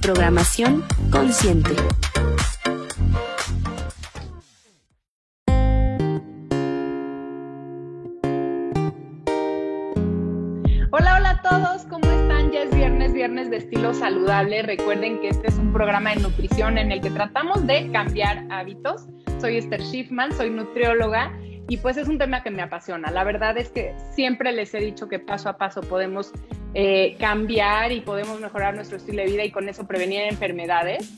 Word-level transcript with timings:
programación 0.00 0.84
consciente. 1.10 1.70
Hola, 10.90 11.16
hola 11.16 11.30
a 11.30 11.42
todos, 11.42 11.82
¿cómo 11.86 12.10
están? 12.10 12.50
Ya 12.52 12.62
es 12.62 12.74
viernes, 12.74 13.12
viernes 13.12 13.50
de 13.50 13.58
estilo 13.58 13.94
saludable. 13.94 14.62
Recuerden 14.62 15.20
que 15.20 15.28
este 15.28 15.48
es 15.48 15.56
un 15.56 15.72
programa 15.72 16.10
de 16.10 16.16
nutrición 16.16 16.78
en 16.78 16.92
el 16.92 17.00
que 17.00 17.10
tratamos 17.10 17.66
de 17.66 17.90
cambiar 17.92 18.46
hábitos. 18.50 19.06
Soy 19.40 19.56
Esther 19.56 19.82
Schiffman, 19.82 20.32
soy 20.32 20.50
nutrióloga 20.50 21.32
y 21.70 21.76
pues 21.76 21.96
es 21.96 22.08
un 22.08 22.18
tema 22.18 22.42
que 22.42 22.50
me 22.50 22.62
apasiona. 22.62 23.12
La 23.12 23.22
verdad 23.22 23.56
es 23.56 23.68
que 23.68 23.94
siempre 24.10 24.50
les 24.50 24.74
he 24.74 24.80
dicho 24.80 25.08
que 25.08 25.20
paso 25.20 25.48
a 25.48 25.56
paso 25.56 25.82
podemos 25.82 26.32
eh, 26.74 27.16
cambiar 27.20 27.92
y 27.92 28.00
podemos 28.00 28.40
mejorar 28.40 28.74
nuestro 28.74 28.96
estilo 28.96 29.22
de 29.22 29.28
vida 29.30 29.44
y 29.44 29.52
con 29.52 29.68
eso 29.68 29.86
prevenir 29.86 30.22
enfermedades. 30.22 31.12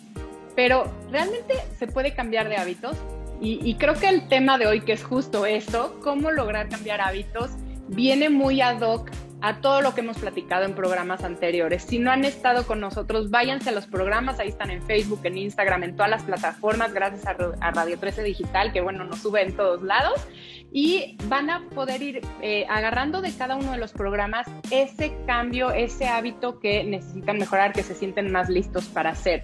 Pero 0.54 0.92
realmente 1.10 1.54
se 1.78 1.86
puede 1.86 2.12
cambiar 2.12 2.50
de 2.50 2.56
hábitos 2.58 2.98
y, 3.40 3.74
creo 3.74 3.94
que 3.94 4.08
el 4.08 4.28
tema 4.28 4.56
de 4.56 4.68
hoy, 4.68 4.82
que 4.82 4.92
es 4.92 5.02
justo 5.02 5.46
esto, 5.46 5.98
cómo 6.00 6.30
lograr 6.30 6.68
cambiar 6.68 7.00
hábitos, 7.00 7.50
viene 7.88 8.28
muy 8.28 8.60
ad 8.60 8.82
hoc 8.82 9.10
a 9.42 9.60
todo 9.60 9.82
lo 9.82 9.92
que 9.92 10.00
hemos 10.00 10.18
platicado 10.18 10.64
en 10.64 10.74
programas 10.74 11.24
anteriores. 11.24 11.82
Si 11.82 11.98
no 11.98 12.12
han 12.12 12.24
estado 12.24 12.64
con 12.64 12.80
nosotros, 12.80 13.30
váyanse 13.30 13.70
a 13.70 13.72
los 13.72 13.86
programas, 13.86 14.38
ahí 14.38 14.48
están 14.48 14.70
en 14.70 14.80
Facebook, 14.82 15.20
en 15.24 15.36
Instagram, 15.36 15.82
en 15.82 15.96
todas 15.96 16.10
las 16.10 16.22
plataformas, 16.22 16.94
gracias 16.94 17.26
a, 17.26 17.70
Radio 17.72 17.98
13 17.98 18.22
Digital, 18.22 18.72
que 18.72 18.80
bueno, 18.80 19.04
nos 19.04 19.20
sube 19.20 19.42
en 19.42 19.56
todos 19.56 19.82
lados, 19.82 20.26
y 20.72 21.16
van 21.26 21.50
a 21.50 21.68
poder 21.70 22.02
ir 22.02 22.20
eh, 22.40 22.66
agarrando 22.70 23.20
de 23.20 23.34
cada 23.36 23.56
uno 23.56 23.72
de 23.72 23.78
los 23.78 23.92
programas 23.92 24.46
ese 24.70 25.12
cambio, 25.26 25.72
ese 25.72 26.06
hábito 26.06 26.60
que 26.60 26.84
necesitan 26.84 27.38
mejorar, 27.38 27.72
que 27.72 27.82
se 27.82 27.94
sienten 27.94 28.30
más 28.30 28.48
listos 28.48 28.86
para 28.86 29.10
hacer. 29.10 29.42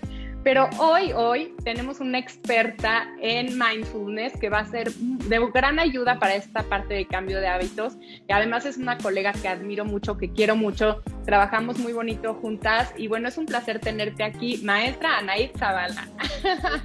Pero 0.48 0.70
hoy, 0.78 1.12
hoy 1.12 1.54
tenemos 1.62 2.00
una 2.00 2.18
experta 2.18 3.06
en 3.20 3.58
mindfulness 3.58 4.32
que 4.40 4.48
va 4.48 4.60
a 4.60 4.64
ser 4.64 4.90
de 4.94 5.38
gran 5.52 5.78
ayuda 5.78 6.18
para 6.18 6.36
esta 6.36 6.62
parte 6.62 6.94
de 6.94 7.04
cambio 7.04 7.38
de 7.38 7.48
hábitos. 7.48 7.98
Y 8.26 8.32
además 8.32 8.64
es 8.64 8.78
una 8.78 8.96
colega 8.96 9.34
que 9.34 9.46
admiro 9.46 9.84
mucho, 9.84 10.16
que 10.16 10.32
quiero 10.32 10.56
mucho. 10.56 11.02
Trabajamos 11.26 11.76
muy 11.76 11.92
bonito 11.92 12.32
juntas 12.32 12.94
y 12.96 13.08
bueno, 13.08 13.28
es 13.28 13.36
un 13.36 13.44
placer 13.44 13.78
tenerte 13.78 14.24
aquí, 14.24 14.62
maestra 14.64 15.18
Anaid 15.18 15.50
Zavala. 15.58 16.08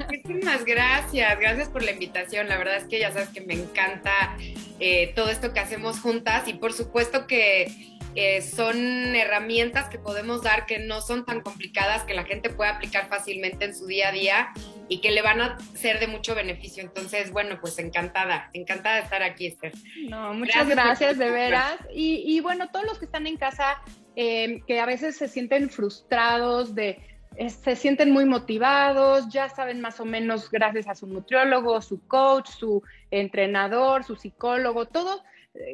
Muchísimas 0.09 0.65
gracias, 0.65 1.39
gracias 1.39 1.69
por 1.69 1.83
la 1.83 1.91
invitación. 1.93 2.49
La 2.49 2.57
verdad 2.57 2.75
es 2.75 2.83
que 2.83 2.99
ya 2.99 3.13
sabes 3.13 3.29
que 3.29 3.39
me 3.39 3.53
encanta 3.53 4.35
eh, 4.81 5.13
todo 5.15 5.29
esto 5.29 5.53
que 5.53 5.61
hacemos 5.61 6.01
juntas 6.01 6.49
y 6.49 6.55
por 6.55 6.73
supuesto 6.73 7.27
que 7.27 7.92
eh, 8.15 8.41
son 8.41 8.77
herramientas 9.15 9.89
que 9.89 9.97
podemos 9.97 10.43
dar 10.43 10.65
que 10.65 10.79
no 10.79 11.01
son 11.01 11.25
tan 11.25 11.41
complicadas, 11.41 12.03
que 12.03 12.13
la 12.13 12.23
gente 12.23 12.49
puede 12.49 12.69
aplicar 12.71 13.07
fácilmente 13.09 13.65
en 13.65 13.75
su 13.75 13.87
día 13.87 14.09
a 14.09 14.11
día 14.11 14.53
y 14.87 15.01
que 15.01 15.11
le 15.11 15.21
van 15.21 15.41
a 15.41 15.57
ser 15.73 15.99
de 15.99 16.07
mucho 16.07 16.35
beneficio. 16.35 16.83
Entonces, 16.83 17.31
bueno, 17.31 17.59
pues 17.59 17.79
encantada, 17.79 18.49
encantada 18.53 18.95
de 18.95 19.01
estar 19.01 19.23
aquí, 19.23 19.47
Esther. 19.47 19.73
No, 20.09 20.33
muchas 20.33 20.67
gracias, 20.67 21.17
de 21.17 21.29
veras. 21.29 21.77
Y, 21.93 22.39
bueno, 22.41 22.69
todos 22.69 22.85
los 22.85 22.99
que 22.99 23.05
están 23.05 23.27
en 23.27 23.37
casa, 23.37 23.81
eh, 24.15 24.61
que 24.67 24.79
a 24.79 24.85
veces 24.85 25.17
se 25.17 25.27
sienten 25.27 25.69
frustrados 25.69 26.75
de 26.75 26.99
eh, 27.35 27.49
se 27.49 27.75
sienten 27.75 28.11
muy 28.11 28.25
motivados, 28.25 29.27
ya 29.29 29.49
saben 29.49 29.81
más 29.81 29.99
o 29.99 30.05
menos 30.05 30.51
gracias 30.51 30.87
a 30.87 30.95
su 30.95 31.07
nutriólogo, 31.07 31.81
su 31.81 32.05
coach, 32.07 32.47
su 32.49 32.83
entrenador, 33.09 34.03
su 34.03 34.15
psicólogo, 34.15 34.85
todo, 34.85 35.23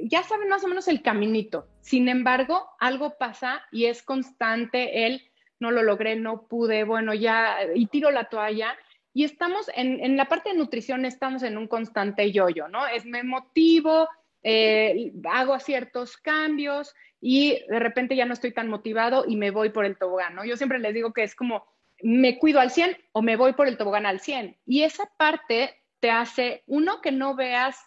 ya 0.03 0.23
saben 0.23 0.50
más 0.50 0.63
o 0.63 0.67
menos 0.67 0.88
el 0.88 1.01
caminito. 1.01 1.67
Sin 1.81 2.09
embargo, 2.09 2.69
algo 2.79 3.17
pasa 3.17 3.63
y 3.72 3.85
es 3.85 4.03
constante 4.03 5.06
el 5.06 5.29
no 5.59 5.72
lo 5.72 5.84
logré, 5.84 6.16
no 6.16 6.47
pude, 6.47 6.84
bueno, 6.84 7.13
ya, 7.13 7.57
y 7.75 7.88
tiro 7.88 8.12
la 8.12 8.29
toalla. 8.29 8.78
Y 9.13 9.23
estamos 9.23 9.69
en, 9.75 10.16
la 10.16 10.25
parte 10.25 10.50
de 10.50 10.56
nutrición, 10.56 11.06
estamos 11.06 11.44
en 11.44 11.57
un 11.57 11.68
constante 11.68 12.31
yoyo, 12.31 12.68
¿no? 12.68 12.88
Es 12.88 13.06
me 13.06 13.23
motivo, 13.23 14.07
eh, 14.44 15.12
hago 15.29 15.59
ciertos 15.59 16.16
cambios 16.16 16.94
y 17.19 17.59
de 17.68 17.79
repente 17.79 18.16
ya 18.16 18.25
no 18.25 18.34
estoy 18.34 18.53
tan 18.53 18.69
motivado 18.69 19.25
y 19.28 19.35
me 19.35 19.51
voy 19.51 19.69
por 19.69 19.85
el 19.85 19.97
tobogán, 19.97 20.35
¿no? 20.35 20.45
Yo 20.45 20.56
siempre 20.56 20.79
les 20.79 20.94
digo 20.94 21.12
que 21.12 21.23
es 21.23 21.35
como, 21.35 21.66
me 22.01 22.38
cuido 22.39 22.62
al 22.62 22.72
100 22.72 22.95
o 23.12 23.22
me 23.22 23.35
voy 23.35 23.53
por 23.53 23.68
el 23.68 23.78
tobogán 23.78 24.06
al 24.06 24.22
100. 24.22 24.57
Y 24.66 24.84
esa 24.84 25.09
parte 25.18 25.75
te 26.00 26.12
hace, 26.12 26.63
uno, 26.68 27.01
que 27.01 27.12
no 27.12 27.35
veas 27.35 27.78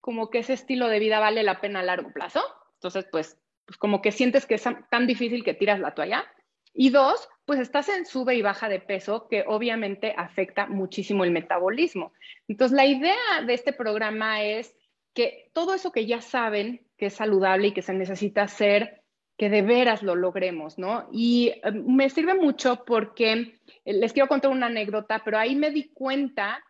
como 0.00 0.30
que 0.30 0.38
ese 0.38 0.54
estilo 0.54 0.88
de 0.88 0.98
vida 0.98 1.20
vale 1.20 1.42
la 1.42 1.60
pena 1.60 1.80
a 1.80 1.84
largo 1.84 2.12
plazo. 2.12 2.42
Entonces, 2.74 3.06
pues, 3.10 3.38
pues 3.66 3.76
como 3.76 4.02
que 4.02 4.12
sientes 4.12 4.46
que 4.46 4.54
es 4.54 4.64
tan 4.90 5.06
difícil 5.06 5.44
que 5.44 5.54
tiras 5.54 5.80
la 5.80 5.94
toalla. 5.94 6.24
Y 6.72 6.90
dos, 6.90 7.28
pues 7.44 7.58
estás 7.58 7.88
en 7.88 8.06
sube 8.06 8.36
y 8.36 8.42
baja 8.42 8.68
de 8.68 8.80
peso 8.80 9.26
que 9.28 9.44
obviamente 9.46 10.14
afecta 10.16 10.66
muchísimo 10.66 11.24
el 11.24 11.32
metabolismo. 11.32 12.12
Entonces, 12.46 12.76
la 12.76 12.86
idea 12.86 13.42
de 13.44 13.54
este 13.54 13.72
programa 13.72 14.42
es 14.42 14.74
que 15.14 15.50
todo 15.52 15.74
eso 15.74 15.92
que 15.92 16.06
ya 16.06 16.20
saben 16.20 16.86
que 16.96 17.06
es 17.06 17.14
saludable 17.14 17.68
y 17.68 17.72
que 17.72 17.82
se 17.82 17.94
necesita 17.94 18.42
hacer, 18.42 19.02
que 19.36 19.48
de 19.48 19.62
veras 19.62 20.02
lo 20.02 20.14
logremos, 20.14 20.78
¿no? 20.78 21.08
Y 21.12 21.48
eh, 21.48 21.72
me 21.72 22.10
sirve 22.10 22.34
mucho 22.34 22.84
porque 22.84 23.58
eh, 23.84 23.92
les 23.92 24.12
quiero 24.12 24.28
contar 24.28 24.50
una 24.50 24.66
anécdota, 24.66 25.22
pero 25.24 25.38
ahí 25.38 25.56
me 25.56 25.70
di 25.70 25.88
cuenta 25.92 26.62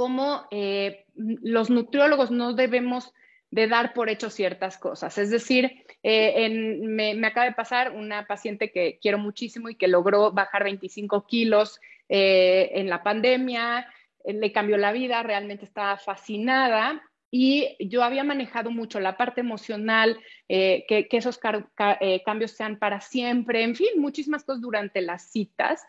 cómo 0.00 0.46
eh, 0.50 1.04
los 1.14 1.68
nutriólogos 1.68 2.30
no 2.30 2.54
debemos 2.54 3.12
de 3.50 3.68
dar 3.68 3.92
por 3.92 4.08
hecho 4.08 4.30
ciertas 4.30 4.78
cosas. 4.78 5.18
Es 5.18 5.28
decir, 5.28 5.84
eh, 6.02 6.48
me, 6.80 7.26
acaba 7.26 7.44
de 7.44 7.52
pasar 7.52 7.90
una 7.90 8.26
paciente 8.26 8.72
que 8.72 8.98
quiero 9.02 9.18
muchísimo 9.18 9.68
y 9.68 9.74
que 9.74 9.88
logró 9.88 10.32
bajar 10.32 10.64
25 10.64 11.26
kilos 11.26 11.82
eh, 12.08 12.70
en 12.76 12.88
la 12.88 13.02
pandemia, 13.02 13.92
le 14.24 14.52
cambió 14.52 14.78
la 14.78 14.92
vida, 14.92 15.22
realmente 15.22 15.66
estaba 15.66 15.98
fascinada 15.98 17.02
y 17.30 17.76
yo 17.78 18.02
había 18.02 18.24
manejado 18.24 18.70
mucho 18.70 19.00
la 19.00 19.18
parte 19.18 19.42
emocional, 19.42 20.18
que, 20.48 21.08
que, 21.10 21.16
esos 21.18 21.38
cambios 21.38 22.52
sean 22.52 22.78
para 22.78 23.02
siempre, 23.02 23.64
en 23.64 23.76
fin, 23.76 23.90
muchísimas 23.98 24.44
cosas 24.44 24.62
durante 24.62 25.02
las 25.02 25.30
citas, 25.30 25.82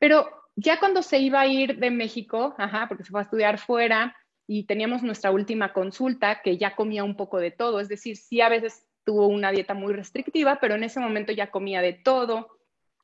pero 0.00 0.43
ya 0.56 0.78
cuando 0.78 1.02
se 1.02 1.18
iba 1.18 1.40
a 1.40 1.46
ir 1.46 1.78
de 1.78 1.90
México, 1.90 2.54
ajá, 2.58 2.86
porque 2.88 3.04
se 3.04 3.10
fue 3.10 3.20
a 3.20 3.24
estudiar 3.24 3.58
fuera 3.58 4.16
y 4.46 4.64
teníamos 4.64 5.02
nuestra 5.02 5.30
última 5.30 5.72
consulta, 5.72 6.42
que 6.42 6.58
ya 6.58 6.76
comía 6.76 7.04
un 7.04 7.16
poco 7.16 7.38
de 7.38 7.50
todo, 7.50 7.80
es 7.80 7.88
decir, 7.88 8.16
sí 8.16 8.40
a 8.40 8.48
veces 8.48 8.86
tuvo 9.04 9.26
una 9.26 9.50
dieta 9.50 9.74
muy 9.74 9.92
restrictiva, 9.92 10.58
pero 10.60 10.74
en 10.74 10.84
ese 10.84 11.00
momento 11.00 11.32
ya 11.32 11.50
comía 11.50 11.80
de 11.80 11.92
todo, 11.92 12.58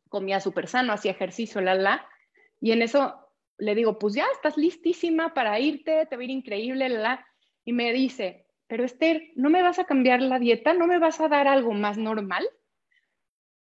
comía 0.08 0.40
súper 0.40 0.68
sano, 0.68 0.92
hacía 0.92 1.12
ejercicio, 1.12 1.60
la, 1.60 1.74
la, 1.74 2.06
y 2.60 2.72
en 2.72 2.82
eso 2.82 3.26
le 3.58 3.74
digo, 3.74 3.98
pues 3.98 4.14
ya 4.14 4.26
estás 4.32 4.56
listísima 4.56 5.34
para 5.34 5.58
irte, 5.60 6.06
te 6.06 6.16
va 6.16 6.22
a 6.22 6.24
ir 6.24 6.30
increíble, 6.30 6.88
la, 6.88 6.98
la, 7.00 7.26
y 7.64 7.72
me 7.72 7.92
dice, 7.92 8.46
pero 8.66 8.84
Esther, 8.84 9.32
¿no 9.34 9.50
me 9.50 9.62
vas 9.62 9.78
a 9.78 9.84
cambiar 9.84 10.22
la 10.22 10.38
dieta? 10.38 10.72
¿No 10.74 10.86
me 10.86 10.98
vas 10.98 11.20
a 11.20 11.28
dar 11.28 11.48
algo 11.48 11.72
más 11.72 11.98
normal? 11.98 12.48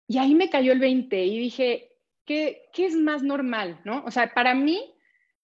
Y 0.09 0.19
ahí 0.19 0.35
me 0.35 0.49
cayó 0.49 0.73
el 0.73 0.79
20 0.79 1.25
y 1.25 1.39
dije, 1.39 1.94
¿qué, 2.25 2.69
es 2.77 2.95
más 2.95 3.23
normal? 3.23 3.81
¿no? 3.85 4.05
O 4.05 4.11
sea, 4.11 4.33
para 4.33 4.55
mí 4.55 4.95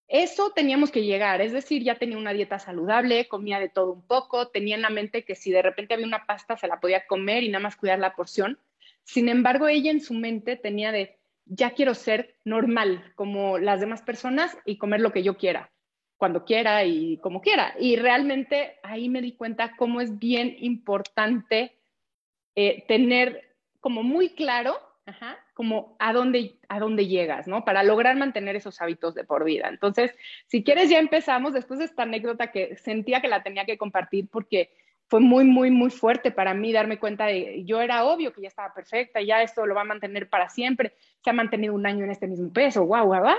eso 0.08 0.50
teníamos 0.50 0.90
que 0.90 1.04
llegar, 1.04 1.40
es 1.40 1.52
decir, 1.52 1.84
ya 1.84 1.94
tenía 1.94 2.18
una 2.18 2.32
dieta 2.32 2.58
saludable, 2.58 3.28
comía 3.28 3.60
de 3.60 3.68
todo 3.68 3.92
un 3.92 4.02
poco, 4.02 4.48
tenía 4.48 4.74
en 4.74 4.82
la 4.82 4.90
mente 4.90 5.24
que 5.24 5.36
si 5.36 5.52
de 5.52 5.62
repente 5.62 5.94
había 5.94 6.06
una 6.06 6.26
pasta 6.26 6.56
se 6.56 6.66
la 6.66 6.80
podía 6.80 7.06
comer 7.06 7.44
y 7.44 7.48
nada 7.48 7.62
más 7.62 7.76
cuidar 7.76 8.00
la 8.00 8.16
porción. 8.16 8.58
Sin 9.04 9.28
embargo, 9.28 9.68
ella 9.68 9.90
en 9.90 10.00
su 10.00 10.14
mente 10.14 10.56
tenía 10.56 10.90
de, 10.90 11.18
ya 11.46 11.70
quiero 11.70 11.94
ser 11.94 12.36
normal 12.44 13.12
como 13.14 13.58
las 13.58 13.80
demás 13.80 14.02
personas 14.02 14.56
y 14.64 14.78
comer 14.78 15.00
lo 15.00 15.12
que 15.12 15.22
yo 15.22 15.36
quiera, 15.36 15.70
cuando 16.16 16.44
quiera 16.44 16.84
y 16.84 17.18
como 17.18 17.40
quiera. 17.40 17.74
Y 17.78 17.96
realmente 17.96 18.78
ahí 18.82 19.08
me 19.08 19.22
di 19.22 19.32
cuenta 19.32 19.76
cómo 19.76 20.00
es 20.00 20.18
bien 20.18 20.56
importante 20.58 21.76
eh, 22.56 22.84
tener 22.88 23.54
como 23.80 24.02
muy 24.02 24.30
claro 24.30 24.78
como 25.60 25.94
a 25.98 26.14
dónde, 26.14 26.56
a 26.70 26.80
dónde 26.80 27.06
llegas, 27.06 27.46
¿no? 27.46 27.66
Para 27.66 27.82
lograr 27.82 28.16
mantener 28.16 28.56
esos 28.56 28.80
hábitos 28.80 29.14
de 29.14 29.24
por 29.24 29.44
vida. 29.44 29.68
Entonces, 29.68 30.16
si 30.46 30.64
quieres, 30.64 30.88
ya 30.88 30.98
empezamos 30.98 31.52
después 31.52 31.78
de 31.80 31.84
esta 31.84 32.04
anécdota 32.04 32.50
que 32.50 32.76
sentía 32.76 33.20
que 33.20 33.28
la 33.28 33.42
tenía 33.42 33.66
que 33.66 33.76
compartir 33.76 34.26
porque 34.30 34.70
fue 35.06 35.20
muy, 35.20 35.44
muy, 35.44 35.70
muy 35.70 35.90
fuerte 35.90 36.30
para 36.30 36.54
mí 36.54 36.72
darme 36.72 36.98
cuenta 36.98 37.26
de, 37.26 37.62
yo 37.66 37.82
era 37.82 38.06
obvio 38.06 38.32
que 38.32 38.40
ya 38.40 38.48
estaba 38.48 38.72
perfecta, 38.72 39.20
ya 39.20 39.42
esto 39.42 39.66
lo 39.66 39.74
va 39.74 39.82
a 39.82 39.84
mantener 39.84 40.30
para 40.30 40.48
siempre, 40.48 40.94
se 41.22 41.28
ha 41.28 41.34
mantenido 41.34 41.74
un 41.74 41.84
año 41.84 42.06
en 42.06 42.10
este 42.10 42.26
mismo 42.26 42.50
peso, 42.50 42.84
guau, 42.84 43.04
guau, 43.04 43.20
guau. 43.20 43.36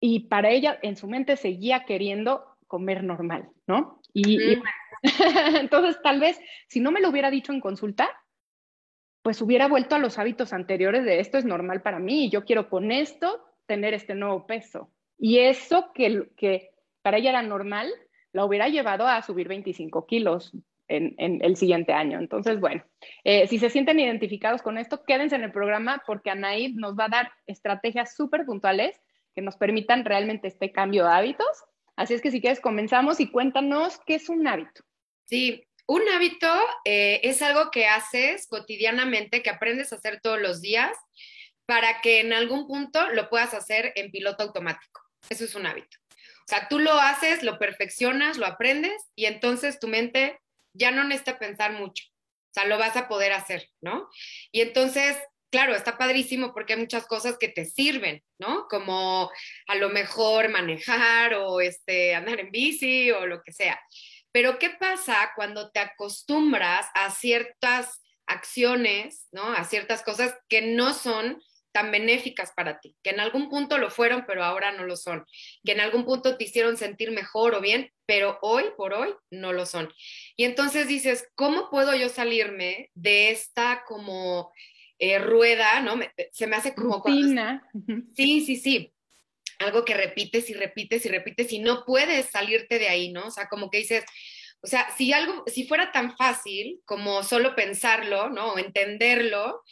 Y 0.00 0.20
para 0.20 0.48
ella, 0.48 0.78
en 0.80 0.96
su 0.96 1.06
mente, 1.06 1.36
seguía 1.36 1.84
queriendo 1.84 2.56
comer 2.68 3.04
normal, 3.04 3.50
¿no? 3.66 4.00
Y, 4.14 4.38
entonces, 5.60 6.00
tal 6.02 6.20
vez, 6.20 6.40
si 6.68 6.80
no 6.80 6.90
me 6.90 7.02
lo 7.02 7.10
hubiera 7.10 7.30
dicho 7.30 7.52
en 7.52 7.60
consulta, 7.60 8.08
pues 9.24 9.40
hubiera 9.40 9.68
vuelto 9.68 9.94
a 9.94 9.98
los 9.98 10.18
hábitos 10.18 10.52
anteriores 10.52 11.02
de 11.02 11.18
esto 11.18 11.38
es 11.38 11.46
normal 11.46 11.80
para 11.80 11.98
mí 11.98 12.26
y 12.26 12.30
yo 12.30 12.44
quiero 12.44 12.68
con 12.68 12.92
esto 12.92 13.42
tener 13.64 13.94
este 13.94 14.14
nuevo 14.14 14.46
peso. 14.46 14.90
Y 15.18 15.38
eso 15.38 15.92
que, 15.94 16.28
que 16.36 16.72
para 17.00 17.16
ella 17.16 17.30
era 17.30 17.42
normal, 17.42 17.90
la 18.32 18.44
hubiera 18.44 18.68
llevado 18.68 19.06
a 19.06 19.22
subir 19.22 19.48
25 19.48 20.04
kilos 20.04 20.52
en, 20.88 21.14
el 21.42 21.56
siguiente 21.56 21.94
año. 21.94 22.18
Entonces, 22.18 22.60
bueno, 22.60 22.84
eh, 23.24 23.46
si 23.46 23.58
se 23.58 23.70
sienten 23.70 23.98
identificados 23.98 24.60
con 24.60 24.76
esto, 24.76 25.04
quédense 25.06 25.36
en 25.36 25.44
el 25.44 25.52
programa 25.52 26.02
porque 26.06 26.28
Anaid 26.28 26.74
nos 26.74 26.94
va 26.94 27.06
a 27.06 27.08
dar 27.08 27.32
estrategias 27.46 28.14
súper 28.14 28.44
puntuales 28.44 29.00
que 29.34 29.40
nos 29.40 29.56
permitan 29.56 30.04
realmente 30.04 30.48
este 30.48 30.70
cambio 30.70 31.04
de 31.04 31.12
hábitos. 31.12 31.64
Así 31.96 32.12
es 32.12 32.20
que 32.20 32.30
si 32.30 32.42
quieres, 32.42 32.60
comenzamos 32.60 33.20
y 33.20 33.30
cuéntanos 33.30 33.98
qué 34.04 34.16
es 34.16 34.28
un 34.28 34.46
hábito. 34.46 34.84
Sí, 35.24 35.64
un 35.86 36.08
hábito 36.08 36.48
eh, 36.84 37.20
es 37.24 37.42
algo 37.42 37.70
que 37.70 37.86
haces 37.86 38.46
cotidianamente, 38.48 39.42
que 39.42 39.50
aprendes 39.50 39.92
a 39.92 39.96
hacer 39.96 40.20
todos 40.20 40.40
los 40.40 40.60
días, 40.60 40.96
para 41.66 42.00
que 42.00 42.20
en 42.20 42.32
algún 42.32 42.66
punto 42.66 43.08
lo 43.10 43.28
puedas 43.30 43.54
hacer 43.54 43.92
en 43.96 44.10
piloto 44.10 44.44
automático. 44.44 45.02
Eso 45.28 45.44
es 45.44 45.54
un 45.54 45.66
hábito. 45.66 45.96
O 46.10 46.48
sea, 46.48 46.68
tú 46.68 46.78
lo 46.78 46.92
haces, 46.92 47.42
lo 47.42 47.58
perfeccionas, 47.58 48.36
lo 48.36 48.46
aprendes 48.46 49.02
y 49.14 49.24
entonces 49.24 49.80
tu 49.80 49.88
mente 49.88 50.38
ya 50.74 50.90
no 50.90 51.04
necesita 51.04 51.38
pensar 51.38 51.72
mucho. 51.72 52.04
O 52.06 52.54
sea, 52.54 52.66
lo 52.66 52.78
vas 52.78 52.96
a 52.96 53.08
poder 53.08 53.32
hacer, 53.32 53.70
¿no? 53.80 54.08
Y 54.52 54.60
entonces, 54.60 55.16
claro, 55.50 55.74
está 55.74 55.96
padrísimo 55.96 56.52
porque 56.52 56.74
hay 56.74 56.80
muchas 56.80 57.06
cosas 57.06 57.38
que 57.38 57.48
te 57.48 57.64
sirven, 57.64 58.22
¿no? 58.38 58.66
Como 58.68 59.30
a 59.66 59.74
lo 59.76 59.88
mejor 59.88 60.50
manejar 60.50 61.34
o 61.34 61.60
este, 61.60 62.14
andar 62.14 62.40
en 62.40 62.50
bici 62.50 63.10
o 63.10 63.26
lo 63.26 63.42
que 63.42 63.52
sea. 63.52 63.80
Pero 64.34 64.58
¿qué 64.58 64.70
pasa 64.70 65.30
cuando 65.36 65.70
te 65.70 65.78
acostumbras 65.78 66.88
a 66.94 67.12
ciertas 67.12 68.02
acciones, 68.26 69.28
¿no? 69.30 69.44
A 69.44 69.62
ciertas 69.62 70.02
cosas 70.02 70.34
que 70.48 70.60
no 70.60 70.92
son 70.92 71.40
tan 71.70 71.92
benéficas 71.92 72.50
para 72.56 72.80
ti, 72.80 72.96
que 73.04 73.10
en 73.10 73.20
algún 73.20 73.48
punto 73.48 73.78
lo 73.78 73.90
fueron, 73.90 74.24
pero 74.26 74.42
ahora 74.42 74.72
no 74.72 74.86
lo 74.86 74.96
son, 74.96 75.24
que 75.64 75.70
en 75.70 75.80
algún 75.80 76.04
punto 76.04 76.36
te 76.36 76.44
hicieron 76.44 76.76
sentir 76.76 77.12
mejor 77.12 77.54
o 77.54 77.60
bien, 77.60 77.92
pero 78.06 78.40
hoy 78.42 78.64
por 78.76 78.92
hoy 78.92 79.14
no 79.30 79.52
lo 79.52 79.66
son. 79.66 79.92
Y 80.36 80.44
entonces 80.44 80.88
dices, 80.88 81.28
¿cómo 81.36 81.70
puedo 81.70 81.94
yo 81.94 82.08
salirme 82.08 82.90
de 82.94 83.30
esta 83.30 83.84
como 83.86 84.52
eh, 84.98 85.20
rueda, 85.20 85.80
¿no? 85.80 85.94
se 86.32 86.48
me 86.48 86.56
hace 86.56 86.74
como... 86.74 86.96
Rutina. 86.96 87.68
Sí, 88.16 88.44
sí, 88.44 88.56
sí 88.56 88.93
algo 89.58 89.84
que 89.84 89.94
repites 89.94 90.50
y 90.50 90.54
repites 90.54 91.04
y 91.06 91.08
repites 91.08 91.52
y 91.52 91.58
no 91.58 91.84
puedes 91.84 92.30
salirte 92.30 92.78
de 92.78 92.88
ahí, 92.88 93.12
¿no? 93.12 93.26
O 93.26 93.30
sea, 93.30 93.48
como 93.48 93.70
que 93.70 93.78
dices, 93.78 94.04
o 94.62 94.66
sea, 94.66 94.88
si 94.96 95.12
algo, 95.12 95.44
si 95.46 95.66
fuera 95.66 95.92
tan 95.92 96.16
fácil 96.16 96.80
como 96.86 97.22
solo 97.22 97.54
pensarlo, 97.54 98.30
¿no? 98.30 98.54
O 98.54 98.58
entenderlo, 98.58 99.62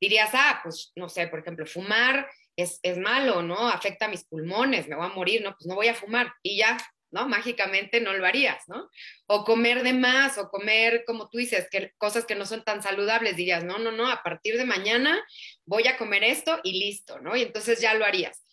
dirías, 0.00 0.30
ah, 0.34 0.60
pues, 0.62 0.92
no 0.96 1.08
sé, 1.08 1.28
por 1.28 1.40
ejemplo, 1.40 1.64
fumar 1.64 2.28
es, 2.56 2.78
es 2.82 2.98
malo, 2.98 3.42
¿no? 3.42 3.68
Afecta 3.68 4.04
a 4.04 4.10
mis 4.10 4.24
pulmones, 4.24 4.86
me 4.86 4.96
voy 4.96 5.06
a 5.06 5.14
morir, 5.14 5.42
¿no? 5.42 5.54
Pues 5.56 5.66
no 5.66 5.74
voy 5.74 5.88
a 5.88 5.94
fumar 5.94 6.32
y 6.42 6.58
ya, 6.58 6.76
¿no? 7.10 7.28
Mágicamente 7.28 8.00
no 8.00 8.12
lo 8.12 8.26
harías, 8.26 8.68
¿no? 8.68 8.90
O 9.26 9.44
comer 9.44 9.82
de 9.82 9.92
más, 9.92 10.36
o 10.36 10.50
comer, 10.50 11.04
como 11.06 11.30
tú 11.30 11.38
dices, 11.38 11.68
que 11.70 11.92
cosas 11.96 12.26
que 12.26 12.34
no 12.34 12.44
son 12.44 12.64
tan 12.64 12.82
saludables, 12.82 13.36
dirías, 13.36 13.64
no, 13.64 13.78
no, 13.78 13.92
no, 13.92 14.10
a 14.10 14.22
partir 14.22 14.58
de 14.58 14.66
mañana 14.66 15.24
voy 15.64 15.86
a 15.88 15.96
comer 15.96 16.24
esto 16.24 16.60
y 16.64 16.78
listo, 16.78 17.18
¿no? 17.20 17.36
Y 17.36 17.42
entonces 17.42 17.80
ya 17.80 17.94
lo 17.94 18.04
harías. 18.04 18.44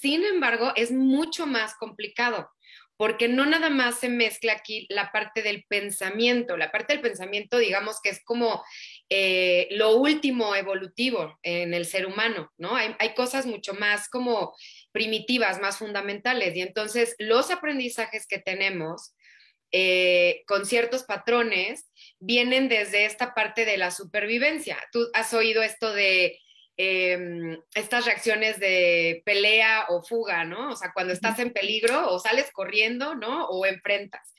Sin 0.00 0.24
embargo, 0.24 0.72
es 0.76 0.92
mucho 0.92 1.46
más 1.46 1.74
complicado 1.74 2.50
porque 3.00 3.28
no 3.28 3.46
nada 3.46 3.70
más 3.70 3.98
se 3.98 4.10
mezcla 4.10 4.52
aquí 4.52 4.86
la 4.90 5.10
parte 5.10 5.40
del 5.40 5.64
pensamiento, 5.64 6.58
la 6.58 6.70
parte 6.70 6.92
del 6.92 7.00
pensamiento, 7.00 7.56
digamos 7.56 7.98
que 8.02 8.10
es 8.10 8.22
como 8.22 8.62
eh, 9.08 9.68
lo 9.70 9.96
último 9.96 10.54
evolutivo 10.54 11.38
en 11.42 11.72
el 11.72 11.86
ser 11.86 12.04
humano, 12.04 12.52
¿no? 12.58 12.76
Hay, 12.76 13.14
cosas 13.14 13.46
mucho 13.46 13.72
más 13.72 14.10
como 14.10 14.54
primitivas, 14.92 15.62
más 15.62 15.78
fundamentales, 15.78 16.54
y 16.54 16.60
entonces 16.60 17.14
los 17.18 17.50
aprendizajes 17.50 18.26
que 18.26 18.38
tenemos 18.38 19.14
eh, 19.72 20.42
con 20.46 20.66
ciertos 20.66 21.04
patrones 21.04 21.90
vienen 22.18 22.68
desde 22.68 23.06
esta 23.06 23.32
parte 23.32 23.64
de 23.64 23.78
la 23.78 23.92
supervivencia. 23.92 24.76
Tú 24.92 25.08
has 25.14 25.32
oído 25.32 25.62
esto 25.62 25.94
de 25.94 26.38
Em, 26.82 27.60
estas 27.74 28.06
reacciones 28.06 28.58
de 28.58 29.20
pelea 29.26 29.84
o 29.90 30.02
fuga, 30.02 30.46
¿no? 30.46 30.70
O 30.70 30.76
sea, 30.76 30.92
cuando 30.94 31.12
estás 31.12 31.38
en 31.38 31.52
peligro 31.52 32.10
o 32.10 32.18
sales 32.18 32.50
corriendo, 32.52 33.14
¿no? 33.14 33.44
O 33.48 33.66
enfrentas. 33.66 34.32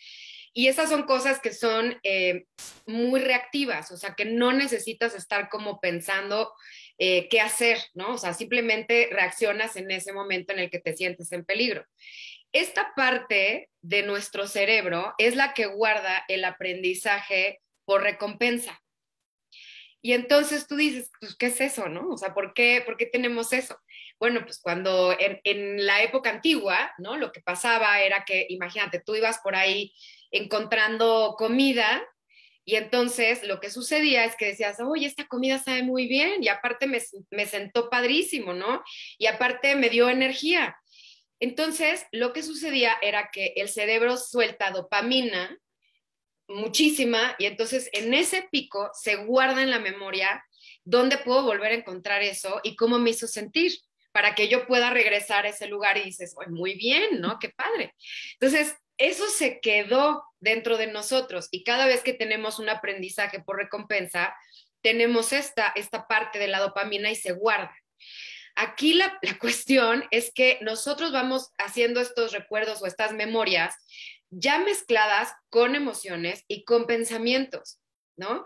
Y 0.52 0.68
esas 0.68 0.90
son 0.90 1.04
cosas 1.04 1.40
que 1.40 1.54
son 1.54 2.00
eh, 2.02 2.46
muy 2.88 3.20
reactivas, 3.20 3.92
o 3.92 3.98
sea, 3.98 4.16
que 4.16 4.26
no 4.26 4.54
necesitas 4.54 5.14
estar 5.14 5.50
como 5.50 5.80
pensando 5.80 6.52
eh, 6.98 7.30
qué 7.30 7.42
hacer, 7.42 7.78
¿no? 7.94 8.16
O 8.16 8.18
sea, 8.18 8.34
simplemente 8.34 9.10
reaccionas 9.12 9.76
en 9.76 9.92
ese 9.92 10.12
momento 10.12 10.52
en 10.52 10.58
el 10.58 10.72
que 10.72 10.80
te 10.80 10.98
sientes 10.98 11.32
en 11.34 11.46
peligro. 11.46 11.86
Esta 12.52 12.92
parte 12.96 13.70
de 13.84 14.02
nuestro 14.02 14.48
cerebro 14.48 15.14
es 15.20 15.36
la 15.36 15.54
que 15.54 15.68
guarda 15.68 16.26
el 16.28 16.44
aprendizaje 16.44 17.62
por 17.86 18.02
recompensa. 18.02 18.82
Y 20.02 20.14
entonces 20.14 20.68
tú 20.68 20.76
dices, 20.76 21.12
pues, 21.20 21.36
¿qué 21.36 21.48
es 21.48 21.62
eso, 21.62 21.88
no? 21.88 22.10
O 22.10 22.18
sea, 22.18 22.34
¿por 22.34 22.54
qué, 22.54 22.82
por 22.86 22.98
qué 22.98 23.06
tenemos 23.06 23.54
eso? 23.54 23.78
Bueno, 24.20 24.42
pues 24.44 24.60
cuando 24.60 25.16
en, 25.18 25.86
la 25.86 26.02
época 26.02 26.32
antigua, 26.32 26.92
¿no? 26.98 27.18
Lo 27.18 27.32
que 27.32 27.42
pasaba 27.42 28.02
era 28.02 28.24
que, 28.26 28.48
imagínate, 28.50 29.02
tú 29.06 29.16
ibas 29.16 29.40
por 29.44 29.56
ahí 29.56 29.94
encontrando 30.32 31.36
comida 31.38 32.04
y 32.66 32.76
entonces 32.76 33.44
lo 33.44 33.60
que 33.60 33.70
sucedía 33.70 34.26
es 34.26 34.36
que 34.36 34.46
decías, 34.46 34.80
oye, 34.80 35.06
esta 35.06 35.28
comida 35.28 35.60
sabe 35.60 35.84
muy 35.84 36.08
bien 36.08 36.44
y 36.44 36.48
aparte 36.48 36.88
me, 36.88 37.00
me 37.30 37.46
sentó 37.46 37.90
padrísimo, 37.90 38.54
¿no? 38.54 38.84
Y 39.18 39.28
aparte 39.28 39.76
me 39.76 39.90
dio 39.90 40.10
energía. 40.10 40.76
Entonces, 41.40 42.06
lo 42.12 42.34
que 42.34 42.44
sucedía 42.44 42.94
era 43.02 43.30
que 43.32 43.54
el 43.56 43.68
cerebro 43.68 44.18
suelta 44.18 44.72
dopamina 44.72 45.58
muchísima 46.56 47.36
y 47.40 47.46
entonces 47.46 47.90
en 47.94 48.14
ese 48.14 48.48
pico 48.52 48.90
se 48.94 49.16
guarda 49.16 49.62
en 49.64 49.70
la 49.70 49.80
memoria 49.80 50.44
dónde 50.84 51.18
puedo 51.18 51.44
volver 51.44 51.72
a 51.72 51.76
encontrar 51.76 52.22
eso 52.22 52.60
y 52.64 52.76
cómo 52.76 53.00
me 53.00 53.12
hizo 53.12 53.28
sentir 53.28 53.74
para 54.12 54.36
que 54.36 54.48
yo 54.48 54.68
pueda 54.68 54.90
regresar 54.90 55.46
a 55.46 55.50
ese 55.50 55.68
lugar 55.68 55.98
y 55.98 56.04
dices, 56.04 56.36
muy 56.50 56.76
bien, 56.76 57.22
¿no? 57.22 57.40
Qué 57.40 57.50
padre. 57.50 57.96
Entonces, 58.34 58.76
eso 58.98 59.28
se 59.30 59.60
quedó 59.62 60.24
dentro 60.40 60.78
de 60.78 60.88
nosotros 60.88 61.48
y 61.52 61.64
cada 61.64 61.86
vez 61.86 62.04
que 62.04 62.14
tenemos 62.14 62.60
un 62.60 62.70
aprendizaje 62.70 63.40
por 63.40 63.58
recompensa, 63.58 64.36
tenemos 64.82 65.32
esta, 65.32 65.72
esta 65.76 66.08
parte 66.08 66.40
de 66.40 66.48
la 66.48 66.60
dopamina 66.60 67.10
y 67.10 67.16
se 67.16 67.32
guarda. 67.32 67.76
Aquí 68.56 68.94
la, 68.94 69.18
la 69.22 69.38
cuestión 69.40 70.06
es 70.12 70.32
que 70.34 70.60
nosotros 70.62 71.12
vamos 71.12 71.52
haciendo 71.58 72.02
estos 72.02 72.32
recuerdos 72.34 72.82
o 72.82 72.86
estas 72.86 73.14
memorias 73.14 73.76
ya 74.32 74.60
mezcladas 74.60 75.34
con 75.50 75.76
emociones 75.76 76.44
y 76.48 76.64
con 76.64 76.88
pensamientos, 76.88 77.80
¿no? 78.16 78.46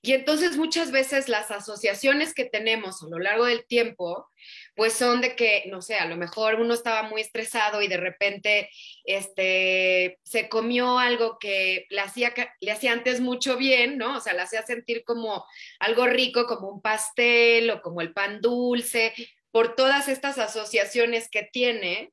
Y 0.00 0.12
entonces 0.12 0.56
muchas 0.56 0.92
veces 0.92 1.28
las 1.28 1.50
asociaciones 1.50 2.32
que 2.32 2.44
tenemos 2.44 3.02
a 3.02 3.08
lo 3.08 3.18
largo 3.18 3.46
del 3.46 3.66
tiempo, 3.66 4.28
pues 4.76 4.92
son 4.92 5.20
de 5.20 5.34
que, 5.34 5.64
no 5.66 5.82
sé, 5.82 5.96
a 5.96 6.06
lo 6.06 6.16
mejor 6.16 6.60
uno 6.60 6.72
estaba 6.72 7.02
muy 7.02 7.20
estresado 7.20 7.82
y 7.82 7.88
de 7.88 7.96
repente 7.96 8.70
este, 9.04 10.20
se 10.22 10.48
comió 10.48 11.00
algo 11.00 11.38
que 11.40 11.86
le 11.90 12.00
hacía, 12.00 12.32
le 12.60 12.70
hacía 12.70 12.92
antes 12.92 13.20
mucho 13.20 13.56
bien, 13.56 13.98
¿no? 13.98 14.18
O 14.18 14.20
sea, 14.20 14.34
le 14.34 14.42
hacía 14.42 14.62
sentir 14.62 15.02
como 15.02 15.44
algo 15.80 16.06
rico, 16.06 16.46
como 16.46 16.68
un 16.68 16.80
pastel 16.80 17.68
o 17.70 17.82
como 17.82 18.00
el 18.00 18.12
pan 18.12 18.40
dulce, 18.40 19.12
por 19.50 19.74
todas 19.74 20.06
estas 20.06 20.38
asociaciones 20.38 21.28
que 21.28 21.42
tiene, 21.42 22.12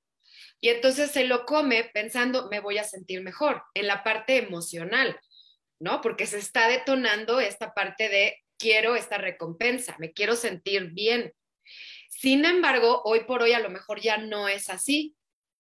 y 0.62 0.70
entonces 0.70 1.12
se 1.12 1.26
lo 1.26 1.46
come 1.46 1.90
pensando, 1.94 2.50
me 2.50 2.60
voy 2.60 2.78
a 2.78 2.84
sentir 2.84 3.22
mejor, 3.22 3.64
en 3.74 3.88
la 3.88 4.04
parte 4.04 4.38
emocional, 4.38 5.20
¿no? 5.80 6.02
Porque 6.02 6.26
se 6.26 6.40
está 6.40 6.68
detonando 6.68 7.40
esta 7.40 7.74
parte 7.74 8.10
de 8.10 8.38
quiero 8.58 8.96
esta 8.96 9.18
recompensa, 9.18 9.96
me 10.00 10.12
quiero 10.12 10.36
sentir 10.36 10.92
bien. 10.92 11.34
Sin 12.10 12.46
embargo, 12.46 13.02
hoy 13.04 13.22
por 13.26 13.42
hoy 13.44 13.54
a 13.54 13.60
lo 13.60 13.70
mejor 13.70 14.00
ya 14.00 14.18
no 14.18 14.48
es 14.48 14.70
así. 14.70 15.16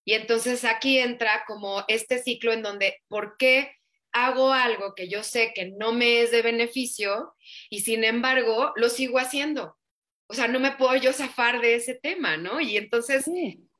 Y 0.05 0.13
entonces 0.13 0.63
aquí 0.63 0.99
entra 0.99 1.43
como 1.47 1.83
este 1.87 2.19
ciclo 2.19 2.53
en 2.53 2.61
donde, 2.61 3.01
¿por 3.07 3.37
qué 3.37 3.71
hago 4.13 4.53
algo 4.53 4.95
que 4.95 5.09
yo 5.09 5.23
sé 5.23 5.51
que 5.53 5.71
no 5.71 5.91
me 5.91 6.21
es 6.21 6.31
de 6.31 6.41
beneficio 6.41 7.33
y 7.69 7.81
sin 7.81 8.03
embargo 8.03 8.71
lo 8.75 8.89
sigo 8.89 9.19
haciendo? 9.19 9.77
o 10.27 10.33
sea, 10.33 10.47
no 10.47 10.59
me 10.59 10.71
puedo 10.71 10.95
yo 10.95 11.13
zafar 11.13 11.61
de 11.61 11.75
ese 11.75 11.93
tema, 11.93 12.37
¿no? 12.37 12.59
Y 12.59 12.77
entonces, 12.77 13.25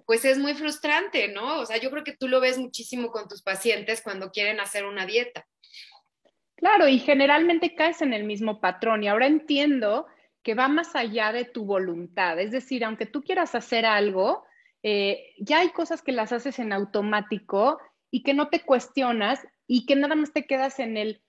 pues 0.06 0.24
es 0.26 0.38
muy 0.38 0.54
frustrante, 0.54 1.28
¿no? 1.30 1.60
O 1.60 1.66
sea, 1.66 1.78
yo 1.78 1.90
creo 1.90 2.04
que 2.04 2.16
tú 2.16 2.28
lo 2.28 2.40
ves 2.40 2.58
muchísimo 2.58 3.10
con 3.12 3.28
tus 3.28 3.42
pacientes 3.42 4.02
cuando 4.02 4.32
quieren 4.32 4.60
hacer 4.60 4.86
una 4.86 5.06
dieta. 5.06 5.48
Claro, 6.56 6.88
y 6.88 7.00
generalmente 7.00 7.76
caes 7.76 8.02
en 8.02 8.14
el 8.14 8.24
mismo 8.24 8.62
patrón. 8.62 9.04
Y 9.04 9.08
ahora 9.08 9.28
entiendo 9.28 10.08
que 10.44 10.54
va 10.54 10.68
más 10.68 10.96
allá 10.96 11.32
de 11.32 11.46
tu 11.46 11.66
voluntad. 11.66 12.40
Es 12.40 12.52
decir, 12.52 12.86
aunque 12.86 13.08
tú 13.08 13.24
quieras 13.24 13.56
hacer 13.56 13.86
algo, 13.86 14.46
eh, 14.84 15.34
ya 15.40 15.60
hay 15.60 15.70
cosas 15.70 16.04
que 16.04 16.12
las 16.12 16.32
haces 16.32 16.60
en 16.60 16.72
automático 16.72 17.80
y 18.12 18.22
que 18.22 18.36
no 18.36 18.50
te 18.50 18.62
cuestionas 18.62 19.46
y 19.68 19.88
que 19.88 19.96
nada 19.96 20.16
más 20.16 20.32
te 20.32 20.46
quedas 20.46 20.80
en 20.80 20.98
el, 20.98 21.24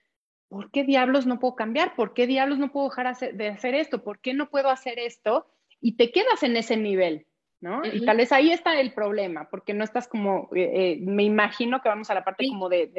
¿por 0.49 0.71
qué 0.71 0.85
diablos 0.85 1.27
no 1.27 1.41
puedo 1.41 1.57
cambiar? 1.57 1.97
¿Por 1.97 2.13
qué 2.13 2.27
diablos 2.27 2.59
no 2.59 2.71
puedo 2.71 2.91
dejar 2.91 3.17
de 3.17 3.49
hacer 3.49 3.75
esto? 3.75 4.05
¿Por 4.05 4.21
qué 4.21 4.35
no 4.35 4.51
puedo 4.51 4.69
hacer 4.69 4.99
esto? 4.99 5.47
Y 5.81 5.97
te 5.97 6.13
quedas 6.13 6.43
en 6.43 6.57
ese 6.57 6.77
nivel, 6.77 7.26
¿no? 7.61 7.83
Y 7.85 8.05
tal 8.05 8.19
vez 8.19 8.33
ahí 8.33 8.53
está 8.53 8.79
el 8.81 8.93
problema, 8.93 9.49
porque 9.51 9.75
no 9.75 9.85
estás 9.85 10.09
como, 10.09 10.51
eh, 10.55 10.71
eh, 10.75 10.99
me 11.01 11.25
imagino 11.25 11.81
que 11.81 11.89
vamos 11.89 12.11
a 12.11 12.15
la 12.15 12.25
parte 12.25 12.47
como 12.49 12.69
de, 12.69 12.91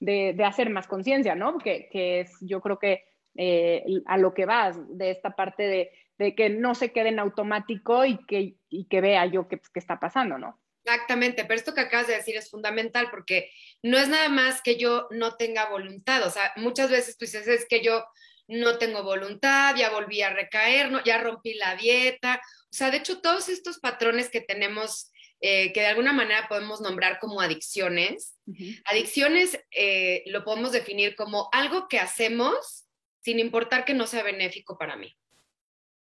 de, 0.00 0.44
hacer 0.44 0.70
más 0.70 0.86
conciencia, 0.86 1.34
¿no? 1.34 1.58
Que, 1.58 1.88
que, 1.90 2.20
es, 2.20 2.32
yo 2.40 2.60
creo 2.60 2.78
que 2.78 3.04
eh, 3.36 3.84
a 4.06 4.18
lo 4.18 4.34
que 4.34 4.46
vas, 4.46 4.76
de 4.96 5.10
esta 5.10 5.30
parte 5.30 5.90
de, 6.16 6.34
que 6.34 6.50
no 6.50 6.74
se 6.74 6.92
quede 6.92 7.08
en 7.08 7.18
automático 7.18 8.04
y 8.04 8.18
que, 8.26 8.56
y 8.68 8.84
que 8.84 9.00
vea 9.00 9.24
yo 9.26 9.48
qué, 9.48 9.58
qué 9.58 9.80
está 9.80 9.98
pasando, 9.98 10.36
¿no? 10.36 10.60
Exactamente, 10.84 11.44
pero 11.44 11.54
esto 11.54 11.74
que 11.74 11.82
acabas 11.82 12.06
de 12.06 12.16
decir 12.16 12.36
es 12.36 12.50
fundamental 12.50 13.08
porque 13.10 13.50
no 13.82 13.98
es 13.98 14.08
nada 14.08 14.28
más 14.28 14.62
que 14.62 14.76
yo 14.76 15.08
no 15.10 15.36
tenga 15.36 15.68
voluntad, 15.68 16.26
o 16.26 16.30
sea, 16.30 16.52
muchas 16.56 16.90
veces 16.90 17.16
tú 17.16 17.24
dices, 17.24 17.46
es 17.48 17.66
que 17.68 17.82
yo 17.82 18.04
no 18.48 18.78
tengo 18.78 19.02
voluntad, 19.04 19.76
ya 19.76 19.90
volví 19.90 20.22
a 20.22 20.30
recaer, 20.30 20.90
no, 20.90 21.02
ya 21.04 21.18
rompí 21.18 21.54
la 21.54 21.76
dieta, 21.76 22.40
o 22.70 22.74
sea, 22.74 22.90
de 22.90 22.98
hecho 22.98 23.20
todos 23.20 23.48
estos 23.48 23.78
patrones 23.78 24.30
que 24.30 24.40
tenemos, 24.40 25.10
eh, 25.40 25.72
que 25.72 25.80
de 25.80 25.86
alguna 25.86 26.12
manera 26.12 26.46
podemos 26.48 26.80
nombrar 26.80 27.18
como 27.18 27.40
adicciones, 27.40 28.36
adicciones 28.84 29.58
eh, 29.70 30.22
lo 30.26 30.44
podemos 30.44 30.72
definir 30.72 31.16
como 31.16 31.48
algo 31.52 31.88
que 31.88 31.98
hacemos 31.98 32.86
sin 33.22 33.38
importar 33.38 33.84
que 33.84 33.94
no 33.94 34.06
sea 34.06 34.22
benéfico 34.22 34.78
para 34.78 34.96
mí. 34.96 35.16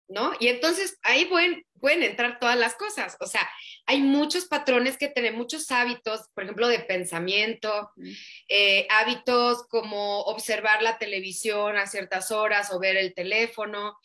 ¿no? 0.09 0.33
Y 0.39 0.49
entonces 0.49 0.99
ahí 1.03 1.25
pueden, 1.25 1.65
pueden 1.81 2.03
entrar 2.03 2.39
todas 2.39 2.57
las 2.57 2.75
cosas. 2.77 3.17
O 3.21 3.27
sea, 3.27 3.49
hay 3.87 4.01
muchos 4.01 4.47
patrones 4.47 4.97
que 4.97 5.09
tienen, 5.09 5.37
muchos 5.37 5.71
hábitos, 5.71 6.29
por 6.35 6.45
ejemplo, 6.45 6.69
de 6.69 6.79
pensamiento, 6.81 7.91
eh, 8.49 8.87
hábitos 8.91 9.67
como 9.69 10.21
observar 10.23 10.83
la 10.83 10.99
televisión 10.99 11.77
a 11.77 11.87
ciertas 11.87 12.31
horas 12.31 12.73
o 12.73 12.79
ver 12.79 12.97
el 12.97 13.15
teléfono 13.15 13.99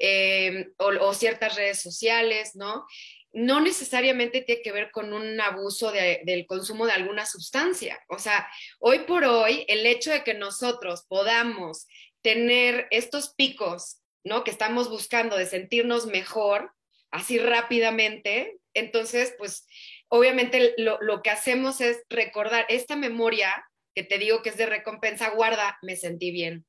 eh, 0.00 0.70
o, 0.78 1.14
ciertas 1.14 1.54
redes 1.54 1.80
sociales, 1.80 2.56
¿no? 2.56 2.86
No 3.32 3.60
necesariamente 3.60 4.40
tiene 4.40 4.62
que 4.62 4.72
ver 4.72 4.90
con 4.90 5.12
un 5.12 5.40
abuso 5.40 5.92
del 5.92 6.46
consumo 6.46 6.86
de 6.86 6.92
alguna 6.92 7.26
sustancia. 7.26 8.00
O 8.08 8.18
sea, 8.18 8.48
hoy 8.80 9.00
por 9.00 9.24
hoy, 9.24 9.64
el 9.68 9.86
hecho 9.86 10.10
de 10.10 10.24
que 10.24 10.34
nosotros 10.34 11.04
podamos 11.08 11.86
tener 12.22 12.88
estos 12.90 13.34
picos 13.34 14.00
¿no? 14.24 14.44
Que 14.44 14.50
estamos 14.50 14.88
buscando 14.90 15.36
de 15.36 15.46
sentirnos 15.46 16.06
mejor 16.06 16.72
así 17.10 17.38
rápidamente. 17.38 18.58
Entonces, 18.74 19.34
pues 19.38 19.66
obviamente 20.08 20.74
lo, 20.76 21.22
que 21.22 21.30
hacemos 21.30 21.80
es 21.80 22.02
recordar 22.08 22.66
esta 22.68 22.96
memoria 22.96 23.64
que 23.94 24.04
te 24.04 24.18
digo 24.18 24.42
que 24.42 24.50
es 24.50 24.56
de 24.56 24.66
recompensa, 24.66 25.30
guarda, 25.30 25.78
me 25.82 25.96
sentí 25.96 26.30
bien. 26.30 26.66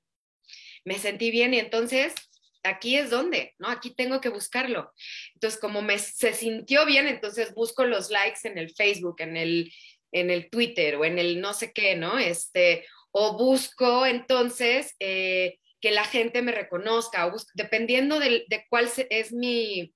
Me 0.84 0.98
sentí 0.98 1.30
bien 1.30 1.54
y 1.54 1.60
entonces 1.60 2.16
aquí 2.64 2.98
es 2.98 3.10
donde, 3.10 3.56
¿no? 3.60 3.70
Aquí 3.70 3.94
tengo 3.96 4.22
que 4.22 4.30
buscarlo. 4.30 4.92
Entonces, 5.34 5.60
como 5.60 5.82
me, 5.82 5.98
se 6.00 6.34
sintió 6.34 6.86
bien, 6.86 7.08
entonces 7.08 7.54
busco 7.54 7.86
los 7.86 8.10
likes 8.10 8.40
en 8.44 8.58
el 8.58 8.74
Facebook, 8.74 9.16
en 9.20 9.38
el, 9.38 9.74
en 10.12 10.30
el 10.30 10.50
Twitter 10.50 10.96
o 10.96 11.06
en 11.06 11.20
el 11.20 11.42
no 11.42 11.54
sé 11.54 11.72
qué, 11.74 11.96
¿no? 11.96 12.18
Este, 12.18 12.86
o 13.12 13.38
busco 13.38 14.06
entonces 14.06 14.96
eh, 15.00 15.58
que 15.80 15.92
la 15.92 16.06
gente 16.06 16.42
me 16.42 16.52
reconozca, 16.52 17.26
o 17.28 17.36
dependiendo 17.56 18.20
de, 18.20 18.46
cuál 18.70 18.90
es 19.10 19.34
mi, 19.34 19.94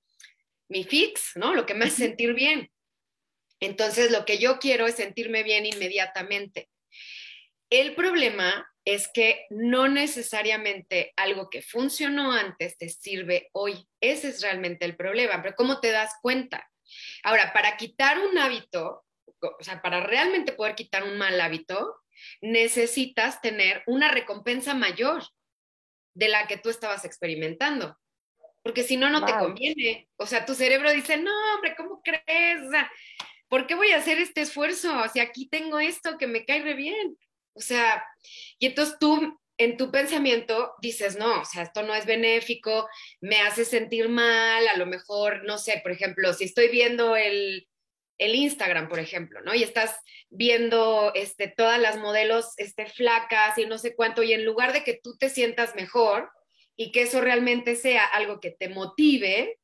mi 0.68 0.84
fix, 0.84 1.32
¿no? 1.36 1.54
Lo 1.54 1.66
que 1.66 1.76
me 1.76 1.86
hace 1.86 2.08
sentir 2.08 2.34
bien. 2.34 2.70
Entonces, 3.60 4.12
lo 4.12 4.26
que 4.26 4.38
yo 4.38 4.60
quiero 4.60 4.88
es 4.88 4.96
sentirme 4.96 5.44
bien 5.44 5.66
inmediatamente. 5.66 6.70
El 7.70 7.96
problema 7.96 8.68
es 8.86 9.08
que 9.08 9.48
no 9.50 9.88
necesariamente 9.88 11.12
algo 11.18 11.50
que 11.50 11.64
funcionó 11.64 12.32
antes 12.32 12.78
te 12.78 12.88
sirve 12.90 13.50
hoy. 13.52 13.88
Ese 14.00 14.30
es 14.30 14.42
realmente 14.42 14.86
el 14.86 14.96
problema. 14.96 15.42
Pero 15.42 15.56
¿cómo 15.56 15.80
te 15.80 15.92
das 15.92 16.14
cuenta? 16.22 16.70
Ahora, 17.24 17.52
para 17.52 17.78
quitar 17.78 18.20
un 18.20 18.38
hábito, 18.38 19.04
o 19.42 19.64
sea, 19.64 19.82
para 19.82 20.02
realmente 20.02 20.54
poder 20.54 20.76
quitar 20.76 21.04
un 21.04 21.18
mal 21.18 21.42
hábito, 21.42 21.96
necesitas 22.42 23.42
tener 23.42 23.84
una 23.88 24.10
recompensa 24.12 24.76
mayor 24.76 25.24
de 26.14 26.30
la 26.30 26.48
que 26.48 26.58
tú 26.58 26.70
estabas 26.70 27.06
experimentando. 27.06 27.98
Porque 28.64 28.84
si 28.84 28.98
no, 28.98 29.10
no 29.10 29.26
te 29.26 29.34
conviene. 29.34 30.08
O 30.16 30.26
sea, 30.26 30.46
tu 30.46 30.54
cerebro 30.56 30.92
dice, 30.92 31.18
no, 31.18 31.32
hombre, 31.54 31.76
¿cómo 31.76 32.02
crees? 32.04 32.62
¿por 33.48 33.68
qué 33.68 33.76
voy 33.76 33.92
a 33.92 33.98
hacer 33.98 34.20
este 34.20 34.42
esfuerzo? 34.42 35.02
O 35.02 35.08
sea, 35.10 35.24
aquí 35.24 35.48
tengo 35.48 35.80
esto 35.80 36.18
que 36.18 36.28
me 36.28 36.46
cae 36.46 36.62
re 36.62 36.74
bien. 36.74 37.18
O 37.56 37.62
sea, 37.62 38.06
y 38.60 38.68
entonces 38.68 38.98
tú 39.00 39.40
en 39.58 39.78
tu 39.78 39.92
pensamiento 39.92 40.74
dices, 40.82 41.18
no, 41.18 41.42
o 41.42 41.46
sea, 41.46 41.64
esto 41.64 41.84
no 41.84 41.96
es 41.96 42.06
benéfico, 42.06 42.88
me 43.22 43.38
hace 43.38 43.66
sentir 43.66 44.10
mal, 44.10 44.68
a 44.68 44.78
lo 44.78 44.86
mejor, 44.86 45.44
no 45.46 45.58
sé, 45.58 45.80
por 45.82 45.92
ejemplo, 45.92 46.34
si 46.34 46.44
estoy 46.44 46.68
viendo 46.68 47.16
el, 47.16 47.68
el 48.18 48.36
Instagram, 48.36 48.90
por 48.90 49.00
ejemplo, 49.00 49.42
¿no? 49.42 49.56
Y 49.56 49.64
estás 49.64 49.96
viendo 50.30 51.14
este, 51.16 51.48
todas 51.48 51.80
las 51.80 51.98
modelos 51.98 52.54
este, 52.58 52.88
flacas 52.88 53.58
y 53.58 53.66
no 53.66 53.78
sé 53.78 53.96
cuánto, 53.96 54.24
y 54.24 54.34
en 54.34 54.46
lugar 54.46 54.74
de 54.74 54.84
que 54.84 55.00
tú 55.02 55.18
te 55.18 55.30
sientas 55.30 55.76
mejor 55.76 56.30
y 56.76 56.92
que 56.92 57.04
eso 57.04 57.22
realmente 57.22 57.76
sea 57.78 58.06
algo 58.06 58.42
que 58.42 58.52
te 58.52 58.68
motive, 58.68 59.58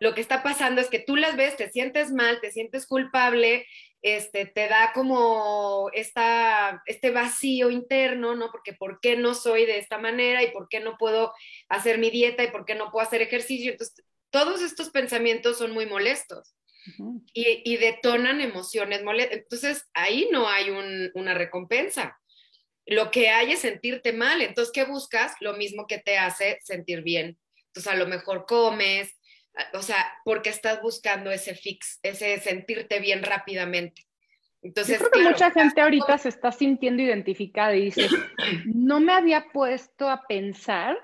lo 0.00 0.14
que 0.14 0.20
está 0.20 0.42
pasando 0.42 0.80
es 0.80 0.88
que 0.88 0.98
tú 0.98 1.16
las 1.16 1.36
ves, 1.36 1.56
te 1.56 1.70
sientes 1.70 2.10
mal, 2.10 2.40
te 2.40 2.50
sientes 2.50 2.86
culpable, 2.86 3.66
este, 4.02 4.46
te 4.46 4.68
da 4.68 4.92
como 4.94 5.90
esta, 5.92 6.82
este 6.86 7.10
vacío 7.10 7.70
interno, 7.70 8.34
¿no? 8.34 8.50
Porque 8.50 8.72
¿por 8.72 9.00
qué 9.00 9.16
no 9.16 9.34
soy 9.34 9.66
de 9.66 9.78
esta 9.78 9.98
manera 9.98 10.42
y 10.42 10.50
por 10.50 10.68
qué 10.68 10.80
no 10.80 10.96
puedo 10.96 11.32
hacer 11.68 11.98
mi 11.98 12.10
dieta 12.10 12.42
y 12.42 12.50
por 12.50 12.64
qué 12.64 12.74
no 12.74 12.90
puedo 12.90 13.06
hacer 13.06 13.22
ejercicio? 13.22 13.72
Entonces, 13.72 14.04
todos 14.30 14.62
estos 14.62 14.90
pensamientos 14.90 15.58
son 15.58 15.72
muy 15.72 15.86
molestos 15.86 16.54
y, 17.34 17.76
detonan 17.76 18.40
emociones 18.40 19.02
molestas. 19.02 19.38
Entonces, 19.38 19.84
ahí 19.92 20.28
no 20.30 20.48
hay 20.48 20.70
una 21.14 21.34
recompensa. 21.34 22.18
Lo 22.86 23.10
que 23.10 23.28
hay 23.28 23.52
es 23.52 23.60
sentirte 23.60 24.12
mal. 24.12 24.40
Entonces, 24.40 24.72
¿qué 24.72 24.84
buscas? 24.84 25.34
Lo 25.40 25.54
mismo 25.54 25.86
que 25.86 25.98
te 25.98 26.18
hace 26.18 26.58
sentir 26.62 27.02
bien. 27.02 27.38
Entonces, 27.66 27.92
a 27.92 27.96
lo 27.96 28.06
mejor 28.06 28.46
comes, 28.46 29.19
o 29.74 29.82
sea, 29.82 30.06
porque 30.24 30.50
estás 30.50 30.80
buscando 30.82 31.30
ese 31.30 31.54
fix, 31.54 31.98
ese 32.02 32.38
sentirte 32.40 33.00
bien 33.00 33.22
rápidamente. 33.22 34.06
Entonces, 34.62 34.98
Yo 34.98 35.08
creo 35.08 35.24
que 35.24 35.30
mucha 35.30 35.50
gente 35.50 35.80
ahorita 35.80 36.18
se 36.18 36.28
está 36.28 36.52
sintiendo 36.52 37.02
identificada 37.02 37.74
y 37.74 37.86
dice, 37.86 38.08
no 38.66 39.00
me 39.00 39.12
había 39.12 39.46
puesto 39.52 40.08
a 40.08 40.26
pensar 40.26 40.98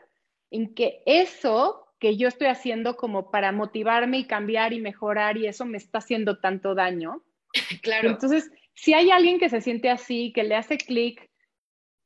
en 0.50 0.74
que 0.74 1.02
eso 1.06 1.82
que 1.98 2.16
yo 2.16 2.28
estoy 2.28 2.48
haciendo 2.48 2.96
como 2.96 3.30
para 3.30 3.52
motivarme 3.52 4.18
y 4.18 4.26
cambiar 4.26 4.74
y 4.74 4.80
mejorar 4.80 5.38
y 5.38 5.46
eso 5.46 5.64
me 5.64 5.78
está 5.78 5.98
haciendo 5.98 6.38
tanto 6.38 6.74
daño. 6.74 7.22
Claro. 7.82 8.10
Entonces, 8.10 8.50
si 8.74 8.92
hay 8.92 9.10
alguien 9.10 9.38
que 9.38 9.48
se 9.48 9.62
siente 9.62 9.88
así, 9.88 10.32
que 10.34 10.44
le 10.44 10.56
hace 10.56 10.76
clic, 10.76 11.30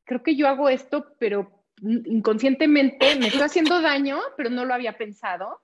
creo 0.05 0.23
que 0.23 0.37
yo 0.37 0.47
hago 0.47 0.69
esto, 0.69 1.17
pero 1.19 1.65
inconscientemente 1.83 3.17
me 3.17 3.29
estoy 3.29 3.43
haciendo 3.43 3.83
daño, 3.83 4.21
pero 4.37 4.51
no 4.51 4.65
lo 4.65 4.75
había 4.75 4.97
pensado. 4.97 5.61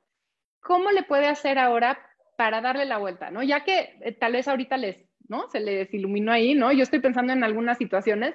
¿Cómo 0.67 0.91
le 0.91 1.05
puede 1.05 1.29
hacer 1.29 1.61
ahora 1.61 1.97
para 2.37 2.61
darle 2.61 2.87
la 2.87 2.99
vuelta, 2.99 3.31
no? 3.31 3.45
Ya 3.45 3.63
que 3.63 3.97
eh, 4.01 4.13
tal 4.13 4.33
vez 4.33 4.49
ahorita 4.49 4.77
les, 4.77 4.97
¿no? 5.29 5.49
Se 5.49 5.61
les 5.61 5.95
iluminó 5.95 6.33
ahí, 6.33 6.55
¿no? 6.55 6.73
Yo 6.73 6.83
estoy 6.83 6.99
pensando 6.99 7.33
en 7.33 7.45
algunas 7.45 7.79
situaciones. 7.79 8.35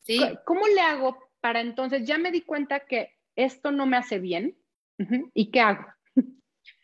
Sí. 0.00 0.20
¿Cómo 0.44 0.66
le 0.66 0.80
hago 0.80 1.16
para 1.40 1.60
entonces 1.60 2.04
ya 2.04 2.18
me 2.18 2.32
di 2.32 2.42
cuenta 2.42 2.80
que 2.80 3.16
esto 3.36 3.70
no 3.70 3.86
me 3.86 3.96
hace 3.96 4.18
bien? 4.18 4.58
¿Y 5.32 5.52
qué 5.52 5.60
hago? 5.60 5.86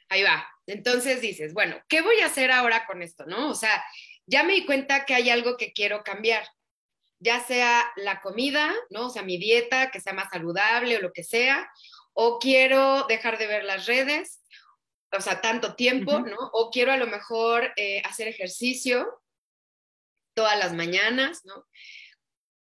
Ahí 0.09 0.23
va. 0.23 0.47
Entonces 0.69 1.21
dices, 1.21 1.53
bueno, 1.53 1.77
¿qué 1.89 2.01
voy 2.01 2.21
a 2.21 2.27
hacer 2.27 2.53
ahora 2.53 2.87
con 2.87 3.03
esto? 3.03 3.27
¿No? 3.27 3.51
O 3.51 3.55
sea, 3.55 3.85
ya 4.25 4.45
me 4.45 4.53
di 4.53 4.67
cuenta 4.67 5.05
que 5.05 5.15
hay 5.15 5.31
algo 5.31 5.57
que 5.57 5.73
quiero 5.73 6.05
cambiar, 6.05 6.47
ya 7.19 7.41
sea 7.41 7.85
la 7.97 8.21
comida, 8.21 8.73
¿no? 8.91 9.07
O 9.07 9.11
sea, 9.11 9.23
mi 9.23 9.37
dieta, 9.37 9.91
que 9.91 10.01
sea 10.01 10.13
más 10.13 10.29
saludable 10.31 10.97
o 10.97 11.01
lo 11.01 11.13
que 11.13 11.25
sea, 11.25 11.69
o 12.13 12.39
quiero 12.39 13.05
dejar 13.09 13.37
de 13.39 13.47
ver 13.47 13.65
las 13.65 13.87
redes, 13.87 14.43
o 15.13 15.21
sea, 15.21 15.41
tanto 15.41 15.75
tiempo, 15.75 16.21
¿no? 16.21 16.37
O 16.53 16.71
quiero 16.71 16.93
a 16.93 16.97
lo 16.97 17.07
mejor 17.07 17.73
eh, 17.77 18.03
hacer 18.05 18.29
ejercicio 18.29 19.23
todas 20.35 20.59
las 20.59 20.75
mañanas, 20.75 21.45
¿no? 21.45 21.67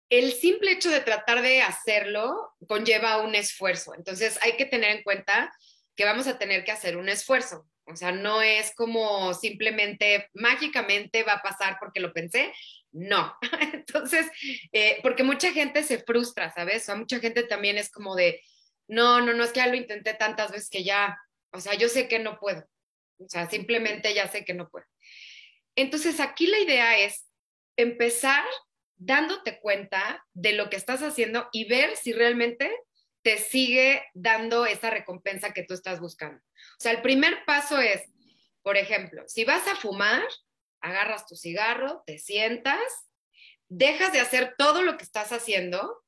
el 0.09 0.33
simple 0.33 0.71
hecho 0.71 0.89
de 0.89 1.01
tratar 1.01 1.41
de 1.41 1.61
hacerlo 1.61 2.53
conlleva 2.67 3.21
un 3.21 3.35
esfuerzo. 3.35 3.93
Entonces 3.95 4.39
hay 4.41 4.57
que 4.57 4.65
tener 4.65 4.97
en 4.97 5.03
cuenta 5.03 5.53
que 5.95 6.05
vamos 6.05 6.27
a 6.27 6.39
tener 6.39 6.63
que 6.63 6.71
hacer 6.71 6.97
un 6.97 7.09
esfuerzo. 7.09 7.67
O 7.85 7.95
sea, 7.95 8.11
no 8.11 8.41
es 8.41 8.73
como 8.75 9.33
simplemente 9.33 10.29
mágicamente 10.33 11.23
va 11.23 11.33
a 11.33 11.41
pasar 11.41 11.77
porque 11.79 11.99
lo 11.99 12.13
pensé. 12.13 12.51
No. 12.91 13.35
Entonces, 13.73 14.27
eh, 14.71 14.99
porque 15.03 15.23
mucha 15.23 15.51
gente 15.51 15.83
se 15.83 15.99
frustra, 15.99 16.51
¿sabes? 16.51 16.83
O 16.83 16.85
sea, 16.85 16.95
mucha 16.95 17.19
gente 17.19 17.43
también 17.43 17.77
es 17.77 17.91
como 17.91 18.15
de, 18.15 18.41
no, 18.87 19.21
no, 19.21 19.33
no, 19.33 19.43
es 19.43 19.51
que 19.51 19.59
ya 19.59 19.67
lo 19.67 19.75
intenté 19.75 20.13
tantas 20.15 20.51
veces 20.51 20.69
que 20.69 20.83
ya, 20.83 21.17
o 21.51 21.59
sea, 21.59 21.73
yo 21.75 21.89
sé 21.89 22.07
que 22.07 22.19
no 22.19 22.39
puedo. 22.39 22.63
O 23.19 23.27
sea, 23.27 23.49
simplemente 23.49 24.13
ya 24.13 24.27
sé 24.27 24.45
que 24.45 24.53
no 24.53 24.69
puedo. 24.69 24.85
Entonces, 25.75 26.19
aquí 26.19 26.47
la 26.47 26.59
idea 26.59 26.97
es 26.99 27.27
empezar 27.77 28.45
dándote 28.97 29.59
cuenta 29.59 30.25
de 30.33 30.53
lo 30.53 30.69
que 30.69 30.75
estás 30.75 31.01
haciendo 31.01 31.47
y 31.51 31.65
ver 31.65 31.95
si 31.95 32.11
realmente 32.11 32.71
te 33.21 33.37
sigue 33.37 34.03
dando 34.13 34.65
esa 34.65 34.89
recompensa 34.89 35.53
que 35.53 35.63
tú 35.63 35.73
estás 35.73 35.99
buscando. 35.99 36.37
O 36.39 36.79
sea, 36.79 36.91
el 36.91 37.01
primer 37.01 37.45
paso 37.45 37.79
es, 37.79 38.03
por 38.61 38.77
ejemplo, 38.77 39.23
si 39.27 39.45
vas 39.45 39.67
a 39.67 39.75
fumar, 39.75 40.23
agarras 40.81 41.25
tu 41.25 41.35
cigarro, 41.35 42.03
te 42.05 42.17
sientas, 42.17 42.79
dejas 43.67 44.11
de 44.13 44.19
hacer 44.19 44.55
todo 44.57 44.81
lo 44.81 44.97
que 44.97 45.03
estás 45.03 45.31
haciendo 45.31 46.03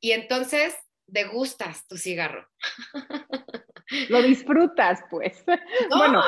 y 0.00 0.12
entonces 0.12 0.74
degustas 1.06 1.86
tu 1.86 1.96
cigarro. 1.96 2.48
Lo 4.08 4.22
disfrutas, 4.22 5.00
pues. 5.10 5.42
No, 5.46 5.56
bueno, 5.98 6.22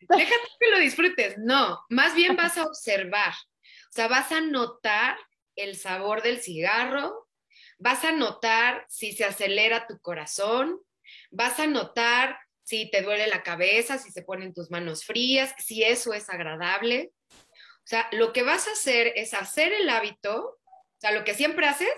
déjate 0.00 0.48
que 0.58 0.70
lo 0.70 0.78
disfrutes. 0.78 1.38
No, 1.38 1.84
más 1.90 2.14
bien 2.14 2.36
vas 2.36 2.56
a 2.58 2.64
observar. 2.64 3.32
O 3.62 3.92
sea, 3.92 4.08
vas 4.08 4.32
a 4.32 4.40
notar 4.40 5.18
el 5.56 5.76
sabor 5.76 6.22
del 6.22 6.40
cigarro, 6.40 7.28
vas 7.78 8.04
a 8.04 8.12
notar 8.12 8.86
si 8.88 9.12
se 9.12 9.24
acelera 9.24 9.86
tu 9.86 9.98
corazón, 10.00 10.80
vas 11.30 11.60
a 11.60 11.66
notar 11.66 12.38
si 12.62 12.90
te 12.90 13.02
duele 13.02 13.26
la 13.26 13.42
cabeza, 13.42 13.98
si 13.98 14.10
se 14.10 14.22
ponen 14.22 14.54
tus 14.54 14.70
manos 14.70 15.04
frías, 15.04 15.54
si 15.58 15.82
eso 15.82 16.14
es 16.14 16.30
agradable. 16.30 17.12
O 17.30 17.86
sea, 17.86 18.08
lo 18.12 18.32
que 18.32 18.42
vas 18.42 18.68
a 18.68 18.72
hacer 18.72 19.12
es 19.16 19.34
hacer 19.34 19.72
el 19.72 19.90
hábito, 19.90 20.58
o 20.64 20.98
sea, 20.98 21.10
lo 21.10 21.24
que 21.24 21.34
siempre 21.34 21.66
haces, 21.66 21.92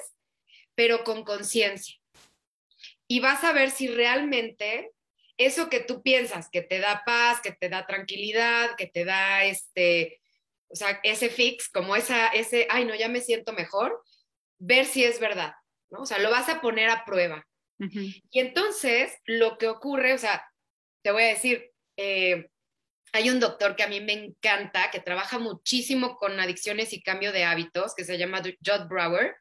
pero 0.74 1.04
con 1.04 1.24
conciencia. 1.24 1.94
Y 3.06 3.20
vas 3.20 3.44
a 3.44 3.52
ver 3.52 3.70
si 3.70 3.86
realmente 3.86 4.90
eso 5.36 5.68
que 5.68 5.80
tú 5.80 6.02
piensas 6.02 6.48
que 6.50 6.62
te 6.62 6.78
da 6.78 7.02
paz, 7.04 7.40
que 7.40 7.52
te 7.52 7.68
da 7.68 7.86
tranquilidad, 7.86 8.76
que 8.76 8.86
te 8.86 9.04
da 9.04 9.44
este, 9.44 10.20
o 10.68 10.76
sea, 10.76 11.00
ese 11.02 11.28
fix, 11.28 11.68
como 11.68 11.96
esa, 11.96 12.28
ese, 12.28 12.66
ay, 12.70 12.84
no, 12.84 12.94
ya 12.94 13.08
me 13.08 13.20
siento 13.20 13.52
mejor, 13.52 14.02
ver 14.58 14.86
si 14.86 15.04
es 15.04 15.20
verdad, 15.20 15.54
¿no? 15.90 16.02
O 16.02 16.06
sea, 16.06 16.18
lo 16.18 16.30
vas 16.30 16.48
a 16.48 16.60
poner 16.60 16.88
a 16.90 17.04
prueba. 17.04 17.46
Y 18.30 18.40
entonces, 18.40 19.12
lo 19.26 19.58
que 19.58 19.68
ocurre, 19.68 20.14
o 20.14 20.18
sea, 20.18 20.46
te 21.02 21.10
voy 21.10 21.24
a 21.24 21.28
decir, 21.28 21.70
eh, 21.96 22.48
hay 23.14 23.30
un 23.30 23.38
doctor 23.38 23.76
que 23.76 23.84
a 23.84 23.88
mí 23.88 24.00
me 24.00 24.12
encanta, 24.12 24.90
que 24.90 24.98
trabaja 24.98 25.38
muchísimo 25.38 26.16
con 26.16 26.40
adicciones 26.40 26.92
y 26.92 27.00
cambio 27.00 27.30
de 27.30 27.44
hábitos, 27.44 27.94
que 27.94 28.02
se 28.02 28.18
llama 28.18 28.42
Judd 28.42 28.88
Brower. 28.88 29.36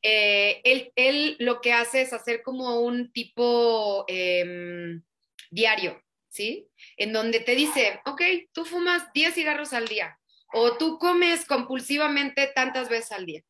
Eh, 0.00 0.60
él, 0.62 0.92
él, 0.94 1.36
lo 1.40 1.60
que 1.60 1.72
hace 1.72 2.02
es 2.02 2.12
hacer 2.12 2.44
como 2.44 2.78
un 2.78 3.10
tipo 3.10 4.04
em, 4.06 5.02
diario, 5.50 6.00
¿sí? 6.28 6.68
En 6.96 7.12
donde 7.12 7.40
te 7.40 7.56
dice, 7.56 8.00
ok, 8.06 8.22
tú 8.52 8.64
fumas 8.64 9.12
10 9.12 9.34
cigarros 9.34 9.72
al 9.72 9.88
día 9.88 10.16
o 10.52 10.76
tú 10.76 10.96
comes 10.98 11.46
compulsivamente 11.46 12.46
tantas 12.54 12.88
veces 12.88 13.10
al 13.10 13.26
día. 13.26 13.42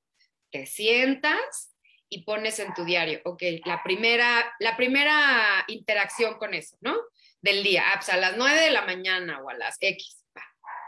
Te 0.51 0.65
sientas 0.65 1.77
y 2.09 2.23
pones 2.23 2.59
en 2.61 2.73
tu 2.73 2.87
diario, 2.87 3.21
ok, 3.27 3.43
la 3.67 3.83
primera, 3.83 4.55
la 4.59 4.75
primera 4.75 5.67
interacción 5.69 6.39
con 6.39 6.55
eso, 6.55 6.79
¿no? 6.81 6.97
Del 7.45 7.63
día, 7.63 7.85
ah, 7.89 7.97
pues 7.97 8.09
a 8.09 8.17
las 8.17 8.39
9 8.39 8.59
de 8.59 8.71
la 8.71 8.87
mañana 8.87 9.39
o 9.43 9.51
a 9.51 9.55
las 9.55 9.77
X, 9.79 10.25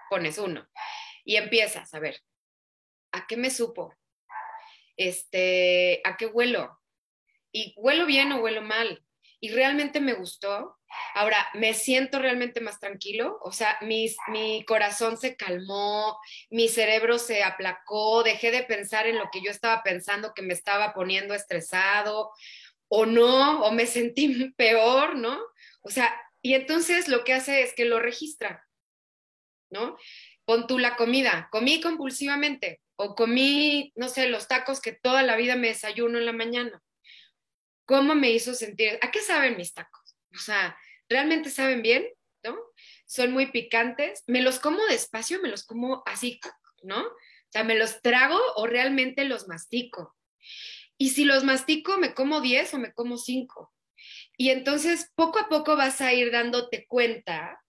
pones 0.08 0.38
uno 0.38 0.66
y 1.22 1.36
empiezas 1.36 1.92
a 1.92 1.98
ver, 1.98 2.22
¿a 3.12 3.26
qué 3.26 3.36
me 3.36 3.50
supo? 3.50 3.92
Este, 4.96 6.00
¿a 6.02 6.16
qué 6.16 6.24
huelo? 6.24 6.80
¿Y 7.52 7.74
huelo 7.76 8.06
bien 8.06 8.32
o 8.32 8.38
huelo 8.38 8.62
mal? 8.62 9.04
¿Y 9.38 9.50
realmente 9.50 10.00
me 10.00 10.14
gustó? 10.14 10.78
Ahora, 11.12 11.46
me 11.52 11.74
siento 11.74 12.20
realmente 12.20 12.62
más 12.62 12.80
tranquilo, 12.80 13.38
o 13.42 13.52
sea, 13.52 13.76
mi 13.82 14.64
corazón 14.66 15.18
se 15.18 15.36
calmó, 15.36 16.18
mi 16.48 16.68
cerebro 16.68 17.18
se 17.18 17.42
aplacó, 17.42 18.22
dejé 18.22 18.50
de 18.50 18.62
pensar 18.62 19.06
en 19.06 19.18
lo 19.18 19.28
que 19.30 19.42
yo 19.42 19.50
estaba 19.50 19.82
pensando 19.82 20.32
que 20.32 20.40
me 20.40 20.54
estaba 20.54 20.94
poniendo 20.94 21.34
estresado, 21.34 22.30
o 22.88 23.04
no, 23.04 23.62
o 23.62 23.72
me 23.72 23.84
sentí 23.86 24.52
peor, 24.52 25.16
¿no? 25.16 25.38
O 25.82 25.90
sea, 25.90 26.18
y 26.46 26.54
entonces 26.54 27.08
lo 27.08 27.24
que 27.24 27.34
hace 27.34 27.62
es 27.62 27.74
que 27.74 27.84
lo 27.84 27.98
registra, 27.98 28.64
¿no? 29.68 29.96
Pon 30.44 30.68
tú 30.68 30.78
la 30.78 30.94
comida, 30.94 31.48
comí 31.50 31.80
compulsivamente, 31.80 32.80
o 32.94 33.16
comí, 33.16 33.92
no 33.96 34.08
sé, 34.08 34.28
los 34.28 34.46
tacos 34.46 34.80
que 34.80 34.92
toda 34.92 35.24
la 35.24 35.34
vida 35.34 35.56
me 35.56 35.66
desayuno 35.66 36.18
en 36.18 36.24
la 36.24 36.32
mañana. 36.32 36.80
¿Cómo 37.84 38.14
me 38.14 38.30
hizo 38.30 38.54
sentir? 38.54 38.96
¿A 39.02 39.10
qué 39.10 39.22
saben 39.22 39.56
mis 39.56 39.74
tacos? 39.74 40.16
O 40.36 40.38
sea, 40.38 40.78
realmente 41.08 41.50
saben 41.50 41.82
bien, 41.82 42.06
¿no? 42.44 42.56
Son 43.06 43.32
muy 43.32 43.50
picantes, 43.50 44.22
me 44.28 44.40
los 44.40 44.60
como 44.60 44.86
despacio, 44.86 45.42
me 45.42 45.48
los 45.48 45.64
como 45.64 46.04
así, 46.06 46.38
¿no? 46.84 47.08
O 47.08 47.50
sea, 47.50 47.64
me 47.64 47.74
los 47.74 48.02
trago 48.02 48.38
o 48.54 48.68
realmente 48.68 49.24
los 49.24 49.48
mastico. 49.48 50.16
Y 50.96 51.10
si 51.10 51.24
los 51.24 51.42
mastico, 51.42 51.98
me 51.98 52.14
como 52.14 52.40
10 52.40 52.72
o 52.74 52.78
me 52.78 52.92
como 52.92 53.18
5. 53.18 53.72
Y 54.36 54.50
entonces, 54.50 55.10
poco 55.14 55.38
a 55.38 55.48
poco 55.48 55.76
vas 55.76 56.00
a 56.00 56.12
ir 56.12 56.30
dándote 56.30 56.86
cuenta 56.86 57.62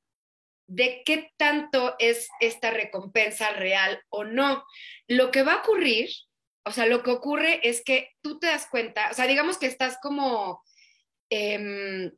de 0.68 1.02
qué 1.06 1.32
tanto 1.38 1.96
es 1.98 2.28
esta 2.42 2.72
recompensa 2.72 3.52
real 3.52 4.02
o 4.10 4.26
no. 4.26 4.66
Lo 5.08 5.32
que 5.32 5.44
va 5.44 5.54
a 5.54 5.62
ocurrir, 5.62 6.10
o 6.66 6.72
sea, 6.72 6.86
lo 6.86 7.04
que 7.04 7.12
ocurre 7.12 7.62
es 7.68 7.84
que 7.84 8.12
tú 8.22 8.40
te 8.40 8.48
das 8.48 8.68
cuenta, 8.68 9.10
o 9.12 9.14
sea, 9.14 9.28
digamos 9.28 9.58
que 9.58 9.68
estás 9.68 9.98
como... 10.02 10.64
Eh, 11.30 12.12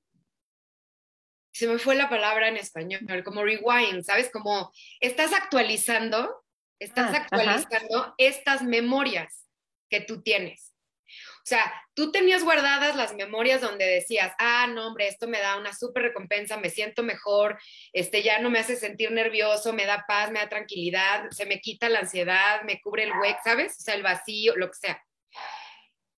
se 1.51 1.67
me 1.67 1.77
fue 1.77 1.95
la 1.95 2.09
palabra 2.09 2.47
en 2.47 2.57
español, 2.57 3.23
como 3.25 3.43
rewind, 3.43 4.03
¿sabes? 4.03 4.31
Como 4.31 4.71
estás 5.01 5.33
actualizando, 5.33 6.43
estás 6.79 7.13
ah, 7.13 7.17
actualizando 7.17 8.13
estas 8.17 8.63
memorias 8.63 9.45
que 9.89 9.99
tú 9.99 10.21
tienes. 10.21 10.68
O 11.39 11.49
sea, 11.49 11.73
tú 11.95 12.11
tenías 12.11 12.43
guardadas 12.43 12.95
las 12.95 13.15
memorias 13.15 13.61
donde 13.61 13.85
decías, 13.85 14.33
ah, 14.37 14.67
no, 14.67 14.87
hombre, 14.87 15.07
esto 15.07 15.27
me 15.27 15.39
da 15.39 15.57
una 15.57 15.73
súper 15.73 16.03
recompensa, 16.03 16.57
me 16.57 16.69
siento 16.69 17.01
mejor, 17.01 17.57
este 17.93 18.21
ya 18.21 18.39
no 18.39 18.49
me 18.49 18.59
hace 18.59 18.75
sentir 18.75 19.11
nervioso, 19.11 19.73
me 19.73 19.85
da 19.85 20.05
paz, 20.07 20.31
me 20.31 20.39
da 20.39 20.49
tranquilidad, 20.49 21.29
se 21.31 21.45
me 21.45 21.59
quita 21.59 21.89
la 21.89 21.99
ansiedad, 21.99 22.61
me 22.63 22.79
cubre 22.81 23.03
el 23.03 23.11
hueco, 23.13 23.39
¿sabes? 23.43 23.77
O 23.79 23.81
sea, 23.81 23.95
el 23.95 24.03
vacío, 24.03 24.55
lo 24.55 24.67
que 24.67 24.77
sea. 24.79 25.03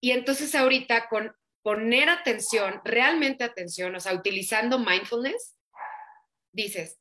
Y 0.02 0.12
entonces 0.12 0.54
ahorita 0.56 1.08
con 1.08 1.34
poner 1.62 2.10
atención, 2.10 2.82
realmente 2.84 3.44
atención, 3.44 3.96
o 3.96 4.00
sea, 4.00 4.14
utilizando 4.14 4.80
mindfulness, 4.80 5.56
dices, 6.52 7.00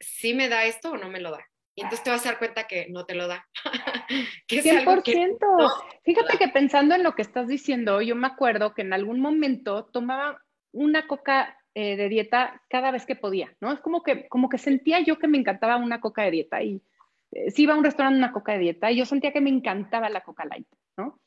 ¿sí 0.00 0.34
me 0.34 0.48
da 0.48 0.64
esto 0.64 0.92
o 0.92 0.96
no 0.96 1.08
me 1.08 1.20
lo 1.20 1.30
da? 1.32 1.49
Y 1.80 1.84
entonces 1.84 2.04
te 2.04 2.10
vas 2.10 2.26
a 2.26 2.30
dar 2.30 2.38
cuenta 2.38 2.64
que 2.68 2.88
no 2.90 3.06
te 3.06 3.14
lo 3.14 3.26
da. 3.26 3.48
que 4.46 4.62
100%. 4.62 5.72
Fíjate 6.04 6.36
que 6.36 6.48
pensando 6.48 6.94
en 6.94 7.02
lo 7.02 7.14
que 7.14 7.22
estás 7.22 7.48
diciendo, 7.48 8.02
yo 8.02 8.14
me 8.14 8.26
acuerdo 8.26 8.74
que 8.74 8.82
en 8.82 8.92
algún 8.92 9.18
momento 9.18 9.86
tomaba 9.86 10.42
una 10.72 11.06
coca 11.06 11.56
eh, 11.74 11.96
de 11.96 12.10
dieta 12.10 12.62
cada 12.68 12.90
vez 12.90 13.06
que 13.06 13.16
podía, 13.16 13.56
¿no? 13.60 13.72
Es 13.72 13.80
como 13.80 14.02
que, 14.02 14.28
como 14.28 14.50
que 14.50 14.58
sentía 14.58 15.00
yo 15.00 15.18
que 15.18 15.26
me 15.26 15.38
encantaba 15.38 15.78
una 15.78 16.02
coca 16.02 16.22
de 16.22 16.30
dieta 16.32 16.62
y 16.62 16.82
eh, 17.32 17.50
si 17.50 17.62
iba 17.62 17.72
a 17.72 17.78
un 17.78 17.84
restaurante 17.84 18.18
una 18.18 18.32
coca 18.32 18.52
de 18.52 18.58
dieta 18.58 18.90
y 18.90 18.96
yo 18.96 19.06
sentía 19.06 19.32
que 19.32 19.40
me 19.40 19.50
encantaba 19.50 20.10
la 20.10 20.20
coca 20.20 20.44
light, 20.44 20.68
¿no? 20.98 21.18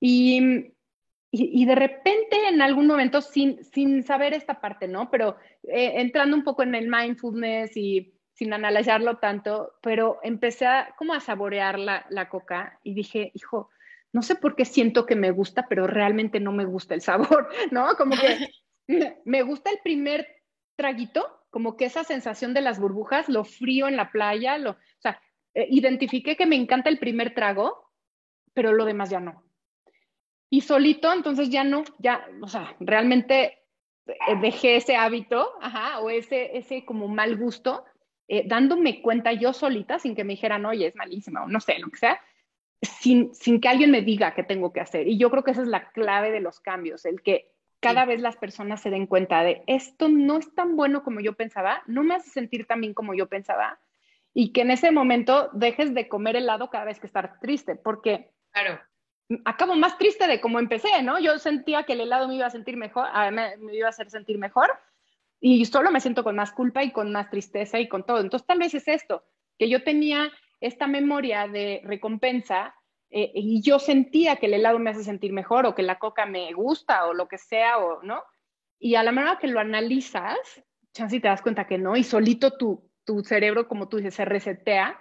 Y 0.00 0.72
y, 1.34 1.64
de 1.64 1.74
repente 1.74 2.36
en 2.46 2.60
algún 2.60 2.86
momento, 2.86 3.22
sin, 3.22 3.64
sin 3.64 4.02
saber 4.02 4.34
esta 4.34 4.60
parte, 4.60 4.86
¿no? 4.86 5.10
Pero 5.10 5.38
eh, 5.62 5.94
entrando 5.96 6.36
un 6.36 6.44
poco 6.44 6.62
en 6.62 6.74
el 6.74 6.88
mindfulness 6.88 7.74
y 7.74 8.12
sin 8.42 8.52
analizarlo 8.54 9.18
tanto, 9.18 9.74
pero 9.82 10.18
empecé 10.24 10.66
a, 10.66 10.96
como 10.98 11.14
a 11.14 11.20
saborear 11.20 11.78
la, 11.78 12.04
la 12.10 12.28
coca 12.28 12.80
y 12.82 12.92
dije, 12.92 13.30
hijo, 13.34 13.70
no 14.12 14.22
sé 14.22 14.34
por 14.34 14.56
qué 14.56 14.64
siento 14.64 15.06
que 15.06 15.14
me 15.14 15.30
gusta, 15.30 15.68
pero 15.68 15.86
realmente 15.86 16.40
no 16.40 16.50
me 16.50 16.64
gusta 16.64 16.94
el 16.94 17.02
sabor, 17.02 17.48
¿no? 17.70 17.94
Como 17.94 18.16
que 18.16 18.48
me 19.24 19.42
gusta 19.42 19.70
el 19.70 19.78
primer 19.78 20.26
traguito, 20.74 21.24
como 21.50 21.76
que 21.76 21.84
esa 21.84 22.02
sensación 22.02 22.52
de 22.52 22.62
las 22.62 22.80
burbujas, 22.80 23.28
lo 23.28 23.44
frío 23.44 23.86
en 23.86 23.94
la 23.94 24.10
playa, 24.10 24.58
lo, 24.58 24.70
o 24.72 24.76
sea, 24.98 25.22
eh, 25.54 25.68
identifiqué 25.70 26.36
que 26.36 26.46
me 26.46 26.56
encanta 26.56 26.90
el 26.90 26.98
primer 26.98 27.34
trago, 27.34 27.92
pero 28.54 28.72
lo 28.72 28.84
demás 28.84 29.10
ya 29.10 29.20
no. 29.20 29.44
Y 30.50 30.62
solito, 30.62 31.12
entonces 31.12 31.48
ya 31.48 31.62
no, 31.62 31.84
ya, 32.00 32.26
o 32.42 32.48
sea, 32.48 32.74
realmente 32.80 33.60
eh, 34.06 34.14
dejé 34.40 34.74
ese 34.74 34.96
hábito, 34.96 35.48
ajá, 35.60 36.00
o 36.00 36.10
ese, 36.10 36.56
ese 36.58 36.84
como 36.84 37.06
mal 37.06 37.36
gusto, 37.36 37.84
eh, 38.28 38.44
dándome 38.46 39.02
cuenta 39.02 39.32
yo 39.32 39.52
solita, 39.52 39.98
sin 39.98 40.14
que 40.14 40.24
me 40.24 40.34
dijeran, 40.34 40.64
oye, 40.66 40.86
es 40.86 40.96
malísima, 40.96 41.44
o 41.44 41.48
no 41.48 41.60
sé, 41.60 41.78
lo 41.78 41.90
que 41.90 41.98
sea, 41.98 42.20
sin, 42.80 43.34
sin 43.34 43.60
que 43.60 43.68
alguien 43.68 43.90
me 43.90 44.02
diga 44.02 44.34
qué 44.34 44.42
tengo 44.42 44.72
que 44.72 44.80
hacer. 44.80 45.06
Y 45.06 45.18
yo 45.18 45.30
creo 45.30 45.44
que 45.44 45.52
esa 45.52 45.62
es 45.62 45.68
la 45.68 45.90
clave 45.90 46.30
de 46.30 46.40
los 46.40 46.60
cambios, 46.60 47.04
el 47.04 47.22
que 47.22 47.52
cada 47.80 48.04
vez 48.04 48.20
las 48.20 48.36
personas 48.36 48.80
se 48.80 48.90
den 48.90 49.06
cuenta 49.06 49.42
de 49.42 49.64
esto 49.66 50.08
no 50.08 50.38
es 50.38 50.54
tan 50.54 50.76
bueno 50.76 51.02
como 51.02 51.20
yo 51.20 51.32
pensaba, 51.34 51.82
no 51.86 52.04
me 52.04 52.14
hace 52.14 52.30
sentir 52.30 52.66
tan 52.66 52.80
bien 52.80 52.94
como 52.94 53.12
yo 53.12 53.28
pensaba, 53.28 53.80
y 54.32 54.52
que 54.52 54.62
en 54.62 54.70
ese 54.70 54.92
momento 54.92 55.50
dejes 55.52 55.92
de 55.92 56.08
comer 56.08 56.36
helado 56.36 56.70
cada 56.70 56.84
vez 56.84 57.00
que 57.00 57.06
estar 57.06 57.40
triste, 57.40 57.74
porque 57.74 58.30
claro. 58.52 58.80
acabo 59.44 59.74
más 59.74 59.98
triste 59.98 60.26
de 60.28 60.40
como 60.40 60.60
empecé, 60.60 61.02
¿no? 61.02 61.18
Yo 61.18 61.38
sentía 61.38 61.82
que 61.82 61.94
el 61.94 62.02
helado 62.02 62.28
me 62.28 62.36
iba 62.36 62.46
a 62.46 62.50
sentir 62.50 62.76
mejor, 62.76 63.08
me, 63.32 63.56
me 63.58 63.74
iba 63.74 63.88
a 63.88 63.90
hacer 63.90 64.08
sentir 64.10 64.38
mejor, 64.38 64.70
y 65.44 65.64
solo 65.64 65.90
me 65.90 66.00
siento 66.00 66.22
con 66.22 66.36
más 66.36 66.52
culpa 66.52 66.84
y 66.84 66.92
con 66.92 67.10
más 67.10 67.28
tristeza 67.28 67.80
y 67.80 67.88
con 67.88 68.06
todo. 68.06 68.20
Entonces 68.20 68.46
tal 68.46 68.60
vez 68.60 68.74
es 68.74 68.86
esto, 68.86 69.24
que 69.58 69.68
yo 69.68 69.82
tenía 69.82 70.30
esta 70.60 70.86
memoria 70.86 71.48
de 71.48 71.82
recompensa 71.84 72.76
eh, 73.10 73.32
y 73.34 73.60
yo 73.60 73.80
sentía 73.80 74.36
que 74.36 74.46
el 74.46 74.54
helado 74.54 74.78
me 74.78 74.90
hace 74.90 75.02
sentir 75.02 75.32
mejor 75.32 75.66
o 75.66 75.74
que 75.74 75.82
la 75.82 75.98
coca 75.98 76.26
me 76.26 76.52
gusta 76.52 77.06
o 77.06 77.12
lo 77.12 77.26
que 77.26 77.38
sea, 77.38 77.78
o 77.78 78.02
no. 78.04 78.22
Y 78.78 78.94
a 78.94 79.02
la 79.02 79.10
manera 79.10 79.40
que 79.40 79.48
lo 79.48 79.58
analizas, 79.58 80.38
chance 80.94 81.18
te 81.18 81.26
das 81.26 81.42
cuenta 81.42 81.66
que 81.66 81.76
no, 81.76 81.96
y 81.96 82.04
solito 82.04 82.56
tu, 82.56 82.88
tu 83.04 83.24
cerebro, 83.24 83.66
como 83.66 83.88
tú 83.88 83.96
dices, 83.96 84.14
se 84.14 84.24
resetea 84.24 84.96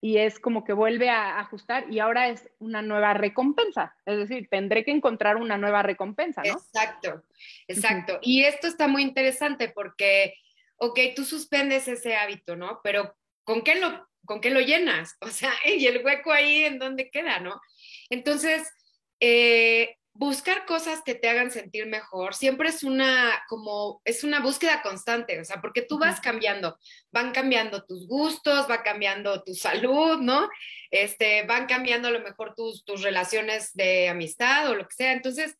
y 0.00 0.16
es 0.16 0.38
como 0.38 0.64
que 0.64 0.72
vuelve 0.72 1.10
a 1.10 1.38
ajustar 1.38 1.90
y 1.90 1.98
ahora 1.98 2.28
es 2.28 2.48
una 2.58 2.80
nueva 2.82 3.12
recompensa. 3.14 3.94
Es 4.06 4.16
decir, 4.16 4.48
tendré 4.50 4.84
que 4.84 4.90
encontrar 4.90 5.36
una 5.36 5.58
nueva 5.58 5.82
recompensa, 5.82 6.42
¿no? 6.42 6.52
Exacto, 6.54 7.22
exacto. 7.68 8.18
Y 8.22 8.44
esto 8.44 8.66
está 8.66 8.88
muy 8.88 9.02
interesante 9.02 9.68
porque, 9.68 10.34
ok, 10.76 10.98
tú 11.14 11.24
suspendes 11.24 11.86
ese 11.86 12.16
hábito, 12.16 12.56
¿no? 12.56 12.80
Pero 12.82 13.14
¿con 13.44 13.62
qué 13.62 13.74
lo 13.74 14.08
¿con 14.24 14.40
qué 14.40 14.50
lo 14.50 14.60
llenas? 14.60 15.16
O 15.20 15.28
sea, 15.28 15.52
y 15.64 15.86
el 15.86 16.04
hueco 16.04 16.32
ahí 16.32 16.64
en 16.64 16.78
dónde 16.78 17.10
queda, 17.10 17.40
¿no? 17.40 17.60
Entonces, 18.08 18.72
eh, 19.20 19.98
buscar 20.20 20.66
cosas 20.66 21.00
que 21.02 21.14
te 21.14 21.30
hagan 21.30 21.50
sentir 21.50 21.86
mejor 21.86 22.34
siempre 22.34 22.68
es 22.68 22.84
una 22.84 23.42
como 23.48 24.02
es 24.04 24.22
una 24.22 24.40
búsqueda 24.40 24.82
constante, 24.82 25.40
o 25.40 25.44
sea, 25.46 25.62
porque 25.62 25.80
tú 25.80 25.98
vas 25.98 26.20
cambiando, 26.20 26.78
van 27.10 27.32
cambiando 27.32 27.86
tus 27.86 28.06
gustos, 28.06 28.70
va 28.70 28.82
cambiando 28.82 29.42
tu 29.42 29.54
salud, 29.54 30.18
¿no? 30.18 30.50
Este, 30.90 31.44
van 31.44 31.66
cambiando 31.66 32.08
a 32.08 32.10
lo 32.10 32.20
mejor 32.20 32.54
tus, 32.54 32.84
tus 32.84 33.00
relaciones 33.00 33.72
de 33.72 34.10
amistad 34.10 34.68
o 34.68 34.74
lo 34.74 34.86
que 34.86 34.94
sea. 34.94 35.12
Entonces, 35.12 35.56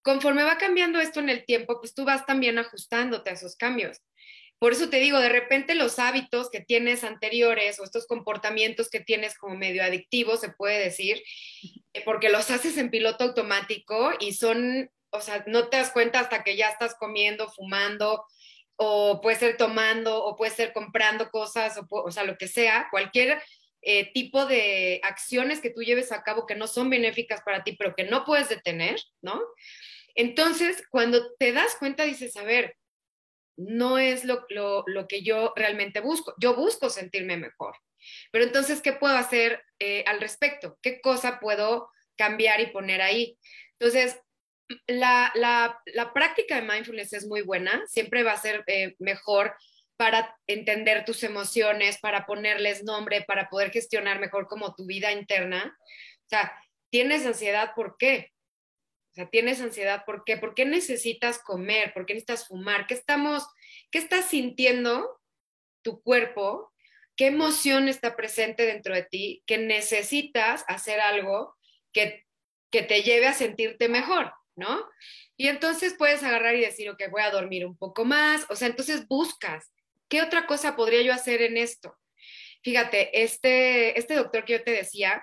conforme 0.00 0.44
va 0.44 0.56
cambiando 0.56 0.98
esto 0.98 1.20
en 1.20 1.28
el 1.28 1.44
tiempo, 1.44 1.78
pues 1.78 1.92
tú 1.92 2.06
vas 2.06 2.24
también 2.24 2.56
ajustándote 2.56 3.28
a 3.28 3.34
esos 3.34 3.54
cambios. 3.54 4.00
Por 4.58 4.72
eso 4.72 4.88
te 4.88 4.98
digo, 4.98 5.18
de 5.20 5.28
repente 5.28 5.74
los 5.74 5.98
hábitos 5.98 6.48
que 6.50 6.60
tienes 6.60 7.04
anteriores 7.04 7.78
o 7.78 7.84
estos 7.84 8.06
comportamientos 8.06 8.88
que 8.88 9.00
tienes 9.00 9.36
como 9.36 9.56
medio 9.56 9.82
adictivos, 9.82 10.40
se 10.40 10.50
puede 10.50 10.78
decir, 10.78 11.22
porque 12.04 12.28
los 12.28 12.50
haces 12.50 12.76
en 12.76 12.90
piloto 12.90 13.24
automático 13.24 14.12
y 14.20 14.34
son, 14.34 14.90
o 15.10 15.20
sea, 15.20 15.44
no 15.46 15.68
te 15.68 15.76
das 15.76 15.90
cuenta 15.90 16.20
hasta 16.20 16.44
que 16.44 16.56
ya 16.56 16.68
estás 16.68 16.94
comiendo, 16.94 17.48
fumando, 17.48 18.24
o 18.76 19.20
puede 19.20 19.36
ser 19.36 19.56
tomando, 19.56 20.24
o 20.24 20.36
puede 20.36 20.52
ser 20.52 20.72
comprando 20.72 21.30
cosas, 21.30 21.76
o, 21.76 21.86
o 21.90 22.10
sea, 22.10 22.24
lo 22.24 22.38
que 22.38 22.48
sea, 22.48 22.88
cualquier 22.90 23.42
eh, 23.82 24.12
tipo 24.12 24.44
de 24.44 25.00
acciones 25.02 25.60
que 25.60 25.70
tú 25.70 25.82
lleves 25.82 26.12
a 26.12 26.22
cabo 26.22 26.46
que 26.46 26.54
no 26.54 26.66
son 26.66 26.90
benéficas 26.90 27.40
para 27.42 27.64
ti, 27.64 27.76
pero 27.78 27.94
que 27.94 28.04
no 28.04 28.24
puedes 28.24 28.50
detener, 28.50 29.00
¿no? 29.22 29.40
Entonces, 30.14 30.82
cuando 30.90 31.34
te 31.38 31.52
das 31.52 31.76
cuenta, 31.76 32.04
dices, 32.04 32.36
a 32.36 32.42
ver, 32.42 32.76
no 33.56 33.98
es 33.98 34.24
lo, 34.24 34.46
que 35.08 35.22
yo 35.22 35.52
realmente 35.56 36.00
busco. 36.00 36.34
Yo 36.38 36.54
busco 36.54 36.90
sentirme 36.90 37.36
mejor. 37.36 37.74
Pero 38.32 38.44
entonces, 38.44 38.82
¿qué 38.82 38.92
puedo 38.92 39.16
hacer 39.16 39.62
eh, 39.80 40.04
al 40.06 40.20
respecto? 40.20 40.78
¿Qué 40.82 41.00
cosa 41.00 41.40
puedo 41.40 41.90
cambiar 42.16 42.60
y 42.60 42.66
poner 42.66 43.02
ahí? 43.02 43.38
Entonces, 43.78 44.20
la, 44.86 45.32
práctica 46.14 46.56
de 46.56 46.62
mindfulness 46.62 47.12
es 47.12 47.26
muy 47.26 47.42
buena, 47.42 47.82
siempre 47.86 48.22
va 48.22 48.32
a 48.32 48.40
ser 48.40 48.62
eh, 48.66 48.94
mejor 48.98 49.54
para 49.96 50.36
entender 50.46 51.04
tus 51.04 51.22
emociones, 51.24 51.98
para 51.98 52.24
ponerles 52.24 52.84
nombre, 52.84 53.22
para 53.22 53.48
poder 53.50 53.70
gestionar 53.70 54.18
mejor 54.18 54.46
como 54.46 54.74
tu 54.74 54.86
vida 54.86 55.12
interna. 55.12 55.76
O 55.76 56.28
sea, 56.28 56.52
tienes 56.90 57.26
ansiedad, 57.26 57.74
¿por 57.74 57.96
qué? 57.98 58.32
O 59.10 59.14
sea, 59.14 59.28
tienes 59.28 59.60
ansiedad, 59.60 60.04
¿por 60.06 60.24
qué? 60.24 60.36
¿Por 60.36 60.54
qué 60.54 60.64
necesitas 60.64 61.38
comer? 61.42 61.92
¿Por 61.92 62.06
qué 62.06 62.14
necesitas 62.14 62.46
fumar? 62.46 62.86
¿Qué 62.86 62.94
estamos, 62.94 63.46
qué 63.90 63.98
estás 63.98 64.26
sintiendo 64.26 65.20
tu 65.82 66.00
cuerpo? 66.00 66.69
¿Qué 67.20 67.26
emoción 67.26 67.86
está 67.88 68.16
presente 68.16 68.64
dentro 68.64 68.94
de 68.94 69.02
ti 69.02 69.42
que 69.44 69.58
necesitas 69.58 70.64
hacer 70.68 71.00
algo 71.00 71.54
que, 71.92 72.24
que 72.70 72.82
te 72.82 73.02
lleve 73.02 73.26
a 73.26 73.34
sentirte 73.34 73.90
mejor, 73.90 74.32
¿no? 74.56 74.88
Y 75.36 75.48
entonces 75.48 75.94
puedes 75.98 76.22
agarrar 76.22 76.54
y 76.54 76.62
decir, 76.62 76.88
ok, 76.88 77.02
voy 77.10 77.20
a 77.20 77.30
dormir 77.30 77.66
un 77.66 77.76
poco 77.76 78.06
más. 78.06 78.46
O 78.48 78.56
sea, 78.56 78.68
entonces 78.68 79.06
buscas, 79.06 79.70
¿qué 80.08 80.22
otra 80.22 80.46
cosa 80.46 80.76
podría 80.76 81.02
yo 81.02 81.12
hacer 81.12 81.42
en 81.42 81.58
esto? 81.58 81.94
Fíjate, 82.62 83.22
este, 83.22 83.98
este 83.98 84.14
doctor 84.14 84.46
que 84.46 84.54
yo 84.54 84.64
te 84.64 84.70
decía, 84.70 85.22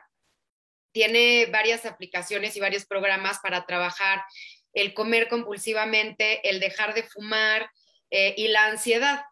tiene 0.92 1.48
varias 1.48 1.88
aplicaciones 1.88 2.56
y 2.56 2.60
varios 2.60 2.86
programas 2.86 3.40
para 3.40 3.66
trabajar 3.66 4.22
el 4.74 4.94
comer 4.94 5.30
compulsivamente, 5.30 6.48
el 6.48 6.60
dejar 6.60 6.94
de 6.94 7.02
fumar 7.02 7.72
eh, 8.12 8.36
y 8.38 8.50
la 8.50 8.68
ansiedad, 8.68 9.24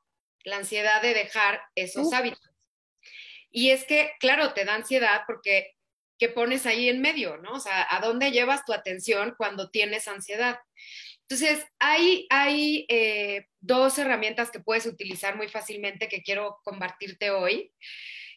la 0.44 0.58
ansiedad 0.58 1.04
de 1.04 1.14
dejar 1.14 1.62
esos 1.76 2.12
hábitos. 2.12 2.55
Y 3.56 3.70
es 3.70 3.86
que, 3.86 4.12
claro, 4.20 4.54
te 4.54 4.66
da 4.66 4.76
ansiedad 4.76 5.22
porque 5.26 5.72
¿qué 6.20 6.28
pones 6.28 6.66
ahí 6.66 6.90
en 6.90 7.00
medio, 7.00 7.38
¿no? 7.38 7.54
O 7.54 7.60
sea, 7.62 7.88
¿a 7.90 8.02
dónde 8.02 8.32
llevas 8.32 8.66
tu 8.66 8.74
atención 8.74 9.34
cuando 9.38 9.70
tienes 9.70 10.10
ansiedad? 10.10 10.60
Entonces, 11.22 11.66
hay, 11.80 12.28
hay 12.30 12.86
eh, 12.90 13.48
dos 13.62 13.98
herramientas 13.98 14.52
que 14.52 14.60
puedes 14.60 14.86
utilizar 14.86 15.38
muy 15.38 15.48
fácilmente 15.48 16.10
que 16.10 16.22
quiero 16.22 16.60
compartirte 16.66 17.32
hoy 17.32 17.72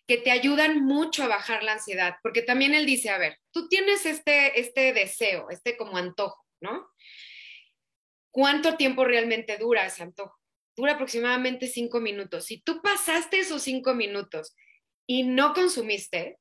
que 0.06 0.18
te 0.18 0.30
ayudan 0.30 0.84
mucho 0.84 1.24
a 1.24 1.28
bajar 1.28 1.64
la 1.64 1.72
ansiedad, 1.72 2.14
porque 2.22 2.42
también 2.42 2.72
él 2.72 2.86
dice, 2.86 3.10
a 3.10 3.18
ver, 3.18 3.38
tú 3.50 3.68
tienes 3.68 4.06
este, 4.06 4.60
este 4.60 4.92
deseo, 4.92 5.50
este 5.50 5.76
como 5.76 5.98
antojo, 5.98 6.46
¿no? 6.60 6.88
¿Cuánto 8.30 8.76
tiempo 8.76 9.04
realmente 9.04 9.58
dura 9.58 9.84
ese 9.84 10.04
antojo? 10.04 10.38
Dura 10.76 10.92
aproximadamente 10.92 11.66
cinco 11.66 11.98
minutos. 11.98 12.44
Si 12.44 12.60
tú 12.60 12.80
pasaste 12.80 13.40
esos 13.40 13.62
cinco 13.62 13.94
minutos 13.96 14.54
y 15.08 15.22
no 15.22 15.54
consumiste, 15.54 16.38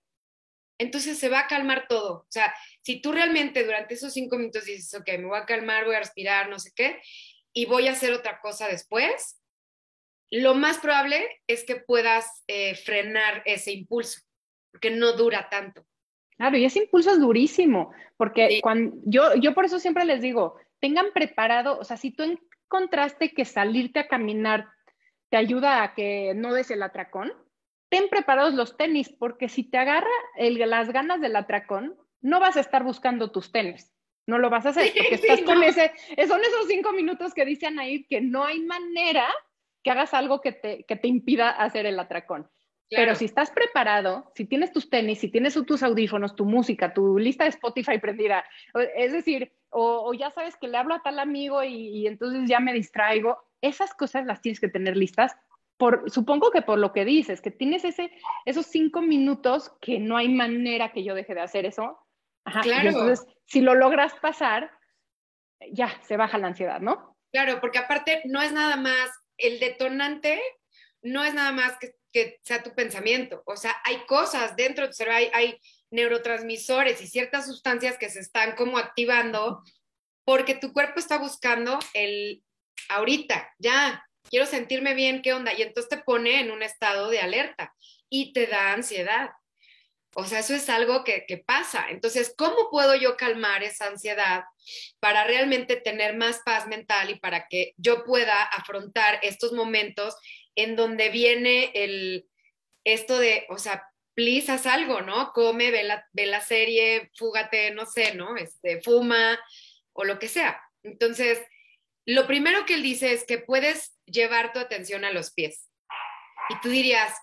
entonces 0.78 1.18
se 1.18 1.30
va 1.30 1.40
a 1.40 1.48
calmar 1.48 1.88
todo. 1.88 2.14
O 2.20 2.28
sea, 2.30 2.54
si 2.82 3.02
tú 3.02 3.12
realmente 3.12 3.64
durante 3.64 3.94
esos 3.94 4.14
cinco 4.14 4.38
minutos 4.38 4.66
dices, 4.66 4.94
ok, 4.94 5.08
me 5.18 5.26
voy 5.26 5.40
a 5.40 5.46
calmar, 5.46 5.86
voy 5.86 5.96
a 5.96 6.00
respirar, 6.00 6.50
no 6.50 6.60
sé 6.60 6.72
qué, 6.76 7.02
y 7.54 7.66
voy 7.66 7.88
a 7.88 7.94
hacer 7.94 8.14
otra 8.14 8.40
cosa 8.42 8.68
después, 8.68 9.42
lo 10.30 10.54
más 10.54 10.80
probable 10.80 11.26
es 11.48 11.64
que 11.64 11.78
puedas 11.78 12.44
eh, 12.48 12.76
frenar 12.76 13.42
ese 13.46 13.72
impulso, 13.72 14.20
porque 14.72 14.92
no 14.92 15.14
dura 15.14 15.48
tanto. 15.50 15.86
Claro, 16.36 16.58
y 16.58 16.66
ese 16.66 16.80
impulso 16.80 17.12
es 17.12 17.20
durísimo, 17.20 17.94
porque 18.18 18.60
cuando, 18.62 18.98
yo, 19.06 19.34
yo 19.36 19.54
por 19.54 19.66
eso 19.66 19.80
siempre 19.80 20.04
les 20.04 20.22
digo, 20.22 20.60
tengan 20.80 21.14
preparado, 21.14 21.80
o 21.80 21.84
sea, 21.86 21.98
si 21.98 22.12
tú 22.12 22.24
encontraste 22.24 23.34
que 23.34 23.46
salirte 23.46 24.00
a 24.00 24.08
caminar 24.08 24.68
te 25.30 25.38
ayuda 25.38 25.84
a 25.84 25.94
que 25.94 26.34
no 26.36 26.54
des 26.54 26.72
el 26.72 26.84
atracón, 26.84 27.34
ten 27.90 28.10
preparados 28.10 28.54
los 28.54 28.78
tenis, 28.78 29.10
porque 29.10 29.50
si 29.50 29.64
te 29.64 29.78
agarra 29.78 30.10
las 30.38 30.92
ganas 30.92 31.22
del 31.22 31.36
atracón, 31.36 31.96
no 32.22 32.40
vas 32.40 32.58
a 32.58 32.62
estar 32.62 32.84
buscando 32.84 33.32
tus 33.32 33.52
tenis. 33.52 33.94
No 34.26 34.40
lo 34.40 34.50
vas 34.50 34.66
a 34.66 34.70
hacer, 34.70 34.92
porque 34.94 35.16
estás 35.16 35.42
con 35.44 35.64
ese, 35.64 35.92
son 36.28 36.42
esos 36.42 36.68
cinco 36.68 36.92
minutos 36.92 37.34
que 37.34 37.46
dicen 37.46 37.80
ahí 37.80 38.06
que 38.06 38.20
no 38.20 38.44
hay 38.44 38.60
manera 38.60 39.26
que 39.84 39.92
hagas 39.92 40.14
algo 40.14 40.42
que 40.42 40.52
te, 40.52 40.84
que 40.84 40.98
te 40.98 41.08
impida 41.08 41.50
hacer 41.50 41.86
el 41.86 41.98
atracón. 42.00 42.50
Pero 42.90 43.16
si 43.16 43.26
estás 43.26 43.52
preparado, 43.52 44.32
si 44.36 44.46
tienes 44.46 44.72
tus 44.72 44.90
tenis, 44.90 45.20
si 45.20 45.30
tienes 45.30 45.54
tus 45.54 45.84
audífonos, 45.84 46.36
tu 46.36 46.46
música, 46.46 46.94
tu 46.94 47.18
lista 47.18 47.44
de 47.44 47.50
Spotify 47.50 48.00
prendida, 48.00 48.46
es 48.96 49.12
decir, 49.12 49.52
o, 49.70 50.14
ya 50.14 50.32
sabes 50.32 50.56
que 50.56 50.70
le 50.70 50.78
hablo 50.78 50.96
a 50.96 51.02
tal 51.02 51.20
amigo 51.20 51.64
y, 51.64 52.08
entonces 52.08 52.50
ya 52.50 52.60
me 52.60 52.74
distraigo, 52.74 53.38
esas 53.62 53.94
cosas 53.94 54.26
las 54.26 54.42
tienes 54.42 54.60
que 54.60 54.70
tener 54.70 54.96
listas. 54.96 55.36
Por, 55.78 56.10
supongo 56.10 56.52
que 56.52 56.64
por 56.64 56.80
lo 56.80 56.92
que 56.92 57.06
dices, 57.06 57.42
que 57.42 57.52
tienes 57.52 57.86
ese, 57.86 58.12
esos 58.46 58.66
cinco 58.66 59.02
minutos 59.02 59.72
que 59.80 60.00
no 60.00 60.18
hay 60.18 60.30
manera 60.30 60.92
que 60.92 61.04
yo 61.04 61.14
deje 61.14 61.36
de 61.36 61.42
hacer 61.42 61.66
eso. 61.66 62.00
Ajá, 62.46 62.62
claro. 62.62 62.90
entonces, 62.90 63.28
si 63.46 63.62
lo 63.62 63.76
logras 63.76 64.16
pasar, 64.16 64.72
ya 65.72 66.02
se 66.04 66.18
baja 66.18 66.38
la 66.38 66.48
ansiedad, 66.48 66.80
¿no? 66.80 67.18
Claro, 67.32 67.60
porque 67.62 67.78
aparte 67.78 68.24
no 68.26 68.42
es 68.42 68.52
nada 68.52 68.76
más 68.78 69.12
el 69.38 69.60
detonante 69.60 70.42
no 71.02 71.24
es 71.24 71.34
nada 71.34 71.52
más 71.52 71.78
que, 71.80 72.40
sea 72.42 72.64
tu 72.64 72.74
pensamiento, 72.74 73.44
o 73.46 73.56
sea, 73.56 73.76
hay 73.84 73.98
cosas 74.08 74.56
dentro 74.56 74.86
de 74.86 74.88
tu 74.90 74.96
cerebro, 74.96 75.30
hay, 75.34 75.60
neurotransmisores 75.90 77.00
y 77.02 77.08
ciertas 77.08 77.46
sustancias 77.46 77.98
que 77.98 78.10
se 78.10 78.20
están 78.20 78.56
como 78.56 78.78
activando 78.78 79.64
porque 80.26 80.54
tu 80.54 80.74
cuerpo 80.74 81.00
está 81.00 81.18
buscando 81.18 81.80
el 81.94 82.44
ahorita, 82.90 83.54
ya, 83.58 84.04
quiero 84.30 84.46
sentirme 84.46 84.94
bien, 84.94 85.22
¿qué 85.22 85.34
onda? 85.34 85.54
Y 85.54 85.62
entonces 85.62 85.90
te 85.90 86.04
pone 86.04 86.42
en 86.42 86.52
un 86.52 86.64
estado 86.64 87.10
de 87.10 87.20
alerta 87.20 87.74
y 88.10 88.34
te 88.34 88.48
da 88.48 88.74
ansiedad. 88.74 89.32
O 90.16 90.26
sea, 90.26 90.40
eso 90.40 90.56
es 90.56 90.68
algo 90.70 91.04
que, 91.04 91.44
pasa. 91.46 91.86
Entonces, 91.90 92.34
¿cómo 92.36 92.70
puedo 92.72 92.96
yo 92.96 93.18
calmar 93.18 93.64
esa 93.64 93.86
ansiedad 93.86 94.46
para 95.00 95.24
realmente 95.26 95.76
tener 95.76 96.16
más 96.16 96.40
paz 96.44 96.68
mental 96.68 97.12
y 97.12 97.20
para 97.20 97.48
que 97.48 97.74
yo 97.78 98.04
pueda 98.04 98.44
afrontar 98.44 99.20
estos 99.22 99.52
momentos 99.52 100.16
en 100.56 100.76
donde 100.76 101.10
viene 101.10 101.72
el, 101.76 102.28
esto 102.84 103.20
de, 103.20 103.46
o 103.50 103.60
sea, 103.60 103.84
please, 104.16 104.52
haz 104.52 104.66
algo, 104.66 105.02
¿no? 105.02 105.32
Come, 105.34 105.70
ve 105.70 105.84
la, 105.84 106.04
ve 106.14 106.26
la 106.26 106.42
serie, 106.42 107.12
fúgate, 107.16 107.70
no 107.72 107.86
sé, 107.86 108.16
¿no? 108.16 108.36
Este, 108.38 108.82
fuma 108.82 109.40
o 109.94 110.04
lo 110.04 110.18
que 110.18 110.28
sea. 110.28 110.60
Entonces, 110.82 111.40
lo 112.08 112.26
primero 112.26 112.66
que 112.66 112.76
él 112.76 112.84
dice 112.84 113.12
es 113.12 113.26
que 113.26 113.38
puedes 113.38 114.00
llevar 114.06 114.54
tu 114.54 114.60
atención 114.60 115.04
a 115.04 115.12
los 115.12 115.32
pies. 115.34 115.70
Y 116.50 116.60
tú 116.62 116.70
dirías, 116.70 117.14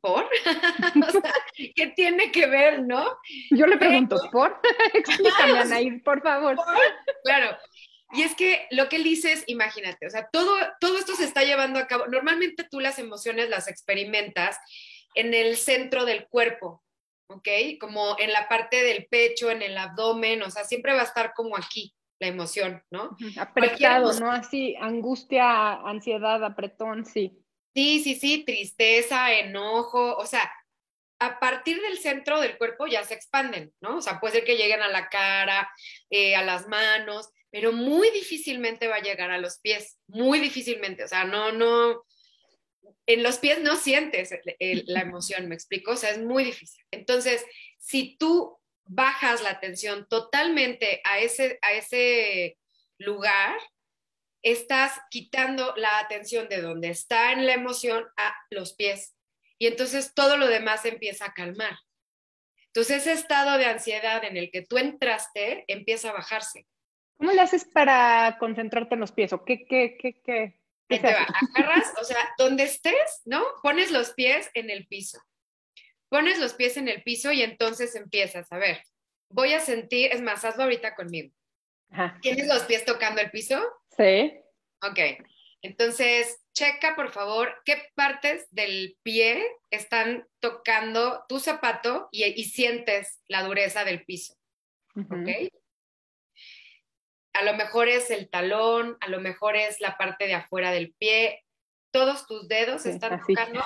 ¿por? 0.00 0.24
o 1.08 1.10
sea, 1.10 1.34
¿qué 1.74 1.88
tiene 1.88 2.30
que 2.30 2.46
ver, 2.46 2.82
no? 2.84 3.18
Yo 3.50 3.66
le 3.66 3.76
pregunto, 3.76 4.16
¿por? 4.30 4.60
Explícame, 4.94 5.58
Anaí, 5.58 5.98
por 5.98 6.22
favor. 6.22 6.56
Claro. 7.24 7.58
Y 8.12 8.22
es 8.22 8.36
que 8.36 8.68
lo 8.70 8.88
que 8.88 8.96
él 8.96 9.04
dice 9.04 9.32
es, 9.32 9.44
imagínate, 9.48 10.06
o 10.06 10.10
sea, 10.10 10.28
todo, 10.32 10.56
todo 10.80 10.98
esto 10.98 11.16
se 11.16 11.24
está 11.24 11.42
llevando 11.42 11.80
a 11.80 11.88
cabo. 11.88 12.06
Normalmente 12.06 12.64
tú 12.70 12.78
las 12.78 13.00
emociones 13.00 13.48
las 13.48 13.66
experimentas 13.66 14.58
en 15.14 15.34
el 15.34 15.56
centro 15.56 16.04
del 16.04 16.28
cuerpo, 16.28 16.84
¿ok? 17.28 17.48
Como 17.80 18.16
en 18.20 18.32
la 18.32 18.48
parte 18.48 18.84
del 18.84 19.06
pecho, 19.06 19.50
en 19.50 19.62
el 19.62 19.76
abdomen, 19.76 20.42
o 20.42 20.50
sea, 20.50 20.64
siempre 20.64 20.92
va 20.92 21.00
a 21.00 21.04
estar 21.04 21.32
como 21.34 21.56
aquí 21.56 21.94
la 22.20 22.28
emoción, 22.28 22.82
¿no? 22.90 23.16
Apretado, 23.36 24.12
¿no? 24.20 24.30
Así, 24.30 24.76
angustia, 24.76 25.72
ansiedad, 25.72 26.44
apretón, 26.44 27.04
sí. 27.04 27.36
Sí, 27.74 28.00
sí, 28.00 28.14
sí, 28.14 28.44
tristeza, 28.44 29.32
enojo, 29.32 30.16
o 30.16 30.26
sea, 30.26 30.52
a 31.18 31.40
partir 31.40 31.80
del 31.80 31.98
centro 31.98 32.40
del 32.40 32.58
cuerpo 32.58 32.86
ya 32.86 33.04
se 33.04 33.14
expanden, 33.14 33.72
¿no? 33.80 33.98
O 33.98 34.02
sea, 34.02 34.20
puede 34.20 34.34
ser 34.34 34.44
que 34.44 34.56
lleguen 34.56 34.82
a 34.82 34.88
la 34.88 35.08
cara, 35.08 35.70
eh, 36.10 36.36
a 36.36 36.42
las 36.42 36.68
manos, 36.68 37.30
pero 37.50 37.72
muy 37.72 38.10
difícilmente 38.10 38.86
va 38.86 38.96
a 38.96 39.02
llegar 39.02 39.30
a 39.30 39.38
los 39.38 39.58
pies, 39.58 39.98
muy 40.06 40.40
difícilmente, 40.40 41.04
o 41.04 41.08
sea, 41.08 41.24
no, 41.24 41.52
no, 41.52 42.04
en 43.06 43.22
los 43.22 43.38
pies 43.38 43.60
no 43.60 43.76
sientes 43.76 44.30
la 44.58 45.00
emoción, 45.00 45.48
me 45.48 45.54
explico, 45.54 45.92
o 45.92 45.96
sea, 45.96 46.10
es 46.10 46.18
muy 46.18 46.44
difícil. 46.44 46.84
Entonces, 46.90 47.44
si 47.78 48.16
tú 48.18 48.59
bajas 48.90 49.40
la 49.42 49.50
atención 49.50 50.06
totalmente 50.08 51.00
a 51.04 51.20
ese, 51.20 51.58
a 51.62 51.72
ese 51.72 52.58
lugar, 52.98 53.56
estás 54.42 55.00
quitando 55.10 55.74
la 55.76 56.00
atención 56.00 56.48
de 56.48 56.60
donde 56.60 56.88
está 56.88 57.32
en 57.32 57.46
la 57.46 57.54
emoción 57.54 58.04
a 58.16 58.34
los 58.50 58.74
pies. 58.74 59.16
Y 59.58 59.68
entonces 59.68 60.12
todo 60.14 60.36
lo 60.36 60.48
demás 60.48 60.84
empieza 60.84 61.26
a 61.26 61.34
calmar. 61.34 61.78
Entonces 62.66 62.98
ese 62.98 63.12
estado 63.12 63.58
de 63.58 63.66
ansiedad 63.66 64.24
en 64.24 64.36
el 64.36 64.50
que 64.50 64.62
tú 64.62 64.76
entraste 64.76 65.64
empieza 65.68 66.10
a 66.10 66.14
bajarse. 66.14 66.66
¿Cómo 67.16 67.32
le 67.32 67.40
haces 67.40 67.64
para 67.64 68.38
concentrarte 68.40 68.94
en 68.94 69.00
los 69.00 69.12
pies? 69.12 69.32
¿O 69.32 69.44
qué, 69.44 69.66
qué, 69.66 69.96
qué, 70.00 70.20
qué? 70.20 70.60
te 70.88 71.00
va, 71.00 71.28
agarras, 71.56 71.92
o 72.00 72.04
sea, 72.04 72.34
donde 72.38 72.64
estés, 72.64 73.22
¿no? 73.24 73.44
Pones 73.62 73.92
los 73.92 74.10
pies 74.14 74.50
en 74.54 74.70
el 74.70 74.88
piso. 74.88 75.20
Pones 76.10 76.38
los 76.40 76.54
pies 76.54 76.76
en 76.76 76.88
el 76.88 77.02
piso 77.02 77.30
y 77.32 77.42
entonces 77.42 77.94
empiezas, 77.94 78.50
a 78.52 78.58
ver, 78.58 78.82
voy 79.30 79.54
a 79.54 79.60
sentir, 79.60 80.12
es 80.12 80.20
más, 80.20 80.44
hazlo 80.44 80.64
ahorita 80.64 80.96
conmigo. 80.96 81.32
¿Tienes 82.20 82.48
los 82.48 82.64
pies 82.64 82.84
tocando 82.84 83.20
el 83.20 83.30
piso? 83.30 83.60
Sí. 83.96 84.32
Ok. 84.82 84.98
Entonces, 85.62 86.42
checa 86.52 86.96
por 86.96 87.10
favor 87.10 87.62
qué 87.64 87.90
partes 87.94 88.48
del 88.50 88.98
pie 89.02 89.46
están 89.70 90.26
tocando 90.40 91.24
tu 91.28 91.38
zapato 91.38 92.08
y, 92.10 92.44
sientes 92.44 93.22
la 93.28 93.44
dureza 93.44 93.84
del 93.84 94.04
piso. 94.04 94.34
¿Ok? 94.96 95.52
A 97.34 97.44
lo 97.44 97.54
mejor 97.54 97.88
es 97.88 98.10
el 98.10 98.28
talón, 98.28 98.96
a 99.00 99.08
lo 99.08 99.20
mejor 99.20 99.56
es 99.56 99.80
la 99.80 99.96
parte 99.96 100.26
de 100.26 100.34
afuera 100.34 100.72
del 100.72 100.92
pie. 100.94 101.44
Todos 101.92 102.26
tus 102.26 102.48
dedos 102.48 102.86
están 102.86 103.20
tocando. 103.20 103.60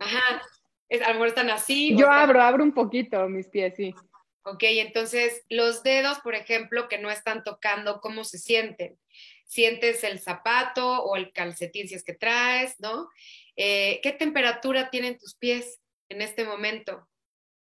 Ajá. 0.00 0.42
A 0.90 1.08
lo 1.08 1.14
mejor 1.14 1.28
están 1.28 1.50
así. 1.50 1.96
Yo 1.96 2.10
abro, 2.10 2.40
abro 2.42 2.64
un 2.64 2.72
poquito 2.72 3.28
mis 3.28 3.48
pies, 3.48 3.74
sí. 3.76 3.94
Ok, 4.42 4.62
entonces 4.62 5.44
los 5.48 5.82
dedos, 5.82 6.18
por 6.20 6.34
ejemplo, 6.34 6.88
que 6.88 6.98
no 6.98 7.10
están 7.10 7.44
tocando, 7.44 8.00
¿cómo 8.00 8.24
se 8.24 8.38
sienten? 8.38 8.98
¿Sientes 9.44 10.02
el 10.02 10.18
zapato 10.18 11.02
o 11.04 11.16
el 11.16 11.32
calcetín 11.32 11.88
si 11.88 11.94
es 11.94 12.04
que 12.04 12.14
traes, 12.14 12.80
no? 12.80 13.08
Eh, 13.56 14.00
¿Qué 14.02 14.12
temperatura 14.12 14.90
tienen 14.90 15.18
tus 15.18 15.34
pies 15.36 15.80
en 16.08 16.22
este 16.22 16.44
momento? 16.44 17.06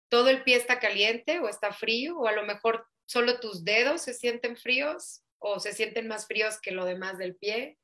¿Todo 0.08 0.28
el 0.28 0.42
pie 0.42 0.56
está 0.56 0.80
caliente 0.80 1.38
o 1.38 1.48
está 1.48 1.72
frío? 1.72 2.18
¿O 2.18 2.26
a 2.26 2.32
lo 2.32 2.44
mejor 2.44 2.86
solo 3.06 3.38
tus 3.38 3.64
dedos 3.64 4.02
se 4.02 4.14
sienten 4.14 4.56
fríos 4.56 5.22
o 5.38 5.60
se 5.60 5.72
sienten 5.72 6.08
más 6.08 6.26
fríos 6.26 6.60
que 6.60 6.72
lo 6.72 6.84
demás 6.84 7.18
del 7.18 7.36
pie? 7.36 7.78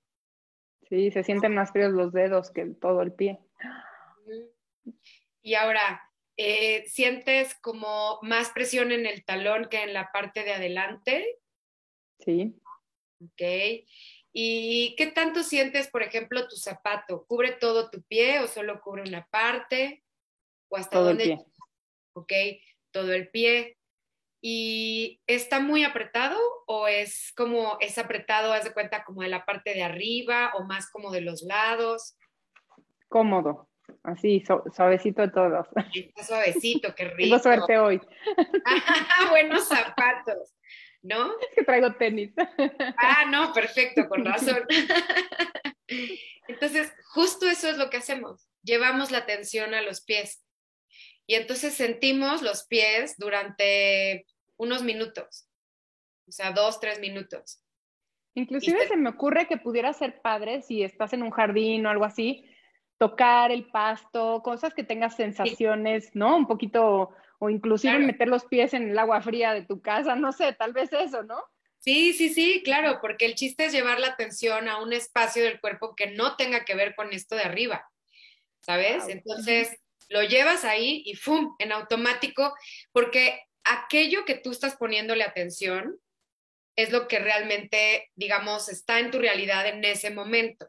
Sí, 0.89 1.11
se 1.11 1.23
sienten 1.23 1.55
más 1.55 1.71
fríos 1.71 1.93
los 1.93 2.13
dedos 2.13 2.51
que 2.51 2.67
todo 2.67 3.03
el 3.03 3.13
pie. 3.13 3.39
Y 5.43 5.55
ahora, 5.55 6.09
eh, 6.37 6.85
¿sientes 6.87 7.55
como 7.57 8.19
más 8.23 8.51
presión 8.51 8.93
en 8.93 9.07
el 9.07 9.25
talón 9.25 9.67
que 9.69 9.83
en 9.83 9.93
la 9.93 10.11
parte 10.13 10.45
de 10.45 10.53
adelante? 10.53 11.39
Sí. 12.21 12.55
Ok. 13.21 13.43
¿Y 14.33 14.95
qué 14.97 15.09
tanto 15.09 15.43
sientes, 15.43 15.89
por 15.89 16.03
ejemplo, 16.03 16.49
tu 16.49 16.57
zapato? 16.57 17.27
¿Cubre 17.27 17.53
todo 17.53 17.91
tu 17.91 18.03
pie 18.03 18.41
o 18.41 18.47
solo 18.47 18.81
cubre 18.81 19.03
una 19.03 19.27
parte? 19.27 20.03
¿O 20.69 20.77
hasta 20.77 20.99
todo 20.99 21.09
dónde? 21.09 21.25
El 21.25 21.37
pie. 21.37 21.47
Ok, 22.15 22.33
todo 22.93 23.13
el 23.13 23.29
pie. 23.29 23.77
¿Y 24.41 25.21
está 25.27 25.61
muy 25.61 25.85
apretado 25.85 26.39
o 26.67 26.89
es 26.89 27.33
como, 27.37 27.77
es 27.81 27.99
apretado, 27.99 28.53
haz 28.53 28.65
de 28.65 28.73
cuenta, 28.73 29.05
como 29.05 29.23
de 29.23 29.29
la 29.29 29.45
parte 29.45 29.75
de 29.75 29.83
arriba 29.83 30.53
o 30.55 30.65
más 30.65 30.91
como 30.91 31.11
de 31.11 31.21
los 31.21 31.43
lados? 31.43 32.17
Cómodo. 33.09 33.69
Así, 34.03 34.43
suavecito 34.75 35.31
todos. 35.31 35.67
Está 35.95 36.25
suavecito, 36.25 36.95
qué 36.95 37.05
rico. 37.17 37.17
Tengo 37.19 37.39
suerte 37.39 37.79
hoy. 37.79 38.01
buenos 39.31 39.69
zapatos, 39.69 40.55
¿no? 41.03 41.33
Es 41.41 41.55
que 41.55 41.65
traigo 41.65 41.93
tenis. 41.95 42.33
Ah, 42.97 43.25
no, 43.31 43.53
perfecto, 43.53 44.09
con 44.09 44.25
razón. 44.25 44.63
Entonces, 46.49 46.93
justo 47.13 47.49
eso 47.49 47.69
es 47.69 47.79
lo 47.79 47.91
que 47.91 47.99
hacemos. 47.99 48.49
Llevamos 48.63 49.11
la 49.11 49.19
atención 49.19 49.75
a 49.75 49.83
los 49.83 50.03
pies. 50.03 50.45
Y 51.27 51.35
entonces 51.35 51.75
sentimos 51.75 52.43
los 52.43 52.67
pies 52.67 53.17
durante 53.17 54.27
unos 54.57 54.83
minutos. 54.83 55.49
O 56.27 56.33
sea, 56.33 56.53
dos, 56.53 56.81
tres 56.81 57.01
minutos. 57.01 57.63
Inclusive 58.35 58.89
se 58.89 58.97
me 58.97 59.11
ocurre 59.11 59.47
que 59.47 59.59
pudiera 59.59 59.93
ser 59.93 60.21
padre 60.23 60.63
si 60.63 60.83
estás 60.83 61.13
en 61.13 61.23
un 61.23 61.31
jardín 61.31 61.85
o 61.85 61.91
algo 61.91 62.05
así, 62.05 62.47
tocar 63.03 63.51
el 63.51 63.65
pasto, 63.65 64.41
cosas 64.45 64.75
que 64.75 64.85
tengas 64.85 65.17
sensaciones, 65.17 66.15
¿no? 66.15 66.37
Un 66.37 66.47
poquito, 66.47 67.11
o 67.41 67.51
inclusive 67.51 67.99
meter 67.99 68.29
los 68.29 68.45
pies 68.45 68.75
en 68.75 68.91
el 68.91 68.97
agua 68.97 69.21
fría 69.21 69.53
de 69.53 69.63
tu 69.63 69.83
casa, 69.83 70.15
no 70.15 70.31
sé, 70.31 70.53
tal 70.53 70.73
vez 70.73 70.93
eso, 70.93 71.25
¿no? 71.25 71.43
Sí, 71.81 72.13
sí, 72.13 72.33
sí, 72.33 72.63
claro, 72.65 73.01
porque 73.01 73.27
el 73.27 73.35
chiste 73.35 73.65
es 73.65 73.73
llevar 73.73 73.99
la 73.99 74.07
atención 74.07 74.69
a 74.69 74.81
un 74.81 74.93
espacio 74.93 75.43
del 75.43 75.61
cuerpo 75.61 75.97
que 75.97 76.13
no 76.13 76.37
tenga 76.37 76.65
que 76.65 76.77
ver 76.77 76.95
con 76.95 77.13
esto 77.13 77.35
de 77.35 77.43
arriba, 77.43 77.91
¿sabes? 78.61 79.09
Entonces, 79.09 79.77
lo 80.09 80.23
llevas 80.23 80.65
ahí 80.65 81.03
y 81.05 81.17
¡fum! 81.17 81.57
en 81.59 81.73
automático, 81.73 82.55
porque 82.93 83.41
aquello 83.65 84.25
que 84.25 84.37
tú 84.37 84.53
estás 84.53 84.77
poniéndole 84.77 85.25
atención 85.25 85.99
es 86.77 86.93
lo 86.93 87.09
que 87.09 87.19
realmente, 87.19 88.13
digamos, 88.15 88.69
está 88.69 89.01
en 89.01 89.11
tu 89.11 89.19
realidad 89.19 89.67
en 89.67 89.85
ese 89.85 90.13
momento. 90.13 90.69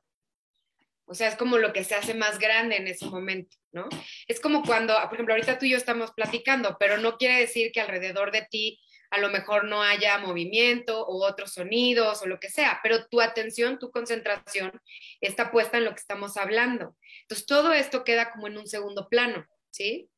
O 1.13 1.15
sea, 1.15 1.27
es 1.27 1.35
como 1.35 1.59
lo 1.59 1.73
que 1.73 1.83
se 1.83 1.93
hace 1.93 2.15
más 2.15 2.39
grande 2.39 2.75
en 2.75 2.87
ese 2.87 3.05
momento, 3.05 3.55
¿no? 3.71 3.87
Es 4.27 4.39
como 4.39 4.63
cuando, 4.63 4.95
por 4.95 5.13
ejemplo, 5.13 5.35
ahorita 5.35 5.59
tú 5.59 5.67
y 5.67 5.69
yo 5.69 5.77
estamos 5.77 6.11
platicando, 6.11 6.75
pero 6.79 6.97
no 6.97 7.19
quiere 7.19 7.39
decir 7.39 7.71
que 7.71 7.81
alrededor 7.81 8.31
de 8.31 8.47
ti 8.49 8.81
a 9.11 9.19
lo 9.19 9.29
mejor 9.29 9.65
no 9.65 9.83
haya 9.83 10.17
movimiento 10.17 11.05
o 11.05 11.23
otros 11.23 11.53
sonidos 11.53 12.23
o 12.23 12.25
lo 12.25 12.39
que 12.39 12.49
sea, 12.49 12.79
pero 12.81 13.05
tu 13.05 13.21
atención, 13.21 13.77
tu 13.77 13.91
concentración 13.91 14.71
está 15.21 15.51
puesta 15.51 15.77
en 15.77 15.85
lo 15.85 15.91
que 15.91 15.99
estamos 15.99 16.35
hablando. 16.35 16.97
Entonces, 17.21 17.45
todo 17.45 17.73
esto 17.73 18.03
queda 18.03 18.31
como 18.31 18.47
en 18.47 18.57
un 18.57 18.65
segundo 18.65 19.07
plano, 19.07 19.45
¿sí? 19.69 20.09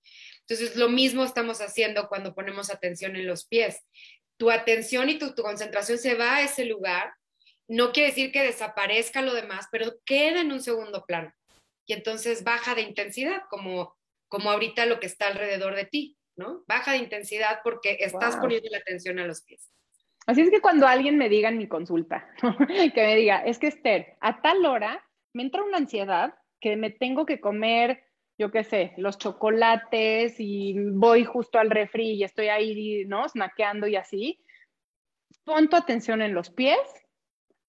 Entonces, 0.48 0.78
lo 0.78 0.88
mismo 0.88 1.26
estamos 1.26 1.60
haciendo 1.60 2.08
cuando 2.08 2.34
ponemos 2.34 2.70
atención 2.70 3.18
en 3.18 3.28
los 3.28 3.46
pies. 3.46 3.82
Tu 4.38 4.50
atención 4.50 5.10
y 5.10 5.18
tu, 5.18 5.36
tu 5.36 5.44
concentración 5.44 5.98
se 5.98 6.14
va 6.14 6.38
a 6.38 6.44
ese 6.44 6.64
lugar 6.64 7.12
no 7.68 7.92
quiere 7.92 8.10
decir 8.10 8.32
que 8.32 8.44
desaparezca 8.44 9.22
lo 9.22 9.34
demás, 9.34 9.68
pero 9.72 9.94
queda 10.06 10.42
en 10.42 10.52
un 10.52 10.62
segundo 10.62 11.06
plano. 11.06 11.34
Y 11.86 11.94
entonces 11.94 12.44
baja 12.44 12.76
de 12.76 12.82
intensidad, 12.82 13.44
como, 13.50 13.96
como 14.28 14.52
ahorita 14.52 14.86
lo 14.86 15.00
que 15.00 15.08
está 15.08 15.28
alrededor 15.28 15.76
de 15.76 15.86
ti, 15.86 16.18
¿no? 16.36 16.64
Baja 16.68 16.92
de 16.92 16.98
intensidad 16.98 17.60
porque 17.64 17.98
estás 18.00 18.38
poniendo 18.38 18.70
la 18.72 18.80
atención 18.80 19.20
a 19.20 19.28
los 19.28 19.44
pies. 19.44 19.72
Así 20.28 20.42
es 20.42 20.50
que 20.50 20.62
cuando 20.62 20.88
alguien 20.88 21.18
me 21.18 21.30
diga 21.30 21.50
en 21.50 21.58
mi 21.58 21.68
consulta, 21.68 22.28
que 22.68 23.02
me 23.04 23.16
diga, 23.16 23.44
es 23.46 23.60
que 23.60 23.68
Esther, 23.68 24.18
a 24.22 24.42
tal 24.42 24.66
hora 24.66 25.06
me 25.34 25.44
entra 25.44 25.64
una 25.64 25.78
ansiedad 25.78 26.34
que 26.60 26.76
me 26.78 26.90
tengo 26.90 27.26
que 27.26 27.40
comer 27.40 28.06
yo 28.38 28.52
qué 28.52 28.64
sé, 28.64 28.94
los 28.98 29.18
chocolates 29.18 30.36
y 30.40 30.76
voy 30.92 31.24
justo 31.24 31.58
al 31.58 31.70
refri 31.70 32.12
y 32.12 32.24
estoy 32.24 32.48
ahí, 32.48 33.06
¿no? 33.06 33.28
Snackeando 33.28 33.88
y 33.88 33.96
así. 33.96 34.40
Pon 35.46 35.70
tu 35.70 35.78
atención 35.78 36.22
en 36.22 36.34
los 36.34 36.50
pies, 36.50 36.78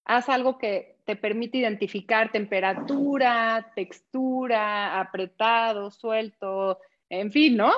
haz 0.07 0.29
algo 0.29 0.57
que 0.57 0.97
te 1.05 1.17
permite 1.17 1.59
identificar 1.59 2.33
temperatura, 2.33 3.73
textura, 3.75 4.99
apretado, 5.01 5.91
suelto, 5.91 6.81
en 7.09 7.31
fin, 7.31 7.57
¿no? 7.57 7.73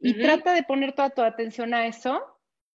Y 0.00 0.14
trata 0.14 0.52
de 0.52 0.62
poner 0.62 0.92
toda 0.92 1.10
tu 1.10 1.22
atención 1.22 1.72
a 1.74 1.86
eso 1.86 2.22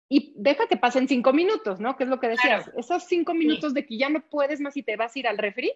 y 0.09 0.33
deja 0.37 0.67
que 0.67 0.77
pasen 0.77 1.09
cinco 1.09 1.33
minutos, 1.33 1.81
¿no? 1.81 1.97
Que 1.97 2.05
es 2.05 2.11
lo 2.11 2.21
que 2.21 2.29
decías. 2.29 2.71
Esos 2.77 3.05
cinco 3.05 3.35
minutos 3.35 3.75
de 3.75 3.87
que 3.87 3.99
ya 3.99 4.09
no 4.09 4.21
puedes 4.21 4.61
más 4.61 4.77
y 4.77 4.83
te 4.83 4.97
vas 4.97 5.15
a 5.15 5.19
ir 5.19 5.27
al 5.27 5.39
refri, 5.39 5.73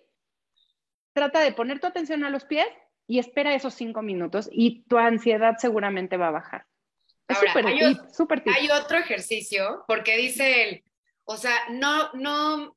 trata 1.12 1.40
de 1.40 1.52
poner 1.52 1.80
tu 1.80 1.86
atención 1.86 2.24
a 2.24 2.30
los 2.30 2.44
pies 2.44 2.68
y 3.06 3.18
espera 3.18 3.54
esos 3.54 3.74
cinco 3.74 4.02
minutos 4.02 4.48
y 4.52 4.82
tu 4.82 4.98
ansiedad 4.98 5.56
seguramente 5.58 6.16
va 6.16 6.28
a 6.28 6.32
bajar. 6.32 6.66
Es 7.26 7.38
súper 7.38 7.66
hay, 7.66 7.96
super 8.12 8.42
hay 8.46 8.70
otro 8.70 8.98
ejercicio, 8.98 9.84
porque 9.86 10.16
dice 10.16 10.68
él, 10.68 10.84
o 11.24 11.36
sea, 11.36 11.54
no, 11.70 12.12
no, 12.14 12.76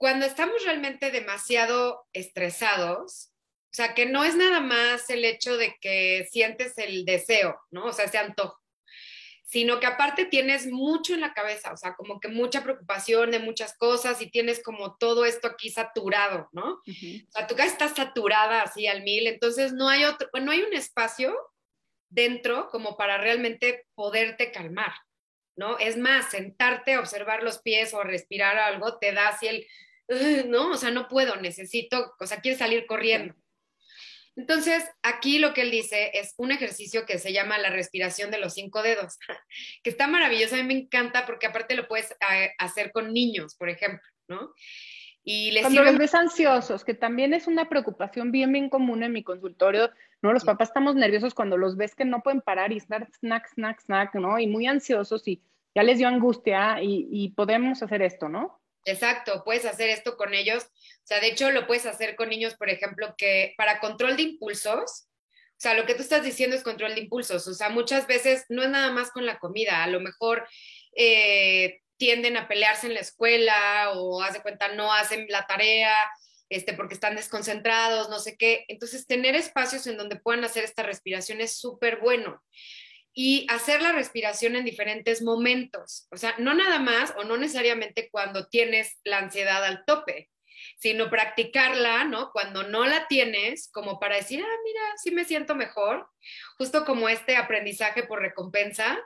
cuando 0.00 0.24
estamos 0.24 0.64
realmente 0.64 1.10
demasiado 1.10 2.06
estresados, 2.14 3.34
o 3.70 3.74
sea, 3.74 3.92
que 3.92 4.06
no 4.06 4.24
es 4.24 4.34
nada 4.34 4.60
más 4.60 5.10
el 5.10 5.26
hecho 5.26 5.58
de 5.58 5.76
que 5.78 6.26
sientes 6.32 6.78
el 6.78 7.04
deseo, 7.04 7.60
¿no? 7.70 7.84
O 7.84 7.92
sea, 7.92 8.06
ese 8.06 8.16
antojo 8.16 8.58
sino 9.50 9.80
que 9.80 9.86
aparte 9.86 10.26
tienes 10.26 10.68
mucho 10.68 11.12
en 11.12 11.22
la 11.22 11.34
cabeza, 11.34 11.72
o 11.72 11.76
sea, 11.76 11.96
como 11.96 12.20
que 12.20 12.28
mucha 12.28 12.62
preocupación 12.62 13.32
de 13.32 13.40
muchas 13.40 13.76
cosas 13.76 14.22
y 14.22 14.30
tienes 14.30 14.62
como 14.62 14.96
todo 14.96 15.24
esto 15.24 15.48
aquí 15.48 15.70
saturado, 15.70 16.48
¿no? 16.52 16.74
O 16.74 17.32
sea, 17.32 17.48
tu 17.48 17.56
casa 17.56 17.72
está 17.72 17.88
saturada 17.88 18.62
así 18.62 18.86
al 18.86 19.02
mil, 19.02 19.26
entonces 19.26 19.72
no 19.72 19.88
hay 19.88 20.04
otro, 20.04 20.28
no 20.40 20.52
hay 20.52 20.62
un 20.62 20.72
espacio 20.72 21.36
dentro 22.08 22.68
como 22.68 22.96
para 22.96 23.18
realmente 23.18 23.88
poderte 23.96 24.52
calmar, 24.52 24.92
¿no? 25.56 25.78
Es 25.78 25.96
más, 25.96 26.30
sentarte, 26.30 26.96
observar 26.96 27.42
los 27.42 27.60
pies 27.60 27.92
o 27.92 28.04
respirar 28.04 28.56
algo 28.56 28.98
te 28.98 29.12
da 29.12 29.30
así 29.30 29.48
el, 29.48 29.66
no, 30.46 30.72
o 30.72 30.76
sea, 30.76 30.90
no 30.90 31.08
puedo, 31.08 31.36
necesito, 31.36 32.14
o 32.18 32.26
sea, 32.26 32.40
quieres 32.40 32.58
salir 32.58 32.86
corriendo. 32.86 33.34
Entonces, 34.36 34.84
aquí 35.02 35.38
lo 35.38 35.52
que 35.52 35.62
él 35.62 35.70
dice 35.70 36.10
es 36.14 36.34
un 36.36 36.52
ejercicio 36.52 37.04
que 37.04 37.18
se 37.18 37.32
llama 37.32 37.58
la 37.58 37.70
respiración 37.70 38.30
de 38.30 38.38
los 38.38 38.54
cinco 38.54 38.82
dedos, 38.82 39.18
que 39.82 39.90
está 39.90 40.06
maravilloso, 40.06 40.54
a 40.54 40.58
mí 40.58 40.64
me 40.64 40.80
encanta 40.80 41.26
porque 41.26 41.46
aparte 41.46 41.74
lo 41.74 41.88
puedes 41.88 42.12
eh, 42.12 42.52
hacer 42.58 42.92
con 42.92 43.12
niños, 43.12 43.54
por 43.56 43.68
ejemplo, 43.68 44.06
¿no? 44.28 44.52
Y 45.22 45.50
les 45.50 45.62
Cuando 45.62 45.84
los 45.84 45.98
ves 45.98 46.14
ansiosos, 46.14 46.82
que 46.82 46.94
también 46.94 47.34
es 47.34 47.46
una 47.46 47.68
preocupación 47.68 48.32
bien, 48.32 48.52
bien 48.52 48.70
común 48.70 49.02
en 49.02 49.12
mi 49.12 49.22
consultorio, 49.22 49.90
¿no? 50.22 50.32
Los 50.32 50.44
papás 50.44 50.68
estamos 50.68 50.94
nerviosos 50.94 51.34
cuando 51.34 51.58
los 51.58 51.76
ves 51.76 51.94
que 51.94 52.06
no 52.06 52.22
pueden 52.22 52.40
parar 52.40 52.72
y 52.72 52.80
snack, 52.80 53.12
snack, 53.20 53.46
snack, 53.52 53.80
snack, 53.80 54.14
¿no? 54.14 54.38
Y 54.38 54.46
muy 54.46 54.66
ansiosos 54.66 55.28
y 55.28 55.42
ya 55.74 55.82
les 55.82 55.98
dio 55.98 56.08
angustia 56.08 56.82
y, 56.82 57.06
y 57.10 57.28
podemos 57.30 57.82
hacer 57.82 58.00
esto, 58.00 58.30
¿no? 58.30 58.59
Exacto, 58.84 59.42
puedes 59.44 59.64
hacer 59.64 59.90
esto 59.90 60.16
con 60.16 60.34
ellos. 60.34 60.64
O 60.64 61.06
sea, 61.06 61.20
de 61.20 61.28
hecho 61.28 61.50
lo 61.50 61.66
puedes 61.66 61.86
hacer 61.86 62.16
con 62.16 62.28
niños, 62.28 62.54
por 62.54 62.70
ejemplo, 62.70 63.14
que 63.16 63.54
para 63.56 63.80
control 63.80 64.16
de 64.16 64.22
impulsos, 64.22 65.08
o 65.60 65.62
sea, 65.62 65.74
lo 65.74 65.84
que 65.84 65.94
tú 65.94 66.02
estás 66.02 66.24
diciendo 66.24 66.56
es 66.56 66.62
control 66.62 66.94
de 66.94 67.02
impulsos. 67.02 67.46
O 67.46 67.52
sea, 67.52 67.68
muchas 67.68 68.06
veces 68.06 68.46
no 68.48 68.62
es 68.62 68.70
nada 68.70 68.90
más 68.92 69.10
con 69.10 69.26
la 69.26 69.38
comida, 69.38 69.84
a 69.84 69.88
lo 69.88 70.00
mejor 70.00 70.48
eh, 70.96 71.80
tienden 71.98 72.38
a 72.38 72.48
pelearse 72.48 72.86
en 72.86 72.94
la 72.94 73.00
escuela 73.00 73.92
o 73.94 74.22
haz 74.22 74.32
de 74.32 74.42
cuenta 74.42 74.68
no 74.74 74.92
hacen 74.92 75.26
la 75.28 75.46
tarea 75.46 75.94
este, 76.48 76.72
porque 76.72 76.94
están 76.94 77.14
desconcentrados, 77.14 78.08
no 78.08 78.18
sé 78.18 78.36
qué. 78.36 78.64
Entonces, 78.68 79.06
tener 79.06 79.36
espacios 79.36 79.86
en 79.86 79.98
donde 79.98 80.16
puedan 80.16 80.44
hacer 80.44 80.64
esta 80.64 80.82
respiración 80.82 81.40
es 81.40 81.58
súper 81.58 82.00
bueno 82.00 82.42
y 83.12 83.46
hacer 83.50 83.82
la 83.82 83.92
respiración 83.92 84.56
en 84.56 84.64
diferentes 84.64 85.22
momentos. 85.22 86.06
O 86.10 86.16
sea, 86.16 86.34
no 86.38 86.54
nada 86.54 86.78
más 86.78 87.12
o 87.16 87.24
no 87.24 87.36
necesariamente 87.36 88.08
cuando 88.10 88.48
tienes 88.48 88.98
la 89.04 89.18
ansiedad 89.18 89.64
al 89.64 89.84
tope, 89.84 90.30
sino 90.78 91.10
practicarla, 91.10 92.04
¿no? 92.04 92.30
Cuando 92.32 92.62
no 92.62 92.86
la 92.86 93.06
tienes, 93.06 93.70
como 93.72 93.98
para 93.98 94.16
decir, 94.16 94.42
ah, 94.42 94.58
mira, 94.64 94.80
sí 94.96 95.10
me 95.10 95.24
siento 95.24 95.54
mejor, 95.54 96.08
justo 96.56 96.84
como 96.84 97.08
este 97.08 97.36
aprendizaje 97.36 98.02
por 98.02 98.20
recompensa, 98.20 98.98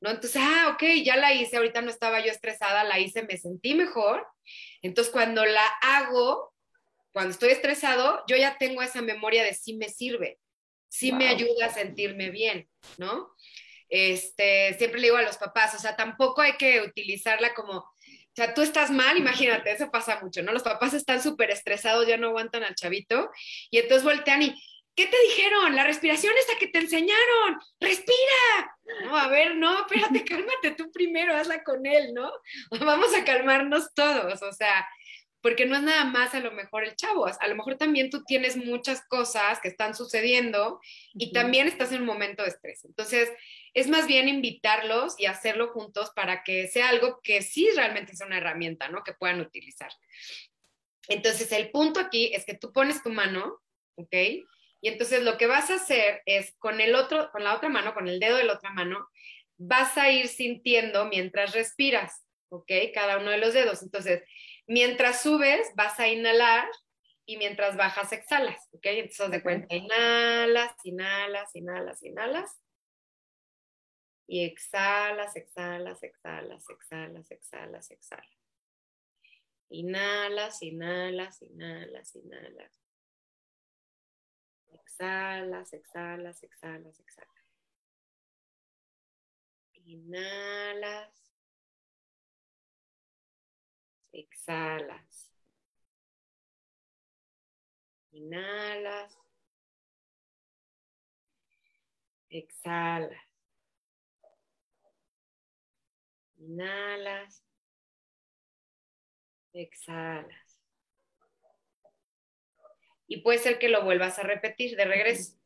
¿no? 0.00 0.10
Entonces, 0.10 0.42
ah, 0.42 0.70
ok, 0.74 0.82
ya 1.04 1.16
la 1.16 1.32
hice, 1.32 1.56
ahorita 1.56 1.80
no 1.82 1.90
estaba 1.90 2.24
yo 2.24 2.30
estresada, 2.30 2.84
la 2.84 2.98
hice, 2.98 3.22
me 3.22 3.36
sentí 3.36 3.74
mejor. 3.74 4.26
Entonces, 4.82 5.12
cuando 5.12 5.44
la 5.44 5.66
hago, 5.82 6.52
cuando 7.12 7.30
estoy 7.30 7.50
estresado, 7.50 8.22
yo 8.26 8.36
ya 8.36 8.58
tengo 8.58 8.82
esa 8.82 9.02
memoria 9.02 9.44
de 9.44 9.54
sí 9.54 9.74
me 9.74 9.88
sirve, 9.88 10.38
sí 10.92 11.10
me 11.10 11.28
ayuda 11.28 11.66
a 11.66 11.72
sentirme 11.72 12.28
bien, 12.28 12.68
¿no? 12.98 13.34
Este, 13.88 14.74
siempre 14.76 15.00
le 15.00 15.06
digo 15.06 15.16
a 15.16 15.22
los 15.22 15.38
papás, 15.38 15.74
o 15.74 15.78
sea, 15.78 15.96
tampoco 15.96 16.42
hay 16.42 16.58
que 16.58 16.82
utilizarla 16.82 17.54
como, 17.54 17.78
o 17.78 18.34
sea, 18.36 18.52
tú 18.52 18.60
estás 18.60 18.90
mal, 18.90 19.16
imagínate, 19.16 19.72
eso 19.72 19.90
pasa 19.90 20.20
mucho, 20.20 20.42
¿no? 20.42 20.52
Los 20.52 20.62
papás 20.62 20.92
están 20.92 21.22
súper 21.22 21.50
estresados, 21.50 22.06
ya 22.06 22.18
no 22.18 22.28
aguantan 22.28 22.62
al 22.62 22.74
chavito, 22.74 23.30
y 23.70 23.78
entonces 23.78 24.04
voltean 24.04 24.42
y, 24.42 24.62
¿qué 24.94 25.06
te 25.06 25.16
dijeron? 25.28 25.74
La 25.74 25.84
respiración 25.84 26.34
esa 26.38 26.58
que 26.58 26.68
te 26.68 26.80
enseñaron, 26.80 27.58
respira. 27.80 28.76
No, 29.04 29.16
a 29.16 29.28
ver, 29.28 29.56
no, 29.56 29.86
espérate, 29.86 30.24
cálmate 30.26 30.72
tú 30.76 30.92
primero, 30.92 31.34
hazla 31.34 31.64
con 31.64 31.86
él, 31.86 32.12
¿no? 32.12 32.30
Vamos 32.84 33.14
a 33.14 33.24
calmarnos 33.24 33.94
todos, 33.94 34.42
o 34.42 34.52
sea, 34.52 34.86
porque 35.42 35.66
no 35.66 35.76
es 35.76 35.82
nada 35.82 36.04
más 36.04 36.34
a 36.34 36.40
lo 36.40 36.52
mejor 36.52 36.84
el 36.84 36.94
chavo, 36.94 37.26
a 37.26 37.48
lo 37.48 37.56
mejor 37.56 37.76
también 37.76 38.10
tú 38.10 38.22
tienes 38.24 38.56
muchas 38.56 39.04
cosas 39.08 39.60
que 39.60 39.68
están 39.68 39.94
sucediendo 39.94 40.80
y 41.14 41.32
también 41.32 41.66
estás 41.66 41.90
en 41.92 42.02
un 42.02 42.06
momento 42.06 42.44
de 42.44 42.50
estrés. 42.50 42.84
Entonces, 42.84 43.28
es 43.74 43.88
más 43.88 44.06
bien 44.06 44.28
invitarlos 44.28 45.18
y 45.18 45.26
hacerlo 45.26 45.68
juntos 45.72 46.10
para 46.14 46.44
que 46.44 46.68
sea 46.68 46.88
algo 46.88 47.20
que 47.22 47.42
sí 47.42 47.68
realmente 47.74 48.12
es 48.12 48.20
una 48.20 48.38
herramienta, 48.38 48.88
¿no? 48.88 49.02
Que 49.02 49.14
puedan 49.14 49.40
utilizar. 49.40 49.90
Entonces, 51.08 51.50
el 51.50 51.70
punto 51.70 51.98
aquí 51.98 52.32
es 52.32 52.44
que 52.44 52.54
tú 52.54 52.72
pones 52.72 53.02
tu 53.02 53.10
mano, 53.10 53.60
¿ok? 53.96 54.14
Y 54.80 54.88
entonces 54.88 55.22
lo 55.24 55.38
que 55.38 55.46
vas 55.46 55.70
a 55.70 55.76
hacer 55.76 56.22
es 56.24 56.54
con 56.58 56.80
el 56.80 56.94
otro, 56.94 57.30
con 57.32 57.42
la 57.42 57.54
otra 57.54 57.68
mano, 57.68 57.94
con 57.94 58.08
el 58.08 58.20
dedo 58.20 58.36
de 58.36 58.44
la 58.44 58.54
otra 58.54 58.70
mano, 58.70 59.08
vas 59.56 59.96
a 59.98 60.10
ir 60.10 60.28
sintiendo 60.28 61.06
mientras 61.06 61.52
respiras, 61.52 62.24
¿ok? 62.48 62.70
Cada 62.94 63.18
uno 63.18 63.30
de 63.30 63.38
los 63.38 63.54
dedos. 63.54 63.82
Entonces, 63.82 64.22
mientras 64.66 65.22
subes, 65.22 65.72
vas 65.74 65.98
a 66.00 66.08
inhalar 66.08 66.68
y 67.24 67.36
mientras 67.36 67.76
bajas, 67.76 68.12
exhalas, 68.12 68.68
¿ok? 68.72 68.84
Entonces, 68.84 69.30
de 69.30 69.42
cuenta, 69.42 69.74
inhalas, 69.74 70.74
inhalas, 70.84 71.54
inhalas, 71.54 72.02
inhalas 72.02 72.62
y 74.26 74.44
exhalas, 74.44 75.36
exhalas, 75.36 76.02
exhalas, 76.02 76.64
exhalas, 76.70 77.30
exhalas, 77.30 77.90
exhalas. 77.90 78.38
Inhalas, 79.68 80.62
inhalas, 80.62 81.42
inhalas, 81.42 82.16
inhalas. 82.16 82.80
Exhalas, 84.70 85.72
exhalas, 85.72 86.42
exhalas, 86.42 87.00
exhalas. 87.00 87.44
Inhalas. 89.84 91.31
Exhalas. 94.12 95.30
Inhalas. 98.12 99.16
Exhalas. 102.28 103.22
Inhalas. 106.38 107.42
Exhalas. 109.52 110.60
Y 113.06 113.20
puede 113.22 113.38
ser 113.38 113.58
que 113.58 113.68
lo 113.68 113.84
vuelvas 113.84 114.18
a 114.18 114.22
repetir 114.22 114.76
de 114.76 114.84
regreso. 114.84 115.38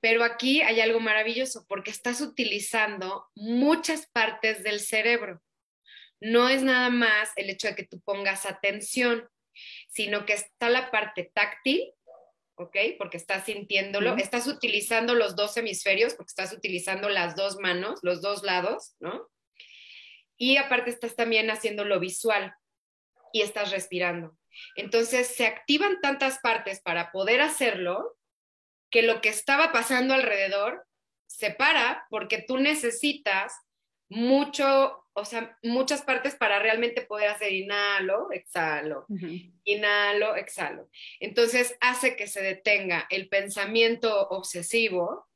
Pero 0.00 0.22
aquí 0.22 0.62
hay 0.62 0.80
algo 0.80 1.00
maravilloso 1.00 1.66
porque 1.66 1.90
estás 1.90 2.20
utilizando 2.20 3.26
muchas 3.34 4.06
partes 4.06 4.62
del 4.62 4.80
cerebro. 4.80 5.42
No 6.24 6.48
es 6.48 6.62
nada 6.62 6.90
más 6.90 7.30
el 7.36 7.50
hecho 7.50 7.68
de 7.68 7.76
que 7.76 7.86
tú 7.86 8.00
pongas 8.00 8.46
atención, 8.46 9.28
sino 9.88 10.26
que 10.26 10.32
está 10.32 10.68
la 10.68 10.90
parte 10.90 11.30
táctil, 11.34 11.92
¿ok? 12.56 12.76
Porque 12.98 13.16
estás 13.16 13.44
sintiéndolo, 13.44 14.16
estás 14.16 14.46
utilizando 14.46 15.14
los 15.14 15.36
dos 15.36 15.56
hemisferios, 15.56 16.14
porque 16.14 16.30
estás 16.30 16.52
utilizando 16.52 17.08
las 17.08 17.36
dos 17.36 17.58
manos, 17.58 18.00
los 18.02 18.20
dos 18.20 18.42
lados, 18.42 18.94
¿no? 19.00 19.30
y 20.36 20.56
aparte 20.56 20.90
estás 20.90 21.16
también 21.16 21.50
haciendo 21.50 21.84
lo 21.84 22.00
visual 22.00 22.54
y 23.32 23.42
estás 23.42 23.70
respirando. 23.70 24.36
Entonces 24.76 25.28
se 25.28 25.46
activan 25.46 26.00
tantas 26.00 26.38
partes 26.40 26.80
para 26.80 27.10
poder 27.10 27.40
hacerlo 27.40 28.16
que 28.90 29.02
lo 29.02 29.20
que 29.20 29.28
estaba 29.28 29.72
pasando 29.72 30.14
alrededor 30.14 30.86
se 31.26 31.50
para 31.50 32.06
porque 32.10 32.44
tú 32.46 32.58
necesitas 32.58 33.54
mucho, 34.08 35.04
o 35.12 35.24
sea, 35.24 35.56
muchas 35.62 36.02
partes 36.02 36.34
para 36.34 36.58
realmente 36.58 37.02
poder 37.02 37.28
hacer 37.28 37.52
inhalo, 37.52 38.30
exhalo, 38.32 39.06
inhalo, 39.64 40.36
exhalo. 40.36 40.88
Entonces 41.20 41.76
hace 41.80 42.16
que 42.16 42.26
se 42.26 42.42
detenga 42.42 43.06
el 43.10 43.28
pensamiento 43.28 44.28
obsesivo, 44.28 45.26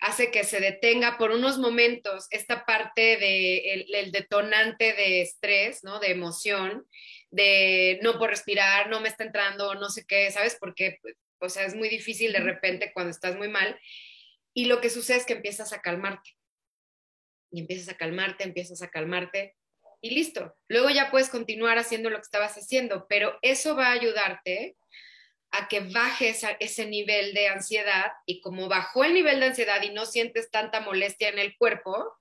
hace 0.00 0.30
que 0.30 0.44
se 0.44 0.60
detenga 0.60 1.18
por 1.18 1.30
unos 1.30 1.58
momentos 1.58 2.26
esta 2.30 2.64
parte 2.64 3.16
del 3.16 3.18
de 3.20 4.00
el, 4.00 4.12
detonante 4.12 4.92
de 4.92 5.22
estrés, 5.22 5.82
¿no? 5.82 5.98
De 5.98 6.10
emoción, 6.10 6.86
de 7.30 7.98
no 8.02 8.12
puedo 8.12 8.28
respirar, 8.28 8.88
no 8.88 9.00
me 9.00 9.08
está 9.08 9.24
entrando, 9.24 9.74
no 9.74 9.90
sé 9.90 10.04
qué, 10.06 10.30
¿sabes? 10.30 10.56
Porque, 10.60 10.98
o 11.40 11.48
sea, 11.48 11.64
es 11.64 11.74
muy 11.74 11.88
difícil 11.88 12.32
de 12.32 12.40
repente 12.40 12.92
cuando 12.92 13.10
estás 13.10 13.36
muy 13.36 13.48
mal. 13.48 13.78
Y 14.52 14.66
lo 14.66 14.80
que 14.80 14.90
sucede 14.90 15.16
es 15.18 15.26
que 15.26 15.32
empiezas 15.32 15.72
a 15.72 15.80
calmarte. 15.80 16.30
Y 17.54 17.60
empiezas 17.60 17.88
a 17.88 17.96
calmarte, 17.96 18.42
empiezas 18.42 18.82
a 18.82 18.88
calmarte 18.88 19.54
y 20.00 20.10
listo. 20.10 20.54
Luego 20.68 20.90
ya 20.90 21.10
puedes 21.10 21.30
continuar 21.30 21.78
haciendo 21.78 22.10
lo 22.10 22.16
que 22.16 22.22
estabas 22.22 22.56
haciendo, 22.56 23.06
pero 23.08 23.38
eso 23.42 23.76
va 23.76 23.88
a 23.88 23.92
ayudarte 23.92 24.76
a 25.52 25.68
que 25.68 25.80
bajes 25.80 26.44
ese 26.58 26.86
nivel 26.86 27.32
de 27.32 27.46
ansiedad 27.46 28.12
y 28.26 28.40
como 28.40 28.68
bajó 28.68 29.04
el 29.04 29.14
nivel 29.14 29.38
de 29.38 29.46
ansiedad 29.46 29.80
y 29.82 29.90
no 29.90 30.04
sientes 30.04 30.50
tanta 30.50 30.80
molestia 30.80 31.28
en 31.28 31.38
el 31.38 31.56
cuerpo, 31.56 32.12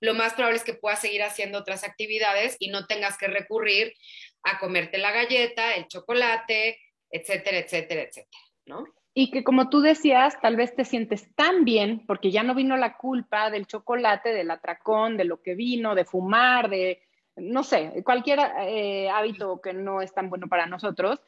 lo 0.00 0.12
más 0.12 0.34
probable 0.34 0.58
es 0.58 0.64
que 0.64 0.74
puedas 0.74 1.00
seguir 1.00 1.22
haciendo 1.22 1.58
otras 1.58 1.82
actividades 1.82 2.56
y 2.58 2.68
no 2.68 2.86
tengas 2.86 3.16
que 3.16 3.26
recurrir 3.26 3.94
a 4.42 4.58
comerte 4.58 4.98
la 4.98 5.12
galleta, 5.12 5.74
el 5.76 5.88
chocolate, 5.88 6.78
etcétera, 7.10 7.58
etcétera, 7.58 8.02
etcétera, 8.02 8.42
¿no? 8.66 8.84
Y 9.14 9.30
que 9.30 9.44
como 9.44 9.70
tú 9.70 9.80
decías, 9.80 10.40
tal 10.40 10.56
vez 10.56 10.74
te 10.74 10.84
sientes 10.84 11.32
tan 11.36 11.64
bien 11.64 12.04
porque 12.06 12.32
ya 12.32 12.42
no 12.42 12.54
vino 12.54 12.76
la 12.76 12.96
culpa 12.96 13.48
del 13.50 13.66
chocolate, 13.66 14.32
del 14.32 14.50
atracón, 14.50 15.16
de 15.16 15.24
lo 15.24 15.40
que 15.40 15.54
vino, 15.54 15.94
de 15.94 16.04
fumar, 16.04 16.68
de, 16.68 17.00
no 17.36 17.62
sé, 17.62 18.02
cualquier 18.04 18.40
eh, 18.60 19.08
hábito 19.08 19.60
que 19.60 19.72
no 19.72 20.00
es 20.02 20.12
tan 20.12 20.30
bueno 20.30 20.48
para 20.48 20.66
nosotros, 20.66 21.20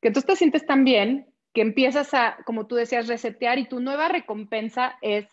que 0.00 0.10
tú 0.10 0.22
te 0.22 0.36
sientes 0.36 0.64
tan 0.64 0.84
bien 0.84 1.34
que 1.52 1.60
empiezas 1.60 2.12
a, 2.14 2.38
como 2.44 2.66
tú 2.66 2.74
decías, 2.74 3.06
resetear 3.06 3.58
y 3.58 3.68
tu 3.68 3.78
nueva 3.78 4.08
recompensa 4.08 4.98
es 5.00 5.26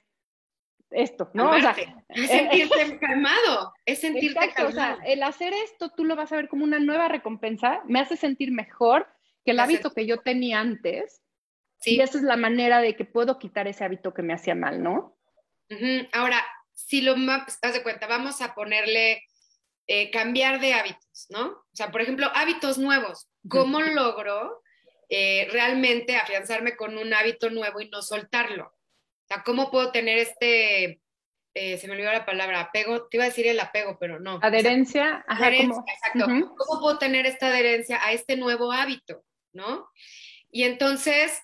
esto, 0.91 1.31
¿no? 1.33 1.49
O 1.49 1.59
sea, 1.59 1.75
es 2.09 2.29
sentirte 2.29 2.99
calmado, 2.99 3.73
es 3.85 3.99
sentirte 3.99 4.51
calmado. 4.53 4.69
O 4.69 4.71
sea, 4.71 4.97
el 5.05 5.23
hacer 5.23 5.53
esto 5.53 5.89
tú 5.89 6.05
lo 6.05 6.15
vas 6.15 6.31
a 6.31 6.35
ver 6.35 6.47
como 6.47 6.63
una 6.63 6.79
nueva 6.79 7.07
recompensa, 7.07 7.81
me 7.87 7.99
hace 7.99 8.17
sentir 8.17 8.51
mejor 8.51 9.07
que 9.43 9.51
el 9.51 9.59
hábito 9.59 9.91
que 9.91 10.05
yo 10.05 10.17
tenía 10.17 10.59
antes. 10.59 11.21
Sí. 11.81 11.95
Y 11.95 12.01
esa 12.01 12.17
es 12.17 12.23
la 12.23 12.37
manera 12.37 12.79
de 12.79 12.95
que 12.95 13.05
puedo 13.05 13.39
quitar 13.39 13.67
ese 13.67 13.83
hábito 13.83 14.13
que 14.13 14.21
me 14.21 14.33
hacía 14.33 14.55
mal, 14.55 14.81
¿no? 14.81 15.17
Ahora, 16.11 16.45
si 16.73 17.01
lo 17.01 17.15
más, 17.15 17.57
haz 17.61 17.73
de 17.73 17.83
cuenta, 17.83 18.07
vamos 18.07 18.41
a 18.41 18.53
ponerle 18.53 19.23
eh, 19.87 20.11
cambiar 20.11 20.59
de 20.59 20.73
hábitos, 20.73 21.27
¿no? 21.29 21.47
O 21.47 21.73
sea, 21.73 21.91
por 21.91 22.01
ejemplo, 22.01 22.27
hábitos 22.35 22.77
nuevos. 22.77 23.29
¿Cómo 23.49 23.81
logro 23.81 24.61
eh, 25.09 25.47
realmente 25.51 26.17
afianzarme 26.17 26.75
con 26.75 26.97
un 26.97 27.13
hábito 27.13 27.49
nuevo 27.49 27.81
y 27.81 27.89
no 27.89 28.01
soltarlo? 28.01 28.67
O 28.67 29.27
sea, 29.27 29.43
¿cómo 29.43 29.71
puedo 29.71 29.91
tener 29.91 30.17
este, 30.17 31.01
eh, 31.53 31.77
se 31.77 31.87
me 31.87 31.93
olvidó 31.93 32.11
la 32.11 32.25
palabra, 32.25 32.61
apego, 32.61 33.07
te 33.07 33.17
iba 33.17 33.25
a 33.25 33.29
decir 33.29 33.47
el 33.47 33.59
apego, 33.59 33.97
pero 33.99 34.19
no. 34.19 34.39
Adherencia. 34.41 35.25
adherencia, 35.27 35.83
exacto. 35.87 36.25
¿Cómo 36.55 36.79
puedo 36.79 36.97
tener 36.97 37.25
esta 37.25 37.47
adherencia 37.47 37.99
a 38.05 38.13
este 38.13 38.37
nuevo 38.37 38.71
hábito, 38.71 39.23
no? 39.51 39.89
Y 40.49 40.63
entonces 40.63 41.41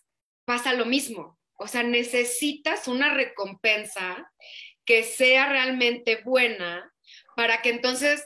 pasa 0.47 0.73
lo 0.73 0.85
mismo. 0.85 1.37
O 1.55 1.67
sea, 1.67 1.83
necesitas 1.83 2.87
una 2.87 3.13
recompensa 3.13 4.31
que 4.85 5.03
sea 5.03 5.49
realmente 5.49 6.21
buena 6.23 6.93
para 7.35 7.61
que 7.61 7.69
entonces 7.69 8.25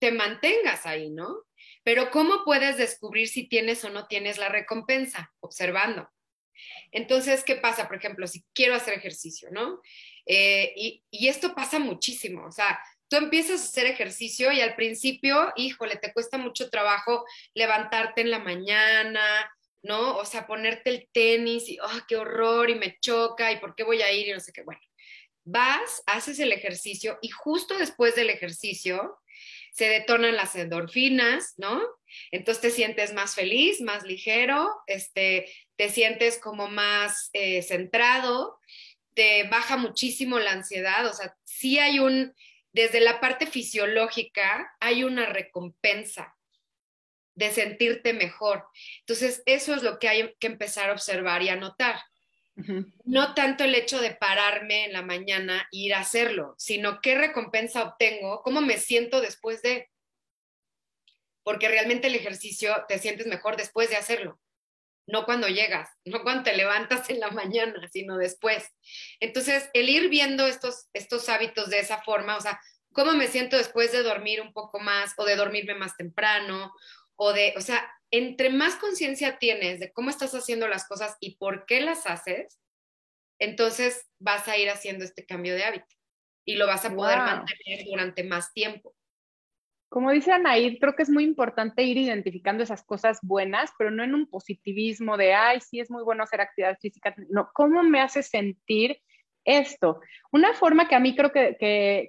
te 0.00 0.10
mantengas 0.10 0.84
ahí, 0.84 1.10
¿no? 1.10 1.44
Pero 1.84 2.10
¿cómo 2.10 2.44
puedes 2.44 2.76
descubrir 2.76 3.28
si 3.28 3.48
tienes 3.48 3.84
o 3.84 3.90
no 3.90 4.08
tienes 4.08 4.36
la 4.38 4.48
recompensa? 4.48 5.32
Observando. 5.38 6.10
Entonces, 6.90 7.44
¿qué 7.44 7.54
pasa? 7.54 7.86
Por 7.86 7.98
ejemplo, 7.98 8.26
si 8.26 8.44
quiero 8.52 8.74
hacer 8.74 8.94
ejercicio, 8.94 9.48
¿no? 9.52 9.80
Eh, 10.26 10.72
y, 10.76 11.04
y, 11.10 11.28
esto 11.28 11.54
pasa 11.54 11.78
muchísimo, 11.78 12.44
o 12.46 12.52
sea, 12.52 12.78
tú 13.08 13.16
empiezas 13.16 13.62
a 13.62 13.64
hacer 13.64 13.86
ejercicio 13.86 14.52
y 14.52 14.60
al 14.60 14.74
principio, 14.76 15.52
híjole, 15.56 15.96
te 15.96 16.12
cuesta 16.12 16.36
mucho 16.36 16.68
trabajo 16.68 17.24
levantarte 17.54 18.20
en 18.20 18.30
la 18.30 18.38
mañana, 18.38 19.22
¿no? 19.82 20.16
O 20.16 20.24
sea, 20.24 20.46
ponerte 20.46 20.90
el 20.90 21.08
tenis 21.12 21.68
y, 21.68 21.78
¡oh, 21.80 22.00
qué 22.06 22.16
horror! 22.16 22.70
Y 22.70 22.74
me 22.74 22.98
choca, 23.00 23.52
¿y 23.52 23.58
por 23.58 23.74
qué 23.74 23.84
voy 23.84 24.02
a 24.02 24.12
ir? 24.12 24.28
Y 24.28 24.32
no 24.32 24.40
sé 24.40 24.52
qué. 24.52 24.62
Bueno, 24.62 24.80
vas, 25.44 26.02
haces 26.06 26.38
el 26.40 26.52
ejercicio 26.52 27.18
y 27.22 27.30
justo 27.30 27.78
después 27.78 28.14
del 28.14 28.30
ejercicio 28.30 29.18
se 29.72 29.88
detonan 29.88 30.36
las 30.36 30.56
endorfinas, 30.56 31.54
¿no? 31.56 31.80
Entonces 32.32 32.60
te 32.60 32.70
sientes 32.70 33.12
más 33.14 33.34
feliz, 33.34 33.80
más 33.80 34.02
ligero, 34.04 34.74
este, 34.86 35.50
te 35.76 35.88
sientes 35.88 36.38
como 36.38 36.68
más 36.68 37.30
eh, 37.32 37.62
centrado, 37.62 38.58
te 39.14 39.44
baja 39.44 39.76
muchísimo 39.76 40.38
la 40.38 40.52
ansiedad, 40.52 41.06
o 41.06 41.12
sea, 41.12 41.36
sí 41.44 41.78
hay 41.78 41.98
un, 42.00 42.34
desde 42.72 43.00
la 43.00 43.20
parte 43.20 43.46
fisiológica, 43.46 44.74
hay 44.80 45.04
una 45.04 45.26
recompensa 45.26 46.37
de 47.38 47.52
sentirte 47.52 48.12
mejor. 48.12 48.66
Entonces, 49.00 49.42
eso 49.46 49.72
es 49.74 49.82
lo 49.84 49.98
que 49.98 50.08
hay 50.08 50.34
que 50.40 50.48
empezar 50.48 50.90
a 50.90 50.92
observar 50.92 51.42
y 51.42 51.48
a 51.48 51.56
notar. 51.56 52.00
No 53.04 53.34
tanto 53.34 53.62
el 53.62 53.76
hecho 53.76 54.00
de 54.00 54.10
pararme 54.10 54.86
en 54.86 54.92
la 54.92 55.02
mañana 55.02 55.68
e 55.70 55.78
ir 55.78 55.94
a 55.94 56.00
hacerlo, 56.00 56.56
sino 56.58 57.00
qué 57.00 57.14
recompensa 57.14 57.84
obtengo, 57.84 58.42
cómo 58.42 58.60
me 58.60 58.78
siento 58.78 59.20
después 59.20 59.62
de. 59.62 59.88
Porque 61.44 61.68
realmente 61.68 62.08
el 62.08 62.16
ejercicio 62.16 62.84
te 62.88 62.98
sientes 62.98 63.28
mejor 63.28 63.56
después 63.56 63.88
de 63.90 63.96
hacerlo, 63.96 64.40
no 65.06 65.24
cuando 65.24 65.46
llegas, 65.46 65.88
no 66.04 66.24
cuando 66.24 66.42
te 66.42 66.56
levantas 66.56 67.08
en 67.10 67.20
la 67.20 67.30
mañana, 67.30 67.88
sino 67.92 68.16
después. 68.16 68.68
Entonces, 69.20 69.70
el 69.72 69.88
ir 69.88 70.08
viendo 70.08 70.48
estos, 70.48 70.88
estos 70.92 71.28
hábitos 71.28 71.70
de 71.70 71.78
esa 71.78 72.02
forma, 72.02 72.36
o 72.36 72.40
sea, 72.40 72.60
cómo 72.92 73.12
me 73.12 73.28
siento 73.28 73.56
después 73.56 73.92
de 73.92 74.02
dormir 74.02 74.40
un 74.40 74.52
poco 74.52 74.80
más 74.80 75.14
o 75.16 75.24
de 75.24 75.36
dormirme 75.36 75.76
más 75.76 75.96
temprano, 75.96 76.72
o 77.18 77.32
de, 77.32 77.52
o 77.56 77.60
sea, 77.60 77.84
entre 78.10 78.50
más 78.50 78.76
conciencia 78.76 79.38
tienes 79.38 79.80
de 79.80 79.92
cómo 79.92 80.08
estás 80.08 80.34
haciendo 80.34 80.68
las 80.68 80.86
cosas 80.86 81.16
y 81.20 81.36
por 81.36 81.66
qué 81.66 81.80
las 81.80 82.06
haces, 82.06 82.58
entonces 83.40 84.08
vas 84.18 84.48
a 84.48 84.56
ir 84.56 84.70
haciendo 84.70 85.04
este 85.04 85.26
cambio 85.26 85.54
de 85.54 85.64
hábito 85.64 85.94
y 86.44 86.56
lo 86.56 86.66
vas 86.66 86.84
a 86.84 86.94
poder 86.94 87.18
mantener 87.18 87.84
durante 87.86 88.24
más 88.24 88.52
tiempo. 88.52 88.94
Como 89.90 90.12
dice 90.12 90.32
Anaid, 90.32 90.78
creo 90.78 90.94
que 90.94 91.02
es 91.02 91.10
muy 91.10 91.24
importante 91.24 91.82
ir 91.82 91.96
identificando 91.96 92.62
esas 92.62 92.84
cosas 92.84 93.18
buenas, 93.22 93.72
pero 93.78 93.90
no 93.90 94.04
en 94.04 94.14
un 94.14 94.28
positivismo 94.28 95.16
de, 95.16 95.34
ay, 95.34 95.60
sí 95.60 95.80
es 95.80 95.90
muy 95.90 96.04
bueno 96.04 96.22
hacer 96.22 96.40
actividad 96.40 96.78
física. 96.78 97.14
No, 97.30 97.50
¿cómo 97.54 97.82
me 97.82 98.00
hace 98.00 98.22
sentir 98.22 99.00
esto? 99.44 100.00
Una 100.30 100.52
forma 100.52 100.88
que 100.88 100.94
a 100.94 101.00
mí 101.00 101.16
creo 101.16 101.32
que, 101.32 101.56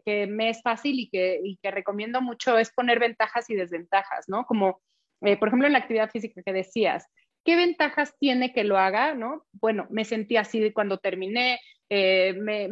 que, 0.06 0.28
me 0.28 0.50
es 0.50 0.62
fácil 0.62 1.00
y 1.00 1.10
que, 1.10 1.40
y 1.44 1.58
que 1.58 1.72
recomiendo 1.72 2.22
mucho 2.22 2.58
es 2.58 2.72
poner 2.72 3.00
ventajas 3.00 3.50
y 3.50 3.56
desventajas, 3.56 4.28
¿no? 4.28 4.46
Como 4.46 4.82
eh, 5.22 5.38
por 5.38 5.50
ejemplo, 5.50 5.68
en 5.68 5.74
la 5.74 5.80
actividad 5.80 6.10
física 6.10 6.42
que 6.44 6.54
decías, 6.54 7.06
¿qué 7.44 7.56
ventajas 7.56 8.16
tiene 8.20 8.54
que 8.54 8.64
lo 8.64 8.78
haga? 8.78 9.14
¿no? 9.14 9.46
Bueno, 9.54 9.88
me 9.90 10.06
sentí 10.06 10.38
así 10.38 10.72
cuando 10.72 10.98
terminé, 10.98 11.60
eh, 11.90 12.34
me, 12.34 12.70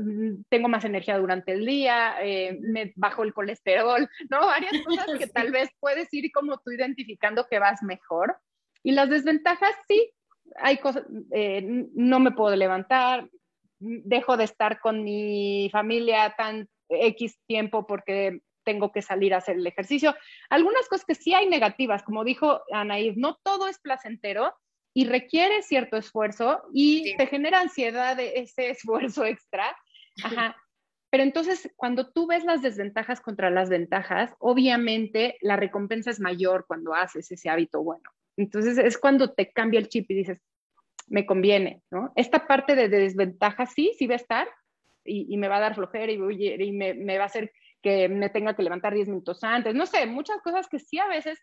tengo 0.49 0.67
más 0.67 0.85
energía 0.85 1.17
durante 1.17 1.53
el 1.53 1.65
día, 1.65 2.15
eh, 2.21 2.57
me 2.61 2.93
bajo 2.95 3.23
el 3.23 3.33
colesterol, 3.33 4.07
¿no? 4.29 4.45
Varias 4.45 4.73
cosas 4.85 5.17
que 5.17 5.27
tal 5.27 5.51
vez 5.51 5.69
puedes 5.79 6.13
ir 6.13 6.31
como 6.31 6.57
tú 6.59 6.71
identificando 6.71 7.47
que 7.49 7.59
vas 7.59 7.81
mejor. 7.83 8.37
Y 8.83 8.91
las 8.91 9.09
desventajas, 9.09 9.75
sí, 9.87 10.11
hay 10.55 10.77
cosas, 10.77 11.03
no 11.09 12.19
me 12.19 12.31
puedo 12.31 12.55
levantar, 12.55 13.27
dejo 13.79 14.37
de 14.37 14.45
estar 14.45 14.79
con 14.79 15.03
mi 15.03 15.69
familia 15.73 16.33
tan 16.37 16.69
X 16.89 17.37
tiempo 17.47 17.85
porque 17.85 18.39
tengo 18.67 18.91
que 18.91 19.01
salir 19.01 19.33
a 19.33 19.37
hacer 19.37 19.55
el 19.55 19.65
ejercicio. 19.65 20.13
Algunas 20.49 20.89
cosas 20.89 21.05
que 21.05 21.15
sí 21.15 21.33
hay 21.33 21.47
negativas, 21.47 22.03
como 22.03 22.25
dijo 22.25 22.61
Anaís, 22.73 23.15
no 23.15 23.39
todo 23.41 23.69
es 23.69 23.79
placentero 23.79 24.53
y 24.93 25.05
requiere 25.05 25.61
cierto 25.61 25.95
esfuerzo 25.95 26.63
y 26.73 27.15
te 27.15 27.27
genera 27.27 27.61
ansiedad 27.61 28.17
de 28.17 28.39
ese 28.39 28.69
esfuerzo 28.75 29.23
extra. 29.23 29.73
Ajá. 30.21 30.57
Pero 31.09 31.23
entonces, 31.23 31.71
cuando 31.77 32.11
tú 32.11 32.27
ves 32.27 32.43
las 32.43 32.61
desventajas 32.61 33.21
contra 33.21 33.49
las 33.49 33.69
ventajas, 33.69 34.33
obviamente 34.39 35.37
la 35.39 35.55
recompensa 35.55 36.11
es 36.11 36.19
mayor 36.19 36.65
cuando 36.67 36.93
haces 36.93 37.31
ese 37.31 37.49
hábito 37.49 37.81
bueno. 37.81 38.09
Entonces 38.35 38.77
es 38.77 38.97
cuando 38.97 39.33
te 39.33 39.49
cambia 39.53 39.79
el 39.79 39.87
chip 39.87 40.11
y 40.11 40.15
dices, 40.15 40.41
me 41.07 41.25
conviene, 41.25 41.83
¿no? 41.89 42.11
Esta 42.17 42.45
parte 42.45 42.75
de, 42.75 42.89
desventaja 42.89 43.65
sí, 43.65 43.93
sí 43.97 44.07
va 44.07 44.15
a 44.15 44.17
estar 44.17 44.47
y, 45.05 45.37
me 45.37 45.47
va 45.47 45.55
a 45.55 45.61
dar 45.61 45.75
flojera 45.75 46.11
y, 46.11 46.17
y 46.17 46.71
me, 46.73 46.93
me, 46.93 47.17
va 47.17 47.23
a 47.23 47.27
hacer 47.27 47.53
que 47.81 48.09
me 48.09 48.29
tenga 48.29 48.55
que 48.55 48.63
levantar 48.63 48.93
10 48.93 49.07
minutos 49.07 49.43
antes, 49.43 49.73
no 49.75 49.85
sé, 49.85 50.05
muchas 50.05 50.41
cosas 50.41 50.67
que 50.67 50.79
sí 50.79 50.99
a 50.99 51.07
veces 51.07 51.39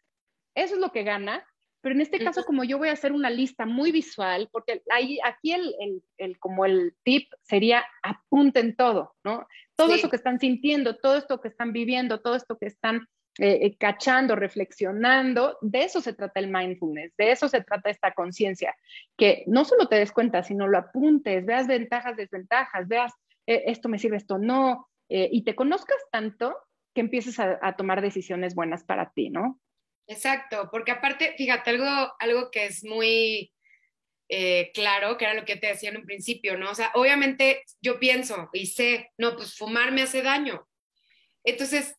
eso 0.55 0.75
es 0.75 0.81
lo 0.81 0.93
que 0.93 1.03
gana, 1.03 1.45
Pero 1.81 1.97
en 1.97 2.01
este 2.01 2.19
caso, 2.19 2.45
como 2.45 2.65
yo 2.65 2.79
voy 2.79 2.89
a 2.89 2.93
hacer 2.93 3.13
una 3.13 3.29
lista 3.29 3.67
muy 3.67 3.93
visual, 3.93 4.49
porque 4.51 4.83
ahí, 4.91 5.19
aquí 5.23 5.53
el, 5.53 6.03
el, 6.17 6.39
como 6.39 6.65
el 6.65 6.95
tip 7.03 7.31
sería 7.43 7.85
apunten 8.03 8.75
todo, 8.75 9.15
¿no? 9.23 9.47
Todo 9.77 9.95
eso 9.95 10.09
que 10.09 10.17
están 10.17 10.41
sintiendo, 10.41 10.97
todo 10.97 11.19
esto 11.19 11.43
que 11.43 11.49
están 11.49 11.75
viviendo, 11.75 12.21
todo 12.21 12.37
esto 12.37 12.57
que 12.57 12.67
están 12.67 13.07
eh, 13.39 13.59
eh, 13.63 13.77
cachando, 13.77 14.37
reflexionando, 14.37 15.59
de 15.61 15.83
eso 15.83 16.01
se 16.01 16.15
trata 16.15 16.41
el 16.41 16.51
mindfulness, 16.51 17.13
de 17.19 17.33
eso 17.33 17.49
se 17.49 17.61
trata 17.61 17.91
esta 17.91 18.13
conciencia, 18.13 18.75
que 19.19 19.43
no 19.47 19.65
solo 19.65 19.89
te 19.89 19.97
des 19.97 20.13
cuenta, 20.13 20.43
sino 20.45 20.69
lo 20.69 20.79
apuntes, 20.79 21.45
veas 21.45 21.67
ventajas, 21.67 22.17
desventajas, 22.17 22.87
veas 22.87 23.13
eh, 23.47 23.65
esto 23.67 23.89
me 23.89 23.99
sirve, 23.99 24.17
esto 24.17 24.39
no, 24.39 24.89
y 25.09 25.45
te 25.45 25.55
conozcas 25.55 25.99
tanto 26.11 26.57
que 26.95 27.01
empieces 27.01 27.39
a, 27.39 27.59
a 27.63 27.77
tomar 27.77 28.01
decisiones 28.01 28.55
buenas 28.55 28.85
para 28.85 29.13
ti, 29.13 29.31
¿no? 29.31 29.61
Exacto, 30.07 30.69
porque 30.71 30.93
aparte, 30.93 31.35
fíjate, 31.37 31.71
algo, 31.71 32.15
algo 32.19 32.51
que 32.51 32.67
es 32.67 32.85
muy 32.85 33.53
eh, 34.29 34.71
claro, 34.73 35.19
que 35.19 35.27
era 35.27 35.35
lo 35.35 35.45
que 35.45 35.57
te 35.57 35.67
decía 35.67 35.91
en 35.91 35.99
un 35.99 36.07
principio, 36.07 36.57
¿no? 36.57 36.71
O 36.71 36.75
sea, 36.75 36.91
obviamente 36.95 37.63
yo 37.81 37.99
pienso 37.99 38.49
y 38.53 38.67
sé, 38.67 39.13
no, 39.19 39.37
pues 39.37 39.57
fumar 39.57 39.93
me 39.93 40.03
hace 40.03 40.23
daño. 40.23 40.67
Entonces, 41.45 41.95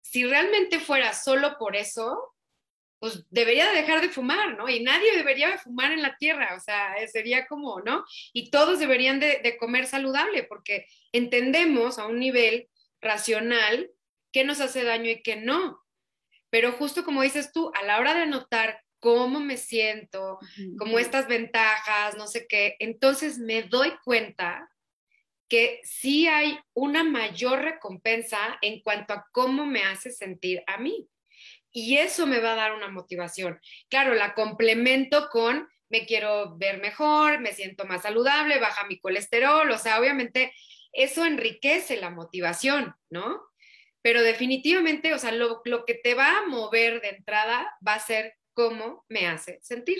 si 0.00 0.24
realmente 0.24 0.78
fuera 0.78 1.12
solo 1.14 1.56
por 1.58 1.74
eso, 1.74 2.33
pues 3.04 3.22
debería 3.28 3.70
dejar 3.70 4.00
de 4.00 4.08
fumar, 4.08 4.56
¿no? 4.56 4.66
Y 4.66 4.82
nadie 4.82 5.14
debería 5.14 5.50
de 5.50 5.58
fumar 5.58 5.92
en 5.92 6.00
la 6.00 6.16
tierra, 6.16 6.54
o 6.56 6.60
sea, 6.60 6.94
sería 7.06 7.46
como, 7.46 7.82
¿no? 7.82 8.02
Y 8.32 8.50
todos 8.50 8.78
deberían 8.78 9.20
de, 9.20 9.40
de 9.44 9.58
comer 9.58 9.86
saludable, 9.86 10.42
porque 10.44 10.86
entendemos 11.12 11.98
a 11.98 12.06
un 12.06 12.18
nivel 12.18 12.70
racional 13.02 13.90
qué 14.32 14.42
nos 14.44 14.62
hace 14.62 14.84
daño 14.84 15.10
y 15.10 15.20
qué 15.20 15.36
no. 15.36 15.84
Pero 16.48 16.72
justo 16.72 17.04
como 17.04 17.20
dices 17.20 17.52
tú, 17.52 17.70
a 17.74 17.84
la 17.84 17.98
hora 17.98 18.14
de 18.14 18.24
notar 18.24 18.80
cómo 19.00 19.38
me 19.38 19.58
siento, 19.58 20.38
como 20.78 20.98
estas 20.98 21.28
ventajas, 21.28 22.16
no 22.16 22.26
sé 22.26 22.46
qué, 22.48 22.74
entonces 22.78 23.38
me 23.38 23.64
doy 23.64 23.92
cuenta 24.02 24.70
que 25.46 25.82
sí 25.82 26.26
hay 26.26 26.58
una 26.72 27.04
mayor 27.04 27.60
recompensa 27.60 28.56
en 28.62 28.80
cuanto 28.80 29.12
a 29.12 29.26
cómo 29.30 29.66
me 29.66 29.82
hace 29.82 30.10
sentir 30.10 30.62
a 30.66 30.78
mí. 30.78 31.06
Y 31.74 31.98
eso 31.98 32.26
me 32.26 32.38
va 32.38 32.52
a 32.52 32.56
dar 32.56 32.72
una 32.72 32.88
motivación. 32.88 33.60
Claro, 33.90 34.14
la 34.14 34.34
complemento 34.34 35.28
con 35.28 35.68
me 35.90 36.06
quiero 36.06 36.56
ver 36.56 36.80
mejor, 36.80 37.40
me 37.40 37.52
siento 37.52 37.84
más 37.84 38.02
saludable, 38.02 38.58
baja 38.58 38.86
mi 38.86 38.98
colesterol, 38.98 39.70
o 39.70 39.78
sea, 39.78 40.00
obviamente 40.00 40.52
eso 40.92 41.24
enriquece 41.24 41.98
la 41.98 42.10
motivación, 42.10 42.94
¿no? 43.10 43.42
pero 44.04 44.22
definitivamente, 44.22 45.14
o 45.14 45.18
sea, 45.18 45.32
lo, 45.32 45.62
que 45.86 45.94
te 45.94 46.12
va 46.12 46.36
a 46.36 46.46
mover 46.46 47.00
de 47.00 47.08
entrada 47.08 47.74
va 47.86 47.94
a 47.94 47.98
ser 47.98 48.34
cómo 48.52 49.02
me 49.08 49.26
hace 49.26 49.60
sentir. 49.62 49.96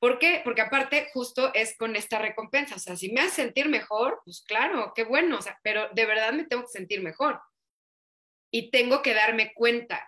¿Por 0.00 0.18
qué? 0.18 0.40
Porque 0.42 0.60
aparte 0.60 1.08
justo 1.12 1.54
es 1.54 1.76
con 1.76 1.94
esta 1.94 2.18
recompensa, 2.18 2.74
o 2.74 2.78
sea, 2.80 2.96
si 2.96 3.12
me 3.12 3.20
hace 3.20 3.42
sentir 3.42 3.68
mejor, 3.68 4.20
pues 4.24 4.42
claro, 4.44 4.92
qué 4.92 5.04
bueno, 5.04 5.38
o 5.38 5.40
sea, 5.40 5.56
pero 5.62 5.88
de 5.94 6.04
verdad 6.04 6.32
me 6.32 6.46
tengo 6.46 6.62
que 6.62 6.72
sentir 6.72 7.00
mejor. 7.00 7.40
Y 8.50 8.72
tengo 8.72 9.02
que 9.02 9.14
darme 9.14 9.52
cuenta 9.54 10.07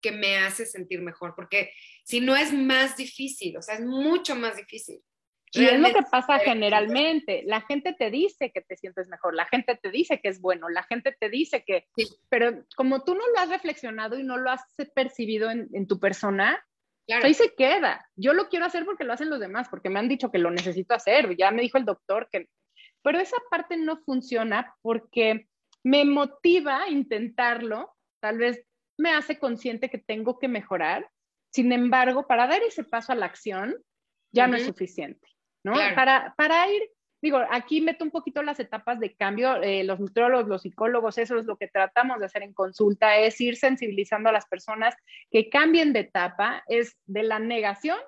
que 0.00 0.12
me 0.12 0.38
hace 0.38 0.66
sentir 0.66 1.00
mejor, 1.00 1.34
porque 1.34 1.72
si 2.04 2.20
no 2.20 2.36
es 2.36 2.52
más 2.52 2.96
difícil, 2.96 3.56
o 3.56 3.62
sea, 3.62 3.76
es 3.76 3.82
mucho 3.82 4.34
más 4.34 4.56
difícil. 4.56 5.02
Y 5.52 5.64
es 5.64 5.80
lo 5.80 5.92
que 5.92 6.02
pasa 6.10 6.38
generalmente. 6.38 7.42
La 7.44 7.60
gente 7.62 7.92
te 7.92 8.10
dice 8.10 8.52
que 8.52 8.60
te 8.60 8.76
sientes 8.76 9.08
mejor, 9.08 9.34
la 9.34 9.46
gente 9.46 9.76
te 9.76 9.90
dice 9.90 10.20
que 10.20 10.28
es 10.28 10.40
bueno, 10.40 10.68
la 10.68 10.84
gente 10.84 11.16
te 11.18 11.28
dice 11.28 11.64
que... 11.64 11.88
Pero 12.28 12.64
como 12.76 13.02
tú 13.02 13.14
no 13.14 13.26
lo 13.34 13.40
has 13.40 13.48
reflexionado 13.48 14.18
y 14.18 14.22
no 14.22 14.36
lo 14.36 14.50
has 14.50 14.62
percibido 14.94 15.50
en, 15.50 15.86
tu 15.88 15.98
persona, 15.98 16.64
ahí 17.08 17.34
se 17.34 17.52
queda. 17.54 18.08
Yo 18.14 18.32
lo 18.32 18.48
quiero 18.48 18.64
hacer 18.64 18.84
porque 18.84 19.04
lo 19.04 19.12
hacen 19.12 19.30
los 19.30 19.40
demás, 19.40 19.68
porque 19.68 19.90
me 19.90 19.98
han 19.98 20.08
dicho 20.08 20.30
que 20.30 20.38
lo 20.38 20.50
necesito 20.52 20.94
hacer. 20.94 21.36
Ya 21.36 21.50
me 21.50 21.62
dijo 21.62 21.78
el 21.78 21.84
doctor 21.84 22.28
que... 22.30 22.48
Pero 23.02 23.18
esa 23.18 23.38
parte 23.50 23.76
no 23.76 23.96
funciona 24.04 24.76
porque 24.82 25.48
me 25.82 26.04
motiva 26.04 26.82
a 26.82 26.90
intentarlo, 26.90 27.96
tal 28.20 28.38
vez 28.38 28.64
me 29.00 29.12
hace 29.12 29.38
consciente 29.38 29.90
que 29.90 29.98
tengo 29.98 30.38
que 30.38 30.48
mejorar. 30.48 31.08
Sin 31.52 31.72
embargo, 31.72 32.26
para 32.26 32.46
dar 32.46 32.62
ese 32.62 32.84
paso 32.84 33.12
a 33.12 33.16
la 33.16 33.26
acción, 33.26 33.76
ya 34.32 34.46
no 34.46 34.56
es 34.56 34.66
suficiente. 34.66 35.26
¿no? 35.64 35.74
Para, 35.94 36.34
para 36.36 36.70
ir, 36.70 36.82
digo, 37.20 37.40
aquí 37.50 37.80
meto 37.80 38.04
un 38.04 38.10
poquito 38.10 38.42
las 38.42 38.60
etapas 38.60 39.00
de 39.00 39.14
cambio, 39.14 39.62
eh, 39.62 39.84
los 39.84 40.00
nutriólogos, 40.00 40.48
los 40.48 40.62
psicólogos, 40.62 41.18
eso 41.18 41.38
es 41.38 41.46
lo 41.46 41.56
que 41.56 41.68
tratamos 41.68 42.18
de 42.18 42.26
hacer 42.26 42.42
en 42.42 42.54
consulta, 42.54 43.16
es 43.16 43.40
ir 43.40 43.56
sensibilizando 43.56 44.28
a 44.28 44.32
las 44.32 44.46
personas 44.46 44.94
que 45.30 45.48
cambien 45.48 45.92
de 45.92 46.00
etapa, 46.00 46.62
es 46.68 46.96
de 47.06 47.22
la 47.24 47.38
negación, 47.38 47.98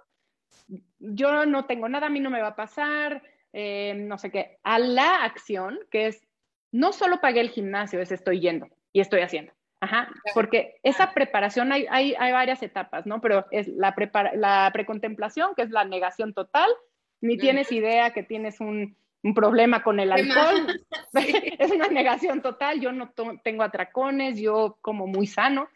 yo 0.99 1.47
no 1.47 1.66
tengo 1.66 1.88
nada, 1.88 2.07
a 2.07 2.11
mí 2.11 2.20
no 2.20 2.30
me 2.30 2.40
va 2.40 2.49
a 2.49 2.57
pasar, 2.57 3.22
eh, 3.53 3.95
no 3.97 4.18
sé 4.18 4.30
qué, 4.30 4.59
a 4.62 4.78
la 4.78 5.24
acción, 5.24 5.78
que 5.90 6.07
es, 6.07 6.26
no 6.70 6.93
solo 6.93 7.20
pagué 7.20 7.40
el 7.40 7.51
gimnasio, 7.51 8.01
es 8.01 8.12
estoy 8.12 8.40
yendo 8.40 8.68
y 8.93 9.01
estoy 9.01 9.20
haciendo. 9.20 9.53
Ajá, 9.83 10.09
porque 10.33 10.78
esa 10.85 11.12
preparación 11.12 11.72
hay, 11.72 11.87
hay, 11.91 12.14
hay 12.16 12.30
varias 12.30 12.62
etapas, 12.62 13.05
¿no? 13.05 13.20
Pero 13.20 13.47
es 13.51 13.66
la, 13.66 13.93
la 14.35 14.70
precontemplación, 14.72 15.57
que 15.57 15.62
es 15.62 15.70
la 15.70 15.85
negación 15.85 16.35
total, 16.35 16.70
ni 17.20 17.37
tienes 17.37 17.72
idea 17.72 18.12
que 18.12 18.22
tienes 18.22 18.61
un, 18.61 18.97
problema 19.35 19.83
con 19.83 19.99
el 19.99 20.12
alcohol. 20.12 20.80
es 21.59 21.72
una 21.72 21.89
negación 21.89 22.43
total, 22.43 22.80
yo 22.80 22.93
no 22.93 23.12
tengo 23.43 23.64
atracones, 23.64 24.39
yo 24.39 24.78
como 24.83 25.09
muy 25.09 25.26
sano. 25.26 25.68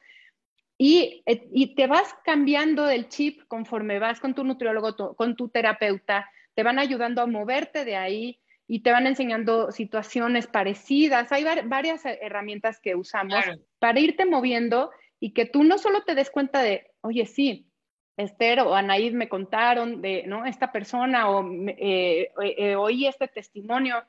Y, 0.79 1.25
eh, 1.27 1.49
y, 1.53 1.75
te 1.75 1.89
vas 1.89 2.15
cambiando 2.25 2.85
del 2.85 3.09
chip 3.09 3.43
conforme 3.49 3.99
vas 3.99 4.21
con 4.21 4.35
tu 4.35 4.45
nutriólogo, 4.45 5.17
con 5.17 5.35
tu 5.35 5.49
terapeuta, 5.49 6.31
te 6.55 6.63
van 6.63 6.79
ayudando 6.79 7.23
a 7.23 7.27
moverte 7.27 7.85
de 7.85 7.97
ahí 7.97 8.39
y 8.69 8.81
te 8.81 8.91
van 8.91 9.07
enseñando 9.07 9.71
situaciones 9.71 10.47
parecidas. 10.47 11.31
Hay 11.33 11.45
varias 11.65 12.05
herramientas 12.05 12.81
que 12.81 12.95
usamos 12.95 13.45
para 13.79 14.01
irte 14.01 14.25
moviendo 14.27 14.91
y 15.21 15.33
que 15.33 15.47
tú 15.47 15.65
no 15.65 15.79
solo 15.79 16.03
te 16.03 16.15
des 16.15 16.31
cuenta 16.31 16.63
de, 16.63 16.91
oye, 17.01 17.27
sí, 17.27 17.71
Esther 18.17 18.61
o 18.61 18.75
Anaíd 18.75 19.13
me 19.13 19.29
contaron 19.29 20.01
de 20.01 20.25
¿no? 20.27 20.47
esta 20.47 20.73
persona 20.73 21.31
o 21.31 21.45
eh, 21.69 22.31
eh, 22.43 22.77
oí 22.77 23.07
este 23.07 23.29
testimonio 23.29 24.03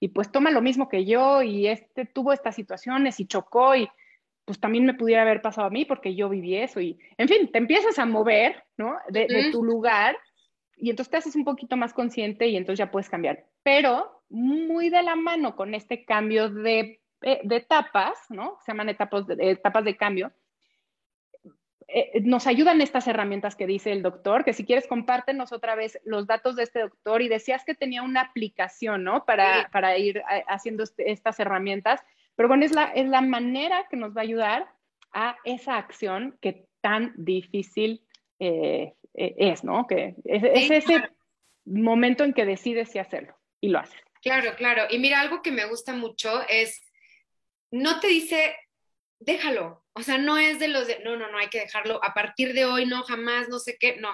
y 0.00 0.08
pues 0.08 0.32
toma 0.32 0.50
lo 0.50 0.62
mismo 0.62 0.88
que 0.88 1.04
yo 1.04 1.42
y 1.42 1.66
este 1.66 2.06
tuvo 2.06 2.32
estas 2.32 2.54
situaciones 2.54 3.20
y 3.20 3.26
chocó 3.26 3.76
y 3.76 3.88
pues 4.46 4.58
también 4.58 4.86
me 4.86 4.94
pudiera 4.94 5.22
haber 5.22 5.42
pasado 5.42 5.66
a 5.66 5.70
mí 5.70 5.84
porque 5.84 6.14
yo 6.14 6.30
viví 6.30 6.56
eso 6.56 6.80
y 6.80 6.98
en 7.18 7.28
fin, 7.28 7.52
te 7.52 7.58
empiezas 7.58 7.98
a 7.98 8.06
mover 8.06 8.64
¿no? 8.78 8.96
de, 9.10 9.50
tu 9.52 9.62
lugar 9.62 10.16
y 10.80 10.90
entonces 10.90 11.10
te 11.10 11.16
haces 11.18 11.36
un 11.36 11.44
poquito 11.44 11.76
más 11.76 11.92
consciente 11.92 12.48
y 12.48 12.56
entonces 12.56 12.78
ya 12.78 12.90
puedes 12.90 13.08
cambiar. 13.08 13.46
Pero 13.62 14.22
muy 14.28 14.88
de 14.88 15.02
la 15.02 15.16
mano 15.16 15.56
con 15.56 15.74
este 15.74 16.04
cambio 16.04 16.48
de, 16.48 17.00
eh, 17.22 17.40
de 17.42 17.56
etapas, 17.56 18.18
¿no? 18.28 18.58
Se 18.64 18.72
llaman 18.72 18.88
etapas 18.88 19.26
de, 19.26 19.50
etapas 19.50 19.84
de 19.84 19.96
cambio 19.96 20.32
eh, 21.92 22.20
nos 22.22 22.46
ayudan 22.46 22.80
estas 22.80 23.08
herramientas 23.08 23.56
que 23.56 23.66
dice 23.66 23.90
el 23.90 24.02
doctor, 24.02 24.44
que 24.44 24.52
si 24.52 24.64
quieres 24.64 24.86
compártenos 24.86 25.50
otra 25.50 25.74
vez 25.74 25.98
los 26.04 26.24
datos 26.28 26.54
de 26.54 26.62
este 26.62 26.80
doctor 26.82 27.20
y 27.20 27.26
decías 27.26 27.64
que 27.64 27.74
tenía 27.74 28.02
una 28.02 28.20
aplicación, 28.20 29.02
¿no? 29.02 29.24
Para, 29.24 29.68
para 29.72 29.98
ir 29.98 30.18
eh, 30.18 30.44
haciendo 30.46 30.84
este, 30.84 31.10
estas 31.10 31.40
herramientas, 31.40 32.00
pero 32.36 32.48
bueno, 32.48 32.64
es 32.64 32.72
la, 32.72 32.84
es 32.84 33.08
la 33.08 33.22
manera 33.22 33.86
que 33.90 33.96
nos 33.96 34.16
va 34.16 34.20
a 34.20 34.22
ayudar 34.24 34.68
a 35.12 35.36
esa 35.44 35.78
acción 35.78 36.38
que 36.40 36.68
tan 36.80 37.12
difícil 37.16 38.04
eh, 38.38 38.94
es, 39.14 39.64
¿no? 39.64 39.86
Que 39.86 40.14
es, 40.24 40.42
es 40.42 40.70
ese 40.70 41.08
momento 41.64 42.24
en 42.24 42.32
que 42.32 42.44
decides 42.44 42.90
si 42.90 42.98
hacerlo 42.98 43.36
y 43.60 43.68
lo 43.68 43.80
haces. 43.80 44.00
Claro, 44.22 44.54
claro. 44.56 44.84
Y 44.90 44.98
mira, 44.98 45.20
algo 45.20 45.42
que 45.42 45.50
me 45.50 45.66
gusta 45.66 45.94
mucho 45.94 46.42
es, 46.48 46.80
no 47.70 48.00
te 48.00 48.08
dice 48.08 48.54
déjalo. 49.20 49.84
O 49.92 50.02
sea, 50.02 50.18
no 50.18 50.38
es 50.38 50.58
de 50.58 50.68
los 50.68 50.86
de, 50.86 50.98
no, 51.00 51.16
no, 51.16 51.30
no, 51.30 51.38
hay 51.38 51.48
que 51.48 51.60
dejarlo. 51.60 52.02
A 52.02 52.14
partir 52.14 52.52
de 52.54 52.64
hoy, 52.64 52.86
no, 52.86 53.02
jamás, 53.04 53.48
no 53.48 53.58
sé 53.58 53.76
qué, 53.78 53.96
no. 53.96 54.10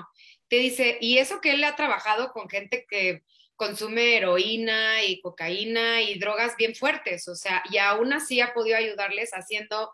Te 0.49 0.57
dice, 0.57 0.99
y 1.01 1.18
eso 1.18 1.40
que 1.40 1.53
él 1.53 1.64
ha 1.64 1.76
trabajado 1.76 2.32
con 2.32 2.49
gente 2.49 2.86
que 2.88 3.22
consume 3.55 4.16
heroína 4.16 5.03
y 5.05 5.20
cocaína 5.20 6.03
y 6.03 6.18
drogas 6.18 6.57
bien 6.57 6.74
fuertes, 6.74 7.26
o 7.26 7.34
sea, 7.34 7.62
y 7.70 7.78
aún 7.78 8.12
así 8.12 8.42
ha 8.42 8.53
podido 8.53 8.76
ayudarles 8.76 9.30
haciendo 9.30 9.90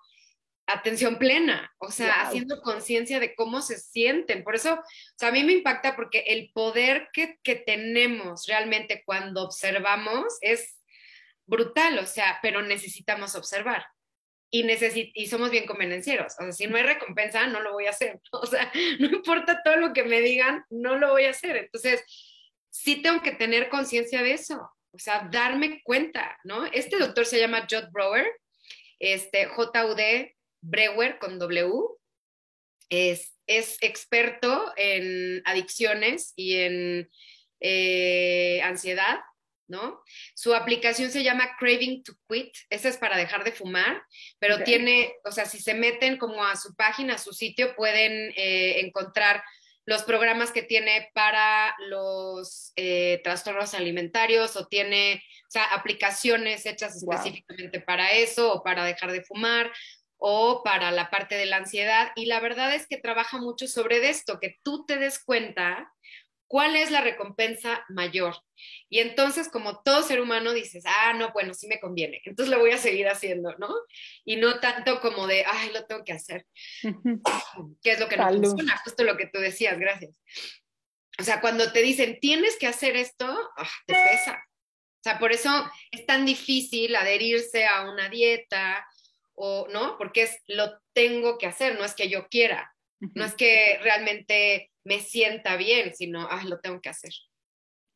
atención 0.67 1.19
plena, 1.19 1.73
o 1.79 1.91
sea, 1.91 2.23
haciendo 2.23 2.61
conciencia 2.63 3.21
de 3.21 3.35
cómo 3.35 3.63
se 3.63 3.79
sienten. 3.79 4.45
Por 4.45 4.55
eso, 4.55 4.75
o 4.75 5.19
sea, 5.19 5.29
a 5.29 5.33
mí 5.33 5.43
me 5.45 5.53
impacta 5.55 5.97
porque 5.97 6.21
el 6.29 6.51
poder 6.53 7.09
que, 7.13 7.39
que 7.43 7.57
tenemos 7.57 8.47
realmente 8.47 9.03
cuando 9.05 9.43
observamos 9.43 10.39
es 10.41 10.79
brutal, 11.47 11.99
o 11.99 12.07
sea, 12.07 12.39
pero 12.43 12.63
necesitamos 12.63 13.35
observar 13.35 13.85
y, 14.53 15.13
y 15.15 15.27
somos 15.27 15.51
bien 15.51 15.67
convenencieros. 15.67 16.35
O 16.39 16.43
sea, 16.43 16.53
si 16.53 16.67
no 16.67 16.77
hay 16.77 16.83
recompensa, 16.83 17.47
no 17.47 17.61
lo 17.61 17.73
voy 17.73 17.87
a 17.87 17.91
hacer. 17.91 18.21
O 18.33 18.47
sea, 18.47 18.71
no 19.01 19.07
importa 19.07 19.63
todo 19.65 19.77
lo 19.77 19.93
que 19.93 20.05
me 20.05 20.21
digan, 20.21 20.65
no 20.71 20.97
lo 20.97 21.11
voy 21.11 21.25
a 21.25 21.31
hacer. 21.31 21.57
Entonces, 21.57 22.05
sí 22.71 23.01
tengo 23.03 23.23
que 23.23 23.33
tener 23.33 23.71
conciencia 23.71 24.23
de 24.23 24.35
eso. 24.35 24.71
O 24.93 24.99
sea, 24.99 25.27
darme 25.33 25.83
cuenta, 25.83 26.39
¿no? 26.45 26.67
Este 26.67 26.99
doctor 26.99 27.25
se 27.25 27.41
llama 27.41 27.67
Judd 27.69 27.91
Brower, 27.93 28.27
este, 28.99 29.47
J-U-D 29.47 30.37
Brewer 30.63 31.19
con 31.19 31.39
W. 31.39 31.71
es, 32.89 33.35
es 33.47 33.77
experto 33.81 34.73
en 34.77 35.43
adicciones 35.45 36.33
y 36.37 36.57
en 36.57 37.11
eh, 37.61 38.61
ansiedad, 38.63 39.21
¿no? 39.69 40.03
Su 40.35 40.55
aplicación 40.55 41.11
se 41.11 41.23
llama 41.23 41.57
Craving 41.59 42.03
to 42.03 42.13
Quit, 42.29 42.53
esa 42.71 42.89
es 42.89 42.97
para 42.97 43.17
dejar 43.17 43.45
de 43.45 43.53
fumar, 43.53 44.03
pero 44.39 44.63
tiene, 44.65 45.15
o 45.25 45.33
sea, 45.33 45.47
si 45.47 45.59
se 45.59 45.75
meten 45.75 46.19
como 46.19 46.45
a 46.45 46.57
su 46.57 46.75
página, 46.75 47.15
a 47.15 47.19
su 47.19 47.33
sitio, 47.33 47.75
pueden 47.77 48.33
eh, 48.37 48.81
encontrar 48.81 49.43
los 49.85 50.03
programas 50.05 50.53
que 50.53 50.63
tiene 50.63 51.11
para 51.13 51.75
los 51.89 52.73
eh, 52.77 53.21
trastornos 53.25 53.75
alimentarios 53.75 54.57
o 54.57 54.67
tiene, 54.67 55.23
o 55.49 55.51
sea, 55.51 55.65
aplicaciones 55.73 56.67
hechas 56.67 56.97
específicamente 56.97 57.81
para 57.81 58.13
eso 58.13 58.53
o 58.53 58.63
para 58.63 58.85
dejar 58.85 59.11
de 59.11 59.25
fumar 59.25 59.73
o 60.25 60.63
para 60.63 60.93
la 60.93 61.11
parte 61.11 61.35
de 61.35 61.47
la 61.47 61.57
ansiedad. 61.57 62.13
Y 62.15 62.27
la 62.27 62.39
verdad 62.39 62.73
es 62.75 62.87
que 62.87 62.97
trabaja 62.97 63.39
mucho 63.39 63.67
sobre 63.67 64.09
esto, 64.09 64.39
que 64.39 64.61
tú 64.63 64.87
te 64.87 64.97
des 64.97 65.19
cuenta 65.19 65.93
cuál 66.47 66.77
es 66.77 66.93
la 66.93 67.01
recompensa 67.01 67.85
mayor. 67.89 68.37
Y 68.89 69.01
entonces, 69.01 69.49
como 69.49 69.83
todo 69.83 70.05
ser 70.05 70.21
humano, 70.21 70.53
dices, 70.53 70.85
ah, 70.87 71.13
no, 71.15 71.33
bueno, 71.33 71.55
sí 71.55 71.67
me 71.67 71.81
conviene, 71.81 72.21
entonces 72.25 72.55
lo 72.55 72.61
voy 72.61 72.71
a 72.71 72.79
seguir 72.79 73.09
haciendo, 73.09 73.57
¿no? 73.59 73.75
Y 74.25 74.37
no 74.37 74.61
tanto 74.61 75.01
como 75.01 75.27
de, 75.27 75.45
ay, 75.45 75.73
lo 75.73 75.87
tengo 75.87 76.05
que 76.05 76.13
hacer, 76.13 76.47
que 77.83 77.93
es 77.93 77.99
lo 77.99 78.09
que 78.09 78.17
no 78.17 78.29
funciona, 78.29 78.81
justo 78.85 79.03
lo 79.03 79.17
que 79.17 79.27
tú 79.27 79.41
decías, 79.41 79.77
gracias. 79.77 80.21
O 81.19 81.25
sea, 81.25 81.41
cuando 81.41 81.73
te 81.73 81.83
dicen, 81.83 82.21
tienes 82.21 82.57
que 82.59 82.69
hacer 82.69 82.95
esto, 82.97 83.27
ah, 83.57 83.71
te 83.87 83.95
pesa. 83.95 84.45
O 85.01 85.03
sea, 85.03 85.19
por 85.19 85.33
eso 85.33 85.51
es 85.91 86.07
tan 86.07 86.25
difícil 86.25 86.95
adherirse 86.95 87.67
a 87.67 87.91
una 87.91 88.09
dieta 88.09 88.87
o, 89.35 89.67
¿no? 89.69 89.97
Porque 89.99 90.23
es, 90.23 90.43
lo 90.47 90.79
tengo 90.93 91.39
que 91.39 91.47
hacer, 91.47 91.79
no 91.79 91.85
es 91.85 91.95
que 91.95 92.09
yo 92.09 92.29
quiera. 92.29 92.75
No 93.15 93.25
es 93.25 93.35
que 93.35 93.79
realmente 93.83 94.71
me 94.85 95.01
sienta 95.01 95.57
bien, 95.57 95.93
sino, 95.93 96.29
ay, 96.31 96.47
lo 96.47 96.61
tengo 96.61 96.81
que 96.81 96.89
hacer. 96.89 97.11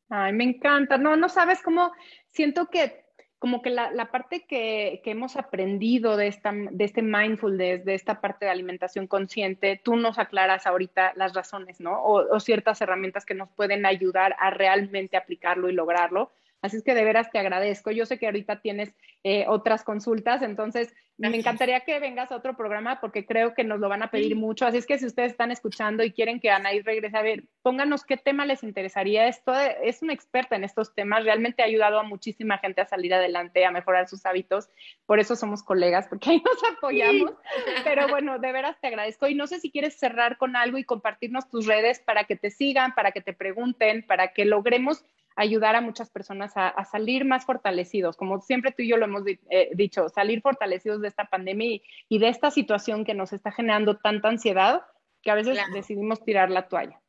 Ay, 0.09 0.33
me 0.33 0.43
encanta. 0.43 0.97
No, 0.97 1.15
no 1.15 1.29
sabes 1.29 1.61
cómo 1.61 1.93
siento 2.31 2.67
que 2.69 3.07
como 3.39 3.61
que 3.61 3.69
la, 3.69 3.91
la 3.91 4.09
parte 4.09 4.45
que, 4.47 5.01
que, 5.03 5.11
hemos 5.11 5.35
aprendido 5.35 6.17
de, 6.17 6.27
esta, 6.27 6.51
de 6.53 6.85
este 6.85 7.03
mindfulness, 7.03 7.85
de 7.85 7.93
esta 7.93 8.19
parte 8.19 8.45
de 8.45 8.51
alimentación 8.51 9.05
consciente, 9.05 9.79
tú 9.83 9.95
nos 9.95 10.17
aclaras 10.17 10.65
ahorita 10.65 11.13
las 11.15 11.33
razones, 11.33 11.79
¿no? 11.79 12.01
O, 12.01 12.35
o 12.35 12.39
ciertas 12.39 12.81
herramientas 12.81 13.25
que 13.25 13.35
nos 13.35 13.49
pueden 13.51 13.85
ayudar 13.85 14.35
a 14.39 14.49
realmente 14.49 15.17
aplicarlo 15.17 15.69
y 15.69 15.73
lograrlo. 15.73 16.31
Así 16.67 16.77
es 16.77 16.83
que 16.83 16.93
de 16.93 17.05
veras 17.05 17.31
te 17.31 17.39
agradezco. 17.39 17.91
Yo 17.91 18.05
sé 18.05 18.19
que 18.19 18.25
ahorita 18.25 18.59
tienes 18.61 18.93
eh, 19.23 19.45
otras 19.47 19.83
consultas, 19.83 20.41
entonces 20.41 20.93
me 21.17 21.35
encantaría 21.35 21.79
que 21.79 21.99
vengas 21.99 22.31
a 22.31 22.35
otro 22.35 22.55
programa 22.55 23.01
porque 23.01 23.25
creo 23.25 23.55
que 23.55 23.63
nos 23.63 23.79
lo 23.79 23.89
van 23.89 24.03
a 24.03 24.11
pedir 24.11 24.35
mucho. 24.35 24.67
Así 24.67 24.77
es 24.77 24.85
que 24.85 24.99
si 24.99 25.05
ustedes 25.05 25.31
están 25.31 25.49
escuchando 25.49 26.03
y 26.03 26.11
quieren 26.11 26.39
que 26.39 26.51
Anaí 26.51 26.81
regrese 26.81 27.17
a 27.17 27.23
ver, 27.23 27.45
pónganos 27.63 28.03
qué 28.03 28.17
tema 28.17 28.45
les 28.45 28.61
interesaría. 28.61 29.27
Esto 29.27 29.53
es 29.55 30.03
una 30.03 30.13
experta 30.13 30.55
en 30.55 30.63
estos 30.63 30.93
temas, 30.93 31.23
realmente 31.23 31.63
ha 31.63 31.65
ayudado 31.65 31.99
a 31.99 32.03
muchísima 32.03 32.59
gente 32.59 32.81
a 32.81 32.85
salir 32.85 33.13
adelante, 33.13 33.65
a 33.65 33.71
mejorar 33.71 34.07
sus 34.07 34.25
hábitos. 34.27 34.69
Por 35.07 35.19
eso 35.19 35.35
somos 35.35 35.63
colegas, 35.63 36.07
porque 36.07 36.29
ahí 36.29 36.43
nos 36.45 36.77
apoyamos. 36.77 37.31
Pero 37.83 38.07
bueno, 38.09 38.37
de 38.37 38.51
veras 38.51 38.79
te 38.79 38.87
agradezco. 38.87 39.27
Y 39.27 39.33
no 39.33 39.47
sé 39.47 39.59
si 39.59 39.71
quieres 39.71 39.97
cerrar 39.97 40.37
con 40.37 40.55
algo 40.55 40.77
y 40.77 40.83
compartirnos 40.83 41.49
tus 41.49 41.65
redes 41.65 41.99
para 41.99 42.25
que 42.25 42.35
te 42.35 42.51
sigan, 42.51 42.93
para 42.93 43.11
que 43.11 43.21
te 43.21 43.33
pregunten, 43.33 44.05
para 44.05 44.33
que 44.33 44.45
logremos 44.45 45.03
ayudar 45.37 45.75
a 45.75 45.81
muchas 45.81 46.09
personas 46.09 46.51
a, 46.55 46.83
salir 46.85 47.23
más 47.23 47.45
fortalecidos, 47.45 48.17
como 48.17 48.41
siempre 48.41 48.71
tú 48.71 48.81
y 48.81 48.89
yo 48.89 48.97
lo 48.97 49.05
hemos 49.05 49.23
eh, 49.27 49.69
dicho, 49.73 50.09
salir 50.09 50.41
fortalecidos 50.41 50.99
de 50.99 51.07
esta 51.07 51.25
pandemia 51.25 51.79
y, 52.09 52.19
de 52.19 52.27
esta 52.27 52.49
situación 52.49 53.05
que 53.05 53.13
nos 53.13 53.31
está 53.31 53.51
generando 53.51 53.97
tanta 53.97 54.29
ansiedad 54.29 54.81
que 55.21 55.29
a 55.29 55.35
veces 55.35 55.57
decidimos 55.73 56.23
tirar 56.25 56.49
la 56.49 56.67
toalla. 56.67 56.99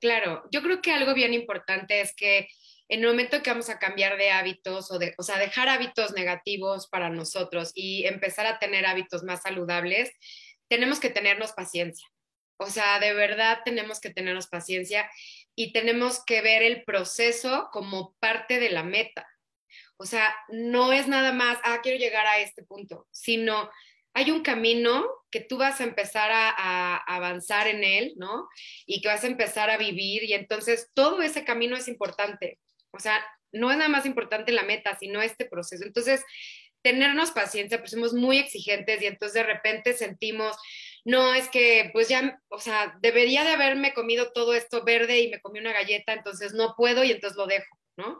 Claro, 0.00 0.44
yo 0.50 0.62
creo 0.62 0.80
que 0.80 0.92
algo 0.92 1.14
bien 1.14 1.34
importante 1.34 2.00
es 2.00 2.14
que 2.16 2.48
en 2.88 3.00
el 3.00 3.06
momento 3.06 3.42
que 3.42 3.50
vamos 3.50 3.68
a 3.68 3.78
cambiar 3.78 4.16
de 4.16 4.30
hábitos 4.30 4.90
o, 4.90 4.98
de, 4.98 5.14
o 5.18 5.22
sea, 5.22 5.38
dejar 5.38 5.68
hábitos 5.68 6.12
negativos 6.12 6.88
para 6.88 7.10
nosotros 7.10 7.72
y 7.74 8.06
empezar 8.06 8.46
a 8.46 8.58
tener 8.58 8.86
hábitos 8.86 9.24
más 9.24 9.42
saludables, 9.42 10.10
tenemos 10.68 11.00
que 11.00 11.10
tenernos 11.10 11.52
paciencia. 11.52 12.06
O 12.56 12.66
sea, 12.66 12.98
de 13.00 13.12
verdad 13.12 13.60
tenemos 13.64 14.00
que 14.00 14.10
tenernos 14.10 14.46
paciencia 14.46 15.10
y 15.54 15.72
tenemos 15.72 16.24
que 16.24 16.40
ver 16.42 16.62
el 16.62 16.84
proceso 16.84 17.68
como 17.72 18.14
parte 18.20 18.58
de 18.58 18.70
la 18.70 18.82
meta. 18.82 19.26
O 19.96 20.06
sea, 20.06 20.34
no 20.48 20.92
es 20.92 21.06
nada 21.06 21.32
más, 21.32 21.58
ah, 21.62 21.80
quiero 21.82 21.98
llegar 21.98 22.26
a 22.26 22.38
este 22.40 22.64
punto, 22.64 23.06
sino 23.10 23.70
hay 24.14 24.30
un 24.30 24.42
camino 24.42 25.04
que 25.30 25.40
tú 25.40 25.58
vas 25.58 25.80
a 25.80 25.84
empezar 25.84 26.30
a, 26.32 26.96
avanzar 26.96 27.66
en 27.66 27.82
él, 27.82 28.14
¿no? 28.16 28.48
Y 28.86 29.00
que 29.00 29.08
vas 29.08 29.24
a 29.24 29.28
empezar 29.28 29.70
a 29.70 29.76
vivir 29.76 30.22
y 30.24 30.34
entonces 30.34 30.90
todo 30.94 31.20
ese 31.22 31.44
camino 31.44 31.76
es 31.76 31.88
importante. 31.88 32.60
O 32.92 33.00
sea, 33.00 33.24
no 33.52 33.70
es 33.72 33.76
nada 33.76 33.88
más 33.88 34.06
importante 34.06 34.52
la 34.52 34.62
meta, 34.62 34.96
sino 34.98 35.20
este 35.20 35.46
proceso. 35.46 35.84
Entonces, 35.84 36.24
tenernos 36.82 37.32
paciencia, 37.32 37.78
pues 37.78 37.90
somos 37.90 38.12
muy 38.12 38.38
exigentes 38.38 39.02
y 39.02 39.06
entonces 39.06 39.34
de 39.34 39.42
repente 39.42 39.94
sentimos, 39.94 40.56
no, 41.04 41.34
es 41.34 41.48
que 41.48 41.90
pues 41.92 42.08
ya, 42.08 42.40
o 42.48 42.58
sea, 42.58 42.96
debería 43.00 43.44
de 43.44 43.52
haberme 43.52 43.92
comido 43.92 44.32
todo 44.32 44.54
esto 44.54 44.84
verde 44.84 45.20
y 45.20 45.28
me 45.28 45.40
comí 45.40 45.58
una 45.58 45.72
galleta, 45.72 46.14
entonces 46.14 46.54
no 46.54 46.74
puedo 46.76 47.04
y 47.04 47.12
entonces 47.12 47.36
lo 47.36 47.46
dejo, 47.46 47.78
¿no? 47.96 48.18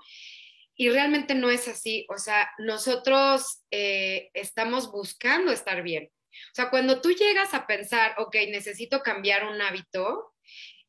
Y 0.77 0.91
realmente 0.91 1.35
no 1.35 1.51
es 1.51 1.67
así, 1.69 2.07
o 2.11 2.19
sea, 2.19 2.51
nosotros 2.59 3.63
eh, 3.71 4.31
estamos 4.35 4.91
buscando 4.91 5.53
estar 5.53 5.83
bien. 5.83 6.11
O 6.33 6.55
sea, 6.55 6.69
cuando 6.69 7.01
tú 7.01 7.13
llegas 7.13 7.55
a 7.55 7.67
pensar, 7.67 8.15
ok, 8.19 8.35
necesito 8.49 9.01
cambiar 9.03 9.47
un 9.47 9.63
hábito, 9.63 10.35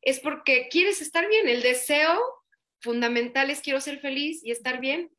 es 0.02 0.20
porque 0.20 0.68
quieres 0.68 1.00
estar 1.00 1.28
bien. 1.28 1.48
El 1.48 1.62
deseo 1.62 2.20
fundamental 2.80 3.50
es 3.50 3.60
quiero 3.60 3.80
ser 3.80 4.00
feliz 4.00 4.40
y 4.44 4.50
estar 4.50 4.80
bien. 4.80 5.10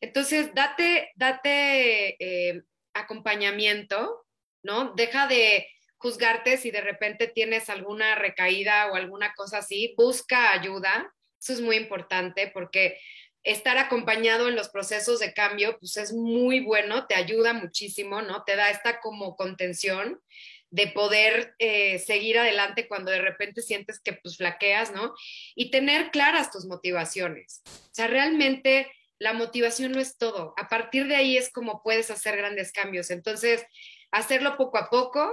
Entonces, 0.00 0.54
date, 0.54 1.12
date 1.16 2.16
eh, 2.18 2.62
acompañamiento, 2.92 4.26
¿no? 4.62 4.92
Deja 4.94 5.26
de 5.26 5.66
juzgarte 6.04 6.58
si 6.58 6.70
de 6.70 6.82
repente 6.82 7.28
tienes 7.28 7.70
alguna 7.70 8.14
recaída 8.14 8.92
o 8.92 8.94
alguna 8.94 9.32
cosa 9.32 9.58
así, 9.58 9.94
busca 9.96 10.52
ayuda. 10.52 11.10
Eso 11.40 11.54
es 11.54 11.62
muy 11.62 11.76
importante 11.76 12.50
porque 12.52 12.98
estar 13.42 13.78
acompañado 13.78 14.48
en 14.48 14.54
los 14.54 14.68
procesos 14.68 15.18
de 15.18 15.32
cambio, 15.32 15.78
pues 15.78 15.96
es 15.96 16.12
muy 16.12 16.60
bueno, 16.60 17.06
te 17.06 17.14
ayuda 17.14 17.54
muchísimo, 17.54 18.20
¿no? 18.20 18.44
Te 18.44 18.54
da 18.54 18.68
esta 18.68 19.00
como 19.00 19.34
contención 19.34 20.20
de 20.68 20.88
poder 20.88 21.54
eh, 21.58 21.98
seguir 22.00 22.38
adelante 22.38 22.86
cuando 22.86 23.10
de 23.10 23.22
repente 23.22 23.62
sientes 23.62 23.98
que 23.98 24.12
pues 24.12 24.36
flaqueas, 24.36 24.92
¿no? 24.92 25.14
Y 25.54 25.70
tener 25.70 26.10
claras 26.10 26.50
tus 26.50 26.66
motivaciones. 26.66 27.62
O 27.66 27.94
sea, 27.94 28.08
realmente 28.08 28.92
la 29.18 29.32
motivación 29.32 29.92
no 29.92 30.00
es 30.00 30.18
todo. 30.18 30.52
A 30.58 30.68
partir 30.68 31.08
de 31.08 31.16
ahí 31.16 31.38
es 31.38 31.50
como 31.50 31.82
puedes 31.82 32.10
hacer 32.10 32.36
grandes 32.36 32.72
cambios. 32.72 33.10
Entonces, 33.10 33.64
hacerlo 34.10 34.58
poco 34.58 34.76
a 34.76 34.90
poco, 34.90 35.32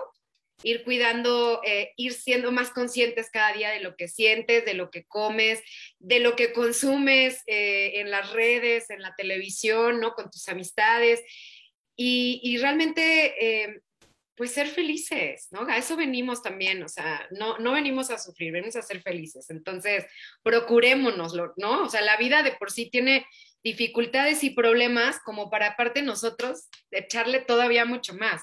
ir 0.64 0.84
cuidando, 0.84 1.62
eh, 1.66 1.92
ir 1.98 2.14
siendo 2.14 2.52
más 2.52 2.72
conscientes 2.72 3.30
cada 3.32 3.54
día 3.54 3.70
de 3.72 3.80
lo 3.80 3.96
que 3.96 4.08
sientes, 4.08 4.66
de 4.66 4.74
lo 4.74 4.90
que 4.92 5.06
comes, 5.06 5.62
de 6.00 6.20
lo 6.20 6.36
que 6.36 6.54
consumes 6.54 7.42
eh, 7.48 8.00
en 8.00 8.12
las 8.12 8.32
redes, 8.32 8.90
en 8.90 9.02
la 9.02 9.16
televisión, 9.16 10.00
¿no? 10.00 10.14
Con 10.14 10.30
tus 10.30 10.48
amistades. 10.50 11.22
Y, 11.96 12.58
realmente, 12.58 13.36
eh, 13.40 13.82
pues 14.36 14.52
ser 14.52 14.68
felices, 14.68 15.50
¿no? 15.52 15.68
A 15.68 15.78
eso 15.78 15.96
venimos 15.96 16.42
también, 16.42 16.82
o 16.82 16.88
sea, 16.88 17.28
no, 17.30 17.60
no 17.60 17.74
venimos 17.74 18.10
a 18.10 18.18
sufrir, 18.18 18.52
venimos 18.52 18.76
a 18.76 18.82
ser 18.82 19.02
felices. 19.02 19.52
Entonces, 19.52 20.06
procurémonoslo, 20.42 21.54
¿no? 21.58 21.84
O 21.84 21.90
sea, 21.90 22.02
la 22.02 22.18
vida 22.18 22.42
de 22.42 22.54
por 22.54 22.72
sí 22.72 22.90
tiene 22.90 23.28
dificultades 23.64 24.44
y 24.44 24.50
problemas 24.50 25.20
como 25.20 25.50
para 25.52 25.68
aparte 25.68 26.02
nosotros 26.02 26.70
echarle 26.90 27.42
todavía 27.42 27.86
mucho 27.86 28.16
más. 28.16 28.42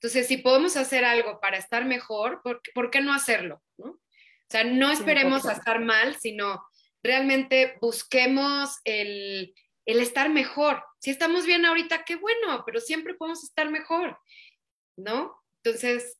Entonces, 0.00 0.28
si 0.28 0.36
podemos 0.36 0.76
hacer 0.76 1.04
algo 1.04 1.40
para 1.40 1.58
estar 1.58 1.84
mejor, 1.84 2.40
¿por, 2.42 2.90
qué 2.90 3.00
no 3.00 3.12
hacerlo? 3.12 3.60
¿no? 3.78 3.90
O 3.90 4.50
sea, 4.50 4.62
no 4.62 4.92
esperemos 4.92 5.44
a 5.46 5.52
estar 5.52 5.80
mal, 5.80 6.14
sino 6.14 6.64
realmente 7.02 7.76
busquemos 7.80 8.78
el, 8.84 9.54
estar 9.86 10.30
mejor. 10.30 10.84
Si 11.00 11.10
estamos 11.10 11.46
bien 11.46 11.66
ahorita, 11.66 12.04
qué 12.04 12.14
bueno, 12.14 12.62
pero 12.64 12.80
siempre 12.80 13.14
podemos 13.14 13.42
estar 13.42 13.70
mejor, 13.70 14.18
¿no? 14.96 15.34
Entonces... 15.64 16.16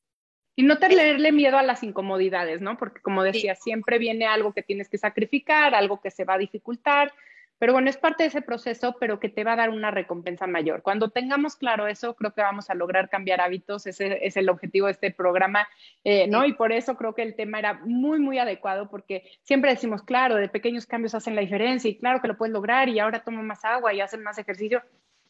Y 0.57 0.65
no 0.65 0.79
tenerle 0.81 1.31
miedo 1.31 1.57
a 1.57 1.63
las 1.63 1.85
incomodidades, 1.85 2.61
¿no? 2.61 2.77
Porque 2.79 3.01
como 3.01 3.23
decía, 3.23 3.55
siempre 3.55 3.99
viene 3.99 4.27
algo 4.27 4.53
que 4.53 4.65
tienes 4.65 4.89
que 4.89 4.99
sacrificar, 4.99 5.77
algo 5.77 6.01
que 6.01 6.11
se 6.11 6.25
va 6.25 6.35
a 6.35 6.39
dificultar, 6.39 7.15
pero 7.59 7.73
bueno, 7.73 7.91
es 7.91 7.97
parte 7.97 8.23
de 8.23 8.29
ese 8.29 8.41
proceso, 8.41 8.97
pero 9.01 9.19
que 9.19 9.29
te 9.29 9.43
va 9.43 9.55
a 9.55 9.57
dar 9.57 9.71
una 9.71 9.91
recompensa 9.91 10.47
mayor. 10.47 10.83
Cuando 10.83 11.11
tengamos 11.11 11.57
claro 11.57 11.89
eso, 11.89 12.15
creo 12.15 12.33
que 12.33 12.41
vamos 12.41 12.71
a 12.71 12.75
lograr 12.75 13.09
cambiar 13.09 13.41
hábitos. 13.41 13.87
Ese 13.87 14.25
es 14.25 14.37
el 14.37 14.49
objetivo 14.49 14.87
de 14.87 14.93
este 14.93 15.11
programa, 15.11 15.69
eh, 16.05 16.29
¿no? 16.29 16.45
Y 16.45 16.53
por 16.53 16.73
eso 16.73 16.97
creo 16.97 17.15
que 17.15 17.23
el 17.23 17.35
tema 17.35 17.59
era 17.59 17.75
muy, 17.85 18.21
muy 18.21 18.39
adecuado, 18.39 18.89
porque 18.89 19.25
siempre 19.43 19.71
decimos, 19.73 20.03
claro, 20.03 20.37
de 20.37 20.49
pequeños 20.49 20.87
cambios 20.87 21.17
hacen 21.17 21.35
la 21.35 21.41
diferencia 21.41 21.91
y 21.91 21.99
claro 21.99 22.21
que 22.21 22.29
lo 22.29 22.37
puedes 22.37 22.53
lograr 22.53 22.89
y 22.89 23.01
ahora 23.01 23.25
tomo 23.25 23.43
más 23.43 23.65
agua 23.65 23.93
y 23.93 24.01
hacen 24.01 24.23
más 24.23 24.39
ejercicio. 24.39 24.83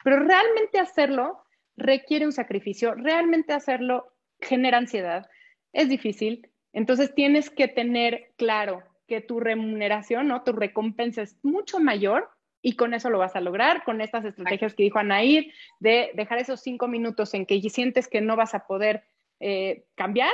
Pero 0.04 0.20
realmente 0.20 0.78
hacerlo 0.78 1.42
requiere 1.76 2.26
un 2.26 2.32
sacrificio, 2.32 2.94
realmente 2.94 3.54
hacerlo 3.54 4.12
genera 4.40 4.78
ansiedad. 4.78 5.28
Es 5.72 5.88
difícil, 5.88 6.48
Entonces 6.72 7.14
tienes 7.14 7.50
que 7.50 7.68
tener 7.68 8.32
claro 8.36 8.82
que 9.08 9.20
tu 9.20 9.40
remuneración, 9.40 10.28
¿no? 10.28 10.42
Tu 10.42 10.52
recompensa 10.52 11.22
es 11.22 11.36
mucho 11.42 11.80
mayor 11.80 12.30
y 12.62 12.76
con 12.76 12.94
eso 12.94 13.10
lo 13.10 13.18
vas 13.18 13.34
a 13.34 13.40
lograr, 13.40 13.84
con 13.84 14.00
estas 14.00 14.24
estrategias 14.24 14.74
que 14.74 14.82
dijo 14.84 14.98
Anaid, 14.98 15.50
de 15.80 16.10
dejar 16.14 16.38
esos 16.38 16.60
cinco 16.60 16.86
minutos 16.86 17.34
en 17.34 17.46
que 17.46 17.60
sientes 17.70 18.08
que 18.08 18.20
no 18.20 18.36
vas 18.36 18.54
a 18.54 18.66
poder 18.66 19.04
eh, 19.40 19.84
cambiar, 19.94 20.32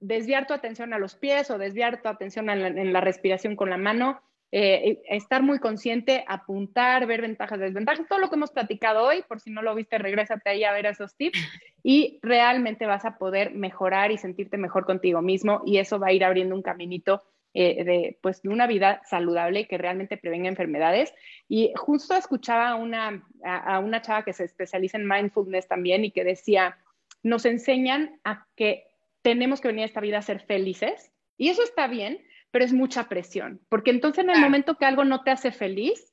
desviar 0.00 0.46
tu 0.46 0.54
atención 0.54 0.92
a 0.94 0.98
los 0.98 1.16
pies 1.16 1.50
o 1.50 1.58
desviar 1.58 2.00
tu 2.02 2.08
atención 2.08 2.48
en 2.48 2.92
la 2.92 3.00
respiración 3.00 3.56
con 3.56 3.70
la 3.70 3.76
mano, 3.76 4.20
eh, 4.50 5.02
estar 5.10 5.42
muy 5.42 5.58
consciente, 5.58 6.24
apuntar, 6.26 7.06
ver 7.06 7.20
ventajas, 7.20 7.60
desventajas, 7.60 8.06
todo 8.08 8.18
lo 8.18 8.30
que 8.30 8.36
hemos 8.36 8.50
platicado 8.50 9.04
hoy, 9.04 9.22
por 9.28 9.40
si 9.40 9.50
no 9.50 9.60
lo 9.60 9.74
viste, 9.74 9.98
regrésate 9.98 10.48
ahí 10.48 10.64
a 10.64 10.72
ver 10.72 10.86
esos 10.86 11.16
tips 11.16 11.38
y 11.82 12.18
realmente 12.22 12.86
vas 12.86 13.04
a 13.04 13.18
poder 13.18 13.52
mejorar 13.52 14.10
y 14.10 14.16
sentirte 14.16 14.56
mejor 14.56 14.86
contigo 14.86 15.20
mismo 15.20 15.60
y 15.66 15.78
eso 15.78 15.98
va 15.98 16.08
a 16.08 16.12
ir 16.12 16.24
abriendo 16.24 16.54
un 16.54 16.62
caminito 16.62 17.22
eh, 17.54 17.84
de, 17.84 18.18
pues, 18.22 18.42
de 18.42 18.50
una 18.50 18.66
vida 18.66 19.00
saludable 19.04 19.66
que 19.66 19.78
realmente 19.78 20.16
prevenga 20.16 20.48
enfermedades. 20.48 21.12
Y 21.48 21.72
justo 21.76 22.14
escuchaba 22.14 22.70
a 22.70 22.74
una, 22.74 23.26
a 23.44 23.78
una 23.78 24.02
chava 24.02 24.24
que 24.24 24.32
se 24.32 24.44
especializa 24.44 24.98
en 24.98 25.08
mindfulness 25.08 25.68
también 25.68 26.04
y 26.04 26.10
que 26.10 26.24
decía, 26.24 26.78
nos 27.22 27.44
enseñan 27.46 28.20
a 28.24 28.46
que 28.56 28.84
tenemos 29.22 29.60
que 29.60 29.68
venir 29.68 29.82
a 29.82 29.86
esta 29.86 30.00
vida 30.00 30.18
a 30.18 30.22
ser 30.22 30.40
felices. 30.40 31.12
Y 31.36 31.48
eso 31.48 31.62
está 31.62 31.86
bien, 31.86 32.20
pero 32.50 32.64
es 32.64 32.72
mucha 32.72 33.08
presión, 33.08 33.60
porque 33.68 33.90
entonces 33.90 34.24
en 34.24 34.30
el 34.30 34.40
momento 34.40 34.76
que 34.76 34.86
algo 34.86 35.04
no 35.04 35.22
te 35.22 35.30
hace 35.30 35.52
feliz, 35.52 36.12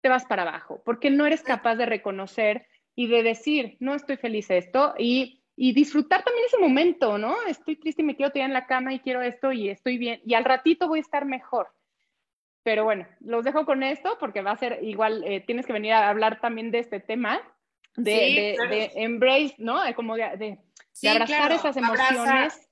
te 0.00 0.08
vas 0.08 0.24
para 0.24 0.42
abajo, 0.42 0.82
porque 0.84 1.10
no 1.10 1.26
eres 1.26 1.42
capaz 1.42 1.76
de 1.76 1.86
reconocer 1.86 2.66
y 2.94 3.06
de 3.08 3.22
decir, 3.22 3.76
no 3.80 3.94
estoy 3.94 4.16
feliz 4.16 4.50
esto 4.50 4.94
y, 4.98 5.43
y 5.56 5.72
disfrutar 5.72 6.24
también 6.24 6.46
ese 6.46 6.58
momento, 6.58 7.18
¿no? 7.18 7.36
Estoy 7.46 7.76
triste 7.76 8.02
y 8.02 8.04
me 8.04 8.16
quiero 8.16 8.32
tirar 8.32 8.48
en 8.48 8.54
la 8.54 8.66
cama 8.66 8.92
y 8.92 9.00
quiero 9.00 9.22
esto 9.22 9.52
y 9.52 9.68
estoy 9.68 9.98
bien 9.98 10.20
y 10.24 10.34
al 10.34 10.44
ratito 10.44 10.88
voy 10.88 10.98
a 10.98 11.02
estar 11.02 11.24
mejor. 11.24 11.68
Pero 12.62 12.84
bueno, 12.84 13.06
los 13.20 13.44
dejo 13.44 13.66
con 13.66 13.82
esto 13.82 14.16
porque 14.18 14.40
va 14.40 14.52
a 14.52 14.56
ser 14.56 14.82
igual, 14.82 15.22
eh, 15.24 15.40
tienes 15.40 15.66
que 15.66 15.72
venir 15.72 15.92
a 15.92 16.08
hablar 16.08 16.40
también 16.40 16.70
de 16.70 16.78
este 16.78 16.98
tema, 16.98 17.40
de, 17.96 18.56
de, 18.68 18.90
embrace, 18.96 19.54
¿no? 19.58 19.80
Como 19.94 20.16
de, 20.16 20.58
abrazar 21.08 21.52
esas 21.52 21.76
emociones 21.76 22.68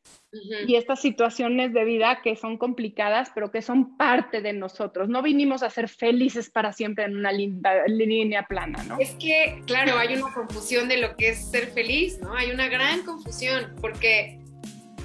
y 0.67 0.77
estas 0.77 1.01
situaciones 1.01 1.75
de 1.75 1.85
vida 1.85 2.21
que 2.23 2.37
son 2.37 2.57
complicadas, 2.57 3.31
pero 3.35 3.51
que 3.51 3.61
son 3.61 3.99
parte 3.99 4.41
de 4.41 4.55
nosotros. 4.55 5.09
No 5.09 5.23
vinimos 5.23 5.63
a 5.63 5.69
ser 5.69 5.89
felices 5.89 6.49
para 6.49 6.73
siempre 6.73 7.05
en 7.05 7.17
una 7.17 7.33
linda, 7.33 7.87
línea 7.87 8.45
plana, 8.45 8.83
¿no? 8.85 8.99
Es 8.99 9.11
que, 9.13 9.63
claro, 9.67 9.99
hay 9.99 10.15
una 10.17 10.33
confusión 10.33 10.89
de 10.89 10.97
lo 10.97 11.17
que 11.17 11.31
es 11.31 11.51
ser 11.51 11.69
feliz, 11.69 12.19
¿no? 12.21 12.35
Hay 12.35 12.51
una 12.51 12.69
gran 12.69 13.03
confusión, 13.05 13.75
porque 13.81 14.39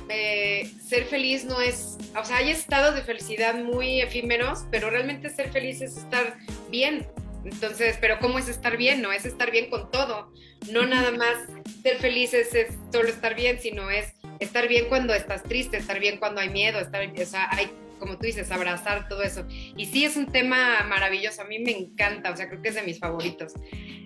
eh, 0.09 0.71
ser 0.81 1.03
feliz 1.05 1.43
no 1.43 1.59
es, 1.59 1.97
o 2.17 2.23
sea, 2.23 2.37
hay 2.37 2.49
estados 2.51 2.95
de 2.95 3.01
felicidad 3.01 3.55
muy 3.55 3.99
efímeros, 3.99 4.65
pero 4.71 4.89
realmente 4.89 5.29
ser 5.29 5.49
feliz 5.49 5.81
es 5.81 5.97
estar 5.97 6.37
bien. 6.69 7.05
Entonces, 7.51 7.97
pero 8.01 8.19
¿cómo 8.19 8.39
es 8.39 8.49
estar 8.49 8.75
bien? 8.77 9.01
No 9.01 9.11
es 9.11 9.25
estar 9.25 9.51
bien 9.51 9.69
con 9.69 9.89
todo. 9.89 10.31
No 10.71 10.85
nada 10.85 11.11
más 11.11 11.37
ser 11.81 11.97
feliz 11.97 12.33
es, 12.33 12.49
solo 12.91 13.07
estar 13.07 13.35
bien, 13.35 13.59
sino 13.59 13.89
es 13.89 14.13
estar 14.39 14.67
bien 14.67 14.85
cuando 14.89 15.13
estás 15.13 15.43
triste, 15.43 15.77
estar 15.77 15.99
bien 15.99 16.17
cuando 16.17 16.41
hay 16.41 16.49
miedo, 16.49 16.79
estar, 16.79 17.01
o 17.07 17.25
sea, 17.25 17.47
hay, 17.51 17.71
como 17.99 18.17
tú 18.17 18.25
dices, 18.25 18.51
abrazar 18.51 19.07
todo 19.07 19.23
eso. 19.23 19.45
Y 19.49 19.85
sí 19.85 20.03
es 20.03 20.17
un 20.17 20.27
tema 20.27 20.83
maravilloso, 20.89 21.41
a 21.41 21.45
mí 21.45 21.59
me 21.59 21.71
encanta, 21.71 22.31
o 22.31 22.35
sea, 22.35 22.49
creo 22.49 22.61
que 22.61 22.69
es 22.69 22.75
de 22.75 22.83
mis 22.83 22.99
favoritos. 22.99 23.53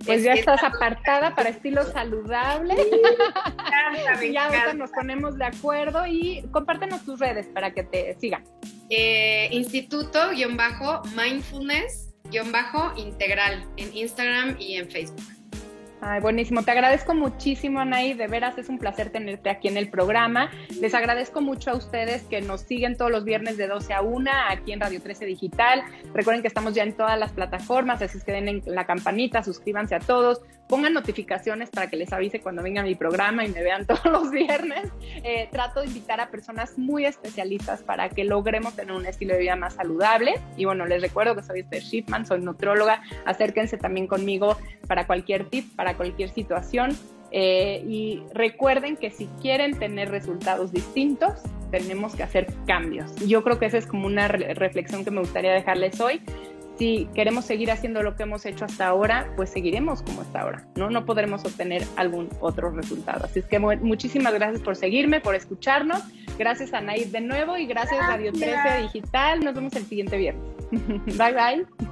Pues 0.05 0.23
ya 0.23 0.33
estás 0.33 0.63
apartada 0.63 1.33
para 1.35 1.49
estilo 1.49 1.83
saludable. 1.83 2.75
me 2.75 2.83
encanta, 2.83 4.19
me 4.19 4.31
ya 4.31 4.45
ahorita 4.45 4.73
nos 4.73 4.91
ponemos 4.91 5.37
de 5.37 5.45
acuerdo 5.45 6.05
y 6.05 6.43
compártenos 6.51 7.03
tus 7.05 7.19
redes 7.19 7.47
para 7.47 7.73
que 7.73 7.83
te 7.83 8.15
sigan. 8.19 8.43
Eh, 8.89 9.49
Instituto-mindfulness-integral 12.31 13.65
en 13.77 13.95
Instagram 13.95 14.55
y 14.59 14.75
en 14.75 14.89
Facebook. 14.89 15.21
Ay, 16.03 16.19
buenísimo. 16.19 16.63
Te 16.63 16.71
agradezco 16.71 17.13
muchísimo, 17.13 17.79
Anaí. 17.79 18.15
De 18.15 18.25
veras 18.25 18.57
es 18.57 18.69
un 18.69 18.79
placer 18.79 19.11
tenerte 19.11 19.51
aquí 19.51 19.67
en 19.67 19.77
el 19.77 19.91
programa. 19.91 20.49
Les 20.79 20.95
agradezco 20.95 21.41
mucho 21.41 21.69
a 21.69 21.75
ustedes 21.75 22.23
que 22.23 22.41
nos 22.41 22.61
siguen 22.61 22.97
todos 22.97 23.11
los 23.11 23.23
viernes 23.23 23.55
de 23.57 23.67
12 23.67 23.93
a 23.93 24.01
1 24.01 24.31
aquí 24.49 24.71
en 24.71 24.79
Radio 24.79 24.99
13 24.99 25.25
Digital. 25.25 25.83
Recuerden 26.11 26.41
que 26.41 26.47
estamos 26.47 26.73
ya 26.73 26.81
en 26.81 26.93
todas 26.97 27.19
las 27.19 27.33
plataformas, 27.33 28.01
así 28.01 28.17
es 28.17 28.23
que 28.23 28.31
den 28.31 28.47
en 28.47 28.63
la 28.65 28.87
campanita, 28.87 29.43
suscríbanse 29.43 29.93
a 29.93 29.99
todos, 29.99 30.41
pongan 30.71 30.93
notificaciones 30.93 31.69
para 31.69 31.89
que 31.89 31.97
les 31.97 32.13
avise 32.13 32.39
cuando 32.39 32.63
venga 32.63 32.81
mi 32.81 32.95
programa 32.95 33.43
y 33.43 33.49
me 33.49 33.61
vean 33.61 33.85
todos 33.87 34.05
los 34.05 34.31
viernes. 34.31 34.89
Eh, 35.21 35.49
trato 35.51 35.81
de 35.81 35.87
invitar 35.87 36.21
a 36.21 36.31
personas 36.31 36.77
muy 36.77 37.05
especialistas 37.05 37.83
para 37.83 38.07
que 38.07 38.23
logremos 38.23 38.73
tener 38.73 38.95
un 38.95 39.05
estilo 39.05 39.33
de 39.33 39.41
vida 39.41 39.57
más 39.57 39.73
saludable. 39.73 40.35
Y 40.55 40.63
bueno, 40.63 40.85
les 40.85 41.01
recuerdo 41.01 41.35
que 41.35 41.43
soy 41.43 41.59
Esther 41.59 41.83
Shipman, 41.83 42.25
soy 42.25 42.39
nutróloga. 42.39 43.03
Acérquense 43.25 43.77
también 43.77 44.07
conmigo 44.07 44.57
para 44.87 45.05
cualquier 45.05 45.49
tip, 45.49 45.75
para 45.75 45.97
cualquier 45.97 46.29
situación. 46.29 46.97
Eh, 47.31 47.83
y 47.85 48.23
recuerden 48.33 48.95
que 48.95 49.11
si 49.11 49.27
quieren 49.41 49.77
tener 49.77 50.09
resultados 50.09 50.71
distintos, 50.71 51.33
tenemos 51.69 52.15
que 52.15 52.23
hacer 52.23 52.47
cambios. 52.65 53.13
Yo 53.27 53.43
creo 53.43 53.59
que 53.59 53.65
esa 53.65 53.77
es 53.77 53.87
como 53.87 54.07
una 54.07 54.29
reflexión 54.29 55.03
que 55.03 55.11
me 55.11 55.19
gustaría 55.19 55.51
dejarles 55.51 55.99
hoy. 55.99 56.21
Si 56.81 57.07
queremos 57.13 57.45
seguir 57.45 57.69
haciendo 57.69 58.01
lo 58.01 58.15
que 58.15 58.23
hemos 58.23 58.43
hecho 58.43 58.65
hasta 58.65 58.87
ahora, 58.87 59.31
pues 59.35 59.51
seguiremos 59.51 60.01
como 60.01 60.21
hasta 60.21 60.41
ahora, 60.41 60.65
¿no? 60.75 60.89
No 60.89 61.05
podremos 61.05 61.45
obtener 61.45 61.83
algún 61.95 62.27
otro 62.39 62.71
resultado. 62.71 63.25
Así 63.25 63.37
es 63.37 63.45
que 63.45 63.59
muchísimas 63.59 64.33
gracias 64.33 64.63
por 64.63 64.75
seguirme, 64.75 65.21
por 65.21 65.35
escucharnos. 65.35 66.01
Gracias 66.39 66.73
a 66.73 66.81
Naid 66.81 67.09
de 67.09 67.21
nuevo 67.21 67.55
y 67.55 67.67
gracias, 67.67 67.99
gracias. 67.99 68.17
Radio 68.17 68.31
13 68.33 68.81
Digital. 68.81 69.41
Nos 69.41 69.53
vemos 69.53 69.75
el 69.75 69.85
siguiente 69.85 70.17
viernes. 70.17 70.43
bye 71.19 71.33
bye. 71.33 71.91